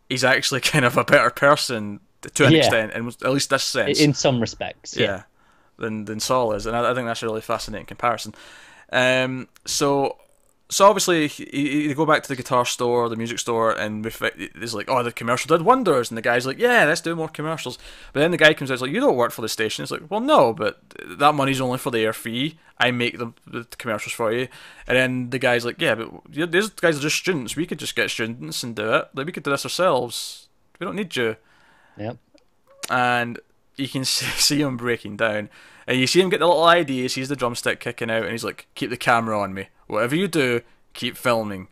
He's 0.08 0.22
actually 0.24 0.60
kind 0.72 0.84
of 0.84 0.96
a 0.96 1.04
better 1.04 1.30
person 1.30 2.00
to 2.34 2.46
an 2.46 2.52
Yeah. 2.52 2.58
extent, 2.58 2.92
in 2.92 3.08
at 3.08 3.32
least 3.32 3.50
this 3.50 3.64
sense. 3.64 3.98
In 4.00 4.14
some 4.14 4.40
respects, 4.40 4.96
yeah. 4.96 5.06
yeah, 5.06 5.22
than 5.78 6.04
than 6.04 6.20
Saul 6.20 6.52
is, 6.52 6.66
and 6.66 6.76
I, 6.76 6.92
I 6.92 6.94
think 6.94 7.06
that's 7.08 7.22
a 7.22 7.26
really 7.26 7.40
fascinating 7.40 7.86
comparison. 7.86 8.32
Um, 8.92 9.48
so. 9.64 10.18
So 10.72 10.86
obviously, 10.88 11.28
he, 11.28 11.44
he, 11.88 11.94
go 11.94 12.06
back 12.06 12.22
to 12.22 12.28
the 12.28 12.36
guitar 12.36 12.64
store, 12.64 13.08
the 13.10 13.16
music 13.16 13.38
store, 13.38 13.72
and 13.72 14.04
it's 14.06 14.72
like, 14.74 14.88
oh, 14.88 15.02
the 15.02 15.12
commercial 15.12 15.54
did 15.54 15.66
wonders, 15.66 16.10
and 16.10 16.16
the 16.16 16.22
guy's 16.22 16.46
like, 16.46 16.58
yeah, 16.58 16.84
let's 16.86 17.02
do 17.02 17.14
more 17.14 17.28
commercials. 17.28 17.78
But 18.14 18.20
then 18.20 18.30
the 18.30 18.38
guy 18.38 18.54
comes 18.54 18.70
out, 18.70 18.74
he's 18.74 18.80
like, 18.82 18.90
you 18.90 19.00
don't 19.00 19.16
work 19.16 19.32
for 19.32 19.42
the 19.42 19.50
station. 19.50 19.82
It's 19.82 19.92
like, 19.92 20.10
well, 20.10 20.20
no, 20.20 20.54
but 20.54 20.80
that 21.18 21.34
money's 21.34 21.60
only 21.60 21.76
for 21.76 21.90
the 21.90 21.98
air 22.00 22.14
fee. 22.14 22.58
I 22.78 22.90
make 22.90 23.18
the, 23.18 23.32
the 23.46 23.64
commercials 23.76 24.14
for 24.14 24.32
you. 24.32 24.48
And 24.86 24.96
then 24.96 25.30
the 25.30 25.38
guy's 25.38 25.64
like, 25.66 25.78
yeah, 25.80 25.94
but 25.94 26.10
you- 26.30 26.46
these 26.46 26.70
guys 26.70 26.96
are 26.96 27.02
just 27.02 27.16
students. 27.18 27.54
We 27.54 27.66
could 27.66 27.78
just 27.78 27.94
get 27.94 28.10
students 28.10 28.62
and 28.62 28.74
do 28.74 28.94
it. 28.94 29.08
Like 29.14 29.26
we 29.26 29.32
could 29.32 29.42
do 29.44 29.50
this 29.50 29.66
ourselves. 29.66 30.48
We 30.80 30.86
don't 30.86 30.96
need 30.96 31.14
you 31.14 31.36
Yep. 31.98 32.16
and 32.90 33.38
you 33.76 33.88
can 33.88 34.04
see, 34.06 34.62
him 34.62 34.76
breaking 34.76 35.18
down. 35.18 35.50
And 35.86 35.98
you 35.98 36.06
see 36.06 36.20
him 36.20 36.30
get 36.30 36.40
the 36.40 36.46
little 36.46 36.64
ID, 36.64 37.02
he 37.02 37.08
sees 37.08 37.28
the 37.28 37.36
drumstick 37.36 37.78
kicking 37.80 38.10
out, 38.10 38.22
and 38.22 38.30
he's 38.32 38.44
like, 38.44 38.68
"Keep 38.76 38.90
the 38.90 38.96
camera 38.96 39.38
on 39.40 39.52
me. 39.52 39.68
Whatever 39.92 40.16
you 40.16 40.28
do, 40.28 40.62
keep 40.94 41.16
filming." 41.16 41.68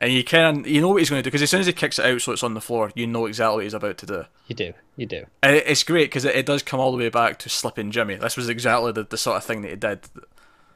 And 0.00 0.12
you 0.12 0.24
can, 0.24 0.64
you 0.64 0.80
know 0.80 0.88
what 0.88 0.96
he's 0.96 1.08
going 1.08 1.20
to 1.20 1.22
do 1.22 1.30
because 1.30 1.40
as 1.40 1.50
soon 1.50 1.60
as 1.60 1.66
he 1.66 1.72
kicks 1.72 1.98
it 1.98 2.04
out, 2.04 2.20
so 2.20 2.32
it's 2.32 2.42
on 2.42 2.54
the 2.54 2.60
floor, 2.60 2.90
you 2.94 3.06
know 3.06 3.26
exactly 3.26 3.56
what 3.56 3.64
he's 3.64 3.74
about 3.74 3.96
to 3.98 4.06
do. 4.06 4.24
You 4.48 4.54
do, 4.54 4.72
you 4.96 5.06
do. 5.06 5.24
And 5.42 5.56
it's 5.56 5.84
great 5.84 6.10
because 6.10 6.24
it, 6.24 6.34
it 6.34 6.46
does 6.46 6.62
come 6.62 6.80
all 6.80 6.90
the 6.90 6.98
way 6.98 7.08
back 7.08 7.38
to 7.38 7.48
slipping 7.48 7.90
Jimmy. 7.90 8.16
This 8.16 8.36
was 8.36 8.48
exactly 8.48 8.92
the, 8.92 9.04
the 9.04 9.16
sort 9.16 9.36
of 9.36 9.44
thing 9.44 9.62
that 9.62 9.70
he 9.70 9.76
did. 9.76 10.00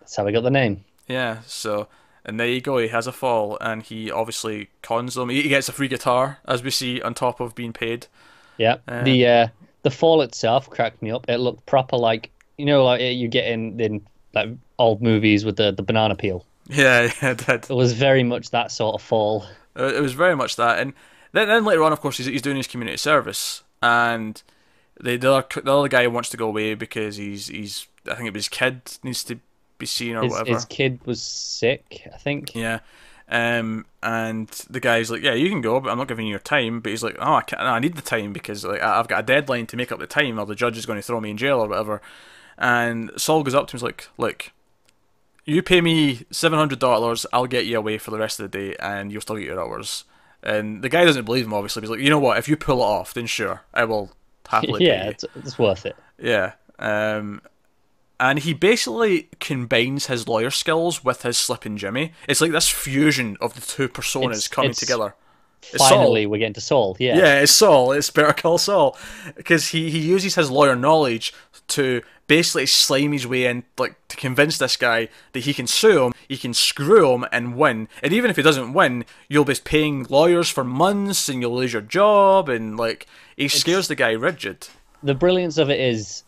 That's 0.00 0.16
how 0.16 0.24
we 0.24 0.32
got 0.32 0.44
the 0.44 0.50
name. 0.50 0.84
Yeah, 1.08 1.40
so 1.46 1.88
and 2.24 2.38
there 2.38 2.46
you 2.46 2.60
go. 2.60 2.78
He 2.78 2.88
has 2.88 3.06
a 3.06 3.12
fall, 3.12 3.58
and 3.60 3.82
he 3.82 4.10
obviously 4.10 4.68
cons 4.82 5.14
them. 5.14 5.30
He 5.30 5.42
he 5.42 5.48
gets 5.48 5.68
a 5.68 5.72
free 5.72 5.88
guitar, 5.88 6.38
as 6.46 6.62
we 6.62 6.70
see, 6.70 7.02
on 7.02 7.14
top 7.14 7.40
of 7.40 7.54
being 7.54 7.72
paid. 7.72 8.06
Yeah. 8.56 8.76
Uh, 8.86 9.02
the 9.02 9.26
uh, 9.26 9.48
the 9.82 9.90
fall 9.90 10.22
itself 10.22 10.70
cracked 10.70 11.02
me 11.02 11.10
up. 11.10 11.26
It 11.28 11.38
looked 11.38 11.66
proper 11.66 11.96
like 11.96 12.30
you 12.56 12.66
know, 12.66 12.84
like 12.84 13.00
you 13.00 13.28
get 13.28 13.46
in 13.46 13.80
in 13.80 14.06
like 14.34 14.50
old 14.78 15.02
movies 15.02 15.44
with 15.44 15.56
the 15.56 15.72
the 15.72 15.82
banana 15.82 16.14
peel. 16.16 16.44
Yeah, 16.68 17.10
yeah, 17.22 17.30
it 17.30 17.46
did. 17.46 17.70
It 17.70 17.74
was 17.74 17.92
very 17.92 18.22
much 18.22 18.50
that 18.50 18.70
sort 18.70 18.94
of 18.94 19.02
fall. 19.02 19.46
Uh, 19.78 19.92
It 19.94 20.00
was 20.00 20.12
very 20.12 20.36
much 20.36 20.56
that, 20.56 20.78
and 20.78 20.92
then, 21.32 21.48
then 21.48 21.64
later 21.64 21.82
on, 21.82 21.92
of 21.92 22.00
course, 22.00 22.16
he's, 22.18 22.26
he's 22.26 22.42
doing 22.42 22.56
his 22.56 22.66
community 22.66 22.96
service, 22.98 23.62
and 23.82 24.42
the 25.00 25.16
the 25.16 25.32
other, 25.32 25.62
the 25.62 25.72
other 25.76 25.88
guy 25.88 26.06
wants 26.06 26.30
to 26.30 26.36
go 26.36 26.48
away 26.48 26.74
because 26.74 27.16
he's 27.16 27.48
he's 27.48 27.86
I 28.06 28.14
think 28.14 28.28
it 28.28 28.34
was 28.34 28.44
his 28.46 28.48
kid 28.50 28.82
needs 29.02 29.24
to 29.24 29.40
be 29.78 29.86
seen 29.86 30.16
or 30.16 30.24
His, 30.24 30.30
whatever. 30.30 30.48
his 30.50 30.64
kid 30.64 31.04
was 31.06 31.22
sick, 31.22 32.02
I 32.12 32.16
think. 32.18 32.54
Yeah, 32.54 32.80
um, 33.28 33.86
and 34.02 34.48
the 34.70 34.80
guy's 34.80 35.10
like, 35.10 35.22
yeah, 35.22 35.34
you 35.34 35.48
can 35.48 35.60
go, 35.60 35.80
but 35.80 35.90
I'm 35.90 35.98
not 35.98 36.08
giving 36.08 36.26
you 36.26 36.30
your 36.30 36.38
time. 36.38 36.80
But 36.80 36.90
he's 36.90 37.02
like, 37.02 37.16
oh, 37.18 37.34
I 37.34 37.42
can't. 37.42 37.62
No, 37.62 37.68
I 37.68 37.78
need 37.78 37.96
the 37.96 38.02
time 38.02 38.32
because 38.32 38.64
like 38.64 38.80
I've 38.82 39.08
got 39.08 39.20
a 39.20 39.22
deadline 39.22 39.66
to 39.68 39.76
make 39.76 39.92
up 39.92 39.98
the 39.98 40.06
time, 40.06 40.38
or 40.38 40.46
the 40.46 40.54
judge 40.54 40.78
is 40.78 40.86
going 40.86 40.98
to 40.98 41.02
throw 41.02 41.20
me 41.20 41.30
in 41.30 41.36
jail 41.36 41.60
or 41.60 41.68
whatever. 41.68 42.00
And 42.58 43.10
Saul 43.16 43.42
goes 43.44 43.54
up 43.54 43.68
to 43.68 43.72
him, 43.76 43.78
he's 43.78 43.82
like, 43.84 44.08
look. 44.18 44.50
You 45.44 45.62
pay 45.62 45.80
me 45.80 46.26
seven 46.30 46.58
hundred 46.58 46.78
dollars, 46.78 47.24
I'll 47.32 47.46
get 47.46 47.64
you 47.64 47.78
away 47.78 47.96
for 47.96 48.10
the 48.10 48.18
rest 48.18 48.38
of 48.38 48.50
the 48.50 48.58
day, 48.58 48.76
and 48.80 49.10
you'll 49.10 49.22
still 49.22 49.36
get 49.36 49.46
your 49.46 49.58
hours. 49.60 50.04
And 50.42 50.82
the 50.82 50.90
guy 50.90 51.04
doesn't 51.06 51.24
believe 51.24 51.46
him, 51.46 51.54
obviously. 51.54 51.80
He's 51.80 51.88
like, 51.90 52.00
you 52.00 52.10
know 52.10 52.18
what? 52.18 52.36
If 52.36 52.48
you 52.48 52.56
pull 52.56 52.80
it 52.80 52.84
off, 52.84 53.14
then 53.14 53.26
sure, 53.26 53.62
I 53.72 53.84
will 53.84 54.10
happily 54.46 54.78
pay 54.80 54.86
yeah, 54.88 55.04
you. 55.04 55.10
it's, 55.12 55.24
it's 55.36 55.58
worth 55.58 55.86
it. 55.86 55.96
Yeah. 56.18 56.52
Um, 56.78 57.40
and 58.20 58.40
he 58.40 58.52
basically 58.52 59.28
combines 59.40 60.06
his 60.06 60.28
lawyer 60.28 60.50
skills 60.50 61.02
with 61.02 61.22
his 61.22 61.38
slipping 61.38 61.76
Jimmy. 61.78 62.12
It's 62.28 62.40
like 62.42 62.52
this 62.52 62.68
fusion 62.68 63.36
of 63.40 63.54
the 63.54 63.60
two 63.62 63.88
personas 63.88 64.24
It's- 64.30 64.48
coming 64.48 64.70
it's- 64.72 64.80
together. 64.80 65.14
It's 65.72 65.88
Finally, 65.88 66.26
we're 66.26 66.38
getting 66.38 66.54
to 66.54 66.60
Saul. 66.60 66.96
Yeah. 66.98 67.18
Yeah, 67.18 67.40
it's 67.40 67.52
Saul. 67.52 67.92
It's 67.92 68.10
Better 68.10 68.32
Call 68.32 68.58
Saul 68.58 68.96
because 69.36 69.68
he, 69.68 69.90
he 69.90 69.98
uses 69.98 70.34
his 70.34 70.50
lawyer 70.50 70.76
knowledge 70.76 71.32
to 71.68 72.02
basically 72.26 72.66
slime 72.66 73.12
his 73.12 73.26
way 73.26 73.46
in, 73.46 73.64
like 73.78 73.96
to 74.08 74.16
convince 74.16 74.58
this 74.58 74.76
guy 74.76 75.08
that 75.32 75.40
he 75.40 75.52
can 75.52 75.66
sue 75.66 76.04
him, 76.04 76.12
he 76.28 76.36
can 76.36 76.54
screw 76.54 77.14
him 77.14 77.26
and 77.32 77.56
win. 77.56 77.88
And 78.02 78.12
even 78.12 78.30
if 78.30 78.36
he 78.36 78.42
doesn't 78.42 78.72
win, 78.72 79.04
you'll 79.28 79.44
be 79.44 79.54
paying 79.62 80.06
lawyers 80.08 80.48
for 80.48 80.64
months 80.64 81.28
and 81.28 81.40
you'll 81.40 81.56
lose 81.56 81.72
your 81.72 81.82
job. 81.82 82.48
And 82.48 82.76
like 82.76 83.06
he 83.36 83.48
scares 83.48 83.88
the 83.88 83.94
guy 83.94 84.12
rigid. 84.12 84.68
The 85.02 85.14
brilliance 85.14 85.58
of 85.58 85.70
it 85.70 85.80
is, 85.80 86.22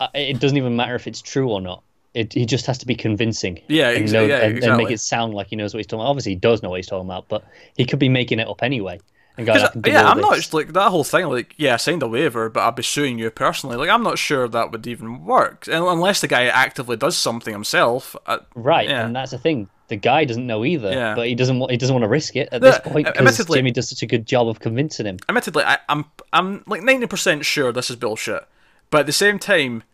uh, 0.00 0.08
it 0.14 0.38
doesn't 0.38 0.56
even 0.56 0.76
matter 0.76 0.94
if 0.94 1.06
it's 1.06 1.22
true 1.22 1.50
or 1.50 1.60
not. 1.60 1.82
It, 2.18 2.32
he 2.34 2.44
just 2.46 2.66
has 2.66 2.78
to 2.78 2.86
be 2.86 2.94
convincing. 2.94 3.60
Yeah, 3.68 3.90
and, 3.90 4.12
know- 4.12 4.24
yeah, 4.26 4.38
and, 4.44 4.62
and 4.64 4.76
make 4.76 4.90
it 4.90 5.00
sound 5.00 5.34
like 5.34 5.46
he 5.48 5.56
knows 5.56 5.72
what 5.72 5.78
he's 5.78 5.86
talking 5.86 6.00
about. 6.00 6.10
Obviously, 6.10 6.32
he 6.32 6.36
does 6.36 6.62
know 6.62 6.70
what 6.70 6.76
he's 6.76 6.86
talking 6.86 7.06
about, 7.08 7.28
but 7.28 7.44
he 7.76 7.84
could 7.84 7.98
be 7.98 8.08
making 8.08 8.40
it 8.40 8.48
up 8.48 8.62
anyway. 8.62 9.00
And 9.36 9.46
going, 9.46 9.60
I 9.60 9.68
'Cause, 9.68 9.76
yeah, 9.86 10.08
I'm 10.10 10.20
not 10.20 10.30
this. 10.30 10.40
just 10.40 10.54
like 10.54 10.72
that 10.72 10.90
whole 10.90 11.04
thing. 11.04 11.26
Like, 11.26 11.54
yeah, 11.58 11.74
I 11.74 11.76
signed 11.76 12.02
a 12.02 12.08
waiver, 12.08 12.48
but 12.50 12.60
I'll 12.60 12.72
be 12.72 12.82
suing 12.82 13.20
you 13.20 13.30
personally. 13.30 13.76
Like, 13.76 13.88
I'm 13.88 14.02
not 14.02 14.18
sure 14.18 14.48
that 14.48 14.72
would 14.72 14.84
even 14.88 15.24
work 15.24 15.68
Un- 15.70 15.84
unless 15.86 16.20
the 16.20 16.26
guy 16.26 16.46
actively 16.46 16.96
does 16.96 17.16
something 17.16 17.52
himself. 17.54 18.16
Uh, 18.26 18.38
Right, 18.56 18.88
Yeah. 18.88 19.06
and 19.06 19.14
that's 19.14 19.30
the 19.30 19.38
thing. 19.38 19.68
The 19.86 19.96
guy 19.96 20.24
doesn't 20.24 20.46
know 20.46 20.64
either, 20.64 20.90
Yeah. 20.92 21.14
but 21.14 21.28
he 21.28 21.34
doesn't. 21.36 21.58
wa- 21.60 21.68
He 21.68 21.76
doesn't 21.76 21.94
want 21.94 22.02
to 22.02 22.08
risk 22.08 22.34
it 22.36 22.48
at 22.50 22.60
this 22.62 22.78
point 22.80 23.06
because 23.14 23.46
Jimmy 23.46 23.70
does 23.70 23.88
such 23.88 24.02
a 24.02 24.06
good 24.06 24.26
job 24.26 24.48
of 24.48 24.58
convincing 24.58 25.06
him. 25.06 25.18
admittedly, 25.28 25.62
I, 25.64 25.78
I'm 25.88 26.04
I'm 26.32 26.64
like 26.66 26.82
ninety 26.82 27.06
percent 27.06 27.44
sure 27.46 27.70
this 27.72 27.88
is 27.90 27.96
bullshit, 27.96 28.42
but 28.90 28.98
at 29.02 29.06
the 29.06 29.12
same 29.12 29.38
time, 29.38 29.84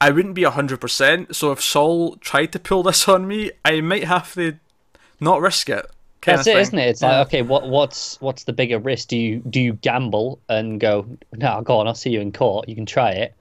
I 0.00 0.10
wouldn't 0.10 0.34
be 0.34 0.44
hundred 0.44 0.80
percent. 0.80 1.34
So 1.36 1.52
if 1.52 1.60
Saul 1.60 2.16
tried 2.16 2.52
to 2.52 2.58
pull 2.58 2.82
this 2.82 3.06
on 3.08 3.26
me, 3.26 3.50
I 3.64 3.80
might 3.80 4.04
have 4.04 4.32
to 4.34 4.54
not 5.20 5.40
risk 5.40 5.68
it. 5.68 5.86
That's 6.24 6.46
it, 6.46 6.56
isn't 6.56 6.78
it? 6.78 6.88
It's 6.88 7.02
Yeah. 7.02 7.18
like, 7.18 7.26
okay, 7.28 7.42
what 7.42 7.68
what's 7.68 8.20
what's 8.20 8.44
the 8.44 8.52
bigger 8.52 8.78
risk? 8.78 9.08
Do 9.08 9.16
you 9.16 9.42
do 9.48 9.60
you 9.60 9.72
gamble 9.74 10.38
and 10.48 10.78
go, 10.80 11.06
no, 11.34 11.62
go 11.62 11.78
on, 11.78 11.86
I'll 11.86 11.94
see 11.94 12.10
you 12.10 12.20
in 12.20 12.30
court. 12.32 12.68
You 12.68 12.74
can 12.74 12.86
try 12.86 13.10
it, 13.12 13.34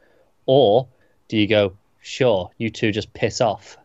or 0.45 0.87
do 1.27 1.37
you 1.37 1.45
go, 1.47 1.73
sure, 2.01 2.51
you 2.57 2.69
two 2.69 2.91
just 2.91 3.13
piss 3.13 3.41
off. 3.41 3.77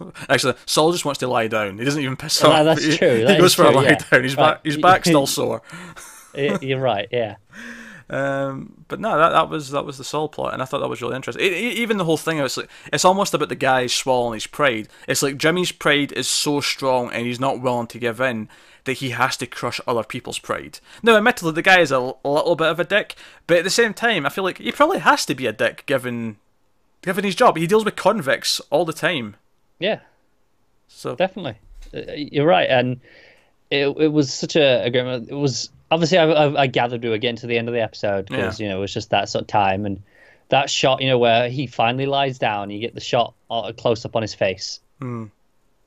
Actually, 0.28 0.54
Saul 0.66 0.90
just 0.92 1.04
wants 1.04 1.20
to 1.20 1.28
lie 1.28 1.46
down. 1.48 1.78
He 1.78 1.84
doesn't 1.84 2.02
even 2.02 2.16
piss 2.16 2.42
off. 2.42 2.64
that's 2.64 2.84
He- 2.84 2.96
true, 2.96 3.24
He, 3.26 3.36
goes 3.38 3.54
for 3.54 3.64
a 3.64 3.70
lie 3.70 3.84
yeah. 3.84 3.98
down. 4.10 4.22
He's 4.24 4.36
Right. 4.36 4.54
back. 4.54 4.64
His 4.64 4.76
back's 4.76 5.08
still 5.08 5.26
sore. 5.26 5.62
You're 6.36 6.80
right, 6.80 7.08
yeah. 7.12 7.36
Um, 8.12 8.84
but 8.88 9.00
no, 9.00 9.16
that, 9.16 9.30
that 9.30 9.48
was 9.48 9.70
that 9.70 9.86
was 9.86 9.96
the 9.96 10.04
Saul 10.04 10.28
plot, 10.28 10.52
and 10.52 10.60
I 10.60 10.66
thought 10.66 10.80
that 10.80 10.88
was 10.88 11.00
really 11.00 11.16
interesting. 11.16 11.44
It, 11.44 11.52
it- 11.52 11.78
even 11.78 11.96
the 11.96 12.04
whole 12.04 12.16
thing, 12.18 12.38
it's 12.38 12.56
like 12.58 12.68
it's 12.92 13.04
almost 13.04 13.32
about 13.32 13.48
the 13.48 13.54
guy 13.56 13.86
swallowing 13.86 14.34
his 14.34 14.46
pride. 14.46 14.88
It's 15.08 15.22
like 15.22 15.38
Jimmy's 15.38 15.72
pride 15.72 16.12
is 16.12 16.28
so 16.28 16.60
strong, 16.60 17.10
and 17.10 17.26
he's 17.26 17.40
not 17.40 17.60
willing 17.62 17.86
to 17.88 17.98
give 17.98 18.20
in 18.20 18.48
that 18.84 18.94
he 18.94 19.10
has 19.10 19.36
to 19.38 19.46
crush 19.46 19.80
other 19.86 20.02
people's 20.04 20.38
pride. 20.40 20.80
Now, 21.02 21.16
admittedly, 21.16 21.52
the 21.52 21.62
guy 21.62 21.80
is 21.80 21.92
a 21.92 22.00
little 22.00 22.56
bit 22.56 22.66
of 22.68 22.80
a 22.80 22.84
dick, 22.84 23.14
but 23.46 23.58
at 23.58 23.64
the 23.64 23.70
same 23.70 23.94
time, 23.94 24.26
I 24.26 24.28
feel 24.28 24.44
like 24.44 24.58
he 24.58 24.72
probably 24.72 24.98
has 24.98 25.24
to 25.26 25.34
be 25.34 25.46
a 25.46 25.52
dick 25.52 25.84
given 25.86 26.36
given 27.00 27.24
his 27.24 27.34
job. 27.34 27.56
He 27.56 27.66
deals 27.66 27.84
with 27.84 27.96
convicts 27.96 28.60
all 28.70 28.84
the 28.84 28.92
time, 28.92 29.36
Yeah, 29.78 30.00
so 30.88 31.14
definitely. 31.16 31.56
Uh, 31.94 32.12
You're 32.14 32.46
right, 32.46 32.68
and 32.68 33.00
it 33.70 33.86
it 33.98 34.08
was 34.12 34.32
such 34.34 34.56
a, 34.56 34.84
a 34.84 34.90
great. 34.90 35.28
It 35.28 35.34
was 35.34 35.70
obviously 35.92 36.18
I, 36.18 36.24
I, 36.24 36.62
I 36.62 36.66
gathered 36.66 37.02
we 37.02 37.08
were 37.10 37.18
getting 37.18 37.36
to 37.36 37.46
the 37.46 37.56
end 37.58 37.68
of 37.68 37.74
the 37.74 37.80
episode 37.82 38.26
because 38.26 38.58
Yeah. 38.58 38.64
you 38.66 38.70
know 38.72 38.78
it 38.78 38.80
was 38.80 38.92
just 38.94 39.10
that 39.10 39.28
sort 39.28 39.42
of 39.42 39.48
time 39.48 39.86
and 39.86 40.02
that 40.48 40.68
shot, 40.68 41.00
you 41.00 41.08
know, 41.08 41.18
where 41.18 41.48
he 41.48 41.66
finally 41.66 42.04
lies 42.04 42.38
down, 42.38 42.68
you 42.70 42.78
get 42.78 42.94
the 42.94 43.00
shot 43.00 43.32
uh, 43.50 43.72
close 43.72 44.04
up 44.04 44.14
on 44.16 44.20
his 44.22 44.34
face. 44.34 44.80
Hmm. 45.00 45.26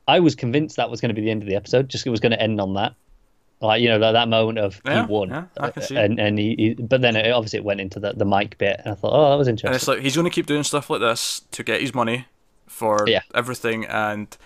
I 0.08 0.18
was 0.20 0.34
convinced 0.34 0.76
that 0.76 0.90
was 0.90 1.00
going 1.00 1.10
to 1.10 1.14
be 1.14 1.20
the 1.22 1.30
end 1.30 1.42
of 1.42 1.48
the 1.48 1.54
episode. 1.56 1.88
Just 1.88 2.04
it 2.06 2.10
was 2.10 2.18
going 2.20 2.32
to 2.32 2.40
end 2.40 2.60
on 2.60 2.74
that, 2.74 2.94
like 3.60 3.80
you 3.82 3.88
know 3.88 3.98
that, 4.00 4.12
that 4.12 4.28
moment 4.28 4.58
of 4.58 4.80
Yeah, 4.84 5.06
he 5.06 5.12
won, 5.12 5.28
yeah, 5.30 5.44
I 5.58 5.70
can 5.70 5.82
see. 5.82 5.96
and 5.96 6.18
and 6.18 6.38
he, 6.38 6.54
he 6.58 6.74
but 6.74 7.00
then 7.00 7.14
it, 7.16 7.30
obviously 7.30 7.58
it 7.58 7.64
went 7.64 7.80
into 7.80 8.00
the 8.00 8.12
the 8.12 8.24
Mike 8.24 8.58
bit, 8.58 8.80
and 8.84 8.92
I 8.92 8.94
thought, 8.96 9.12
oh, 9.12 9.30
that 9.30 9.36
was 9.36 9.46
interesting 9.48 9.68
And 9.68 9.76
it's 9.76 9.86
like 9.88 10.00
he's 10.00 10.14
going 10.16 10.24
to 10.24 10.30
keep 10.34 10.46
doing 10.46 10.62
stuff 10.64 10.90
like 10.90 11.00
this 11.00 11.42
to 11.52 11.62
get 11.62 11.80
his 11.80 11.94
money 11.94 12.26
for 12.66 13.04
Yeah. 13.08 13.20
everything, 13.34 13.84
and 13.86 14.36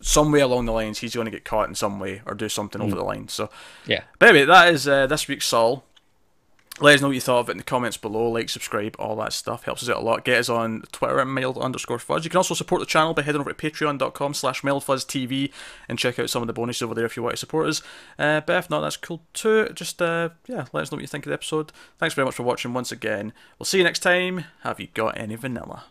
some 0.00 0.30
way 0.32 0.40
along 0.40 0.66
the 0.66 0.72
lines, 0.72 0.98
he's 0.98 1.14
going 1.14 1.24
to 1.24 1.30
get 1.30 1.44
caught 1.44 1.68
in 1.68 1.74
some 1.74 1.98
way 1.98 2.22
or 2.26 2.34
do 2.34 2.48
something 2.48 2.80
Mm. 2.80 2.84
over 2.84 2.94
the 2.96 3.02
line. 3.04 3.28
So, 3.28 3.50
yeah, 3.86 4.02
but 4.18 4.28
anyway, 4.28 4.44
that 4.46 4.72
is 4.72 4.86
uh, 4.86 5.06
this 5.06 5.26
week's 5.28 5.46
Saul. 5.46 5.84
Let 6.80 6.94
us 6.94 7.00
know 7.00 7.08
what 7.08 7.14
you 7.14 7.20
thought 7.20 7.40
of 7.40 7.48
it 7.48 7.52
in 7.52 7.58
the 7.58 7.64
comments 7.64 7.96
below. 7.96 8.30
Like, 8.30 8.48
subscribe, 8.48 8.94
all 9.00 9.16
that 9.16 9.32
stuff 9.32 9.64
helps 9.64 9.82
us 9.82 9.88
out 9.88 9.96
a 9.96 10.00
lot. 10.00 10.24
Get 10.24 10.38
us 10.38 10.48
on 10.48 10.84
Twitter 10.92 11.18
at 11.18 11.26
mild 11.26 11.58
underscore 11.58 11.98
fuzz. 11.98 12.22
You 12.22 12.30
can 12.30 12.36
also 12.36 12.54
support 12.54 12.78
the 12.78 12.86
channel 12.86 13.14
by 13.14 13.22
heading 13.22 13.40
over 13.40 13.52
to 13.52 13.70
patreon.com 13.70 14.32
slash 14.34 14.62
mildfuzztv 14.62 15.50
and 15.88 15.98
check 15.98 16.20
out 16.20 16.30
some 16.30 16.40
of 16.40 16.46
the 16.46 16.52
bonuses 16.52 16.82
over 16.82 16.94
there 16.94 17.04
if 17.06 17.16
you 17.16 17.24
want 17.24 17.32
to 17.32 17.36
support 17.36 17.66
us. 17.68 17.82
Uh, 18.16 18.42
but 18.42 18.54
if 18.56 18.70
not, 18.70 18.82
that's 18.82 18.96
cool 18.96 19.22
too. 19.32 19.68
Just, 19.74 20.00
uh, 20.00 20.28
yeah, 20.46 20.66
let 20.72 20.82
us 20.82 20.92
know 20.92 20.96
what 20.98 21.02
you 21.02 21.08
think 21.08 21.26
of 21.26 21.30
the 21.30 21.34
episode. 21.34 21.72
Thanks 21.98 22.14
very 22.14 22.26
much 22.26 22.36
for 22.36 22.44
watching 22.44 22.72
once 22.72 22.92
again. 22.92 23.32
We'll 23.58 23.64
see 23.64 23.78
you 23.78 23.84
next 23.84 23.98
time. 24.04 24.44
Have 24.62 24.78
you 24.78 24.86
got 24.94 25.18
any 25.18 25.34
vanilla? 25.34 25.82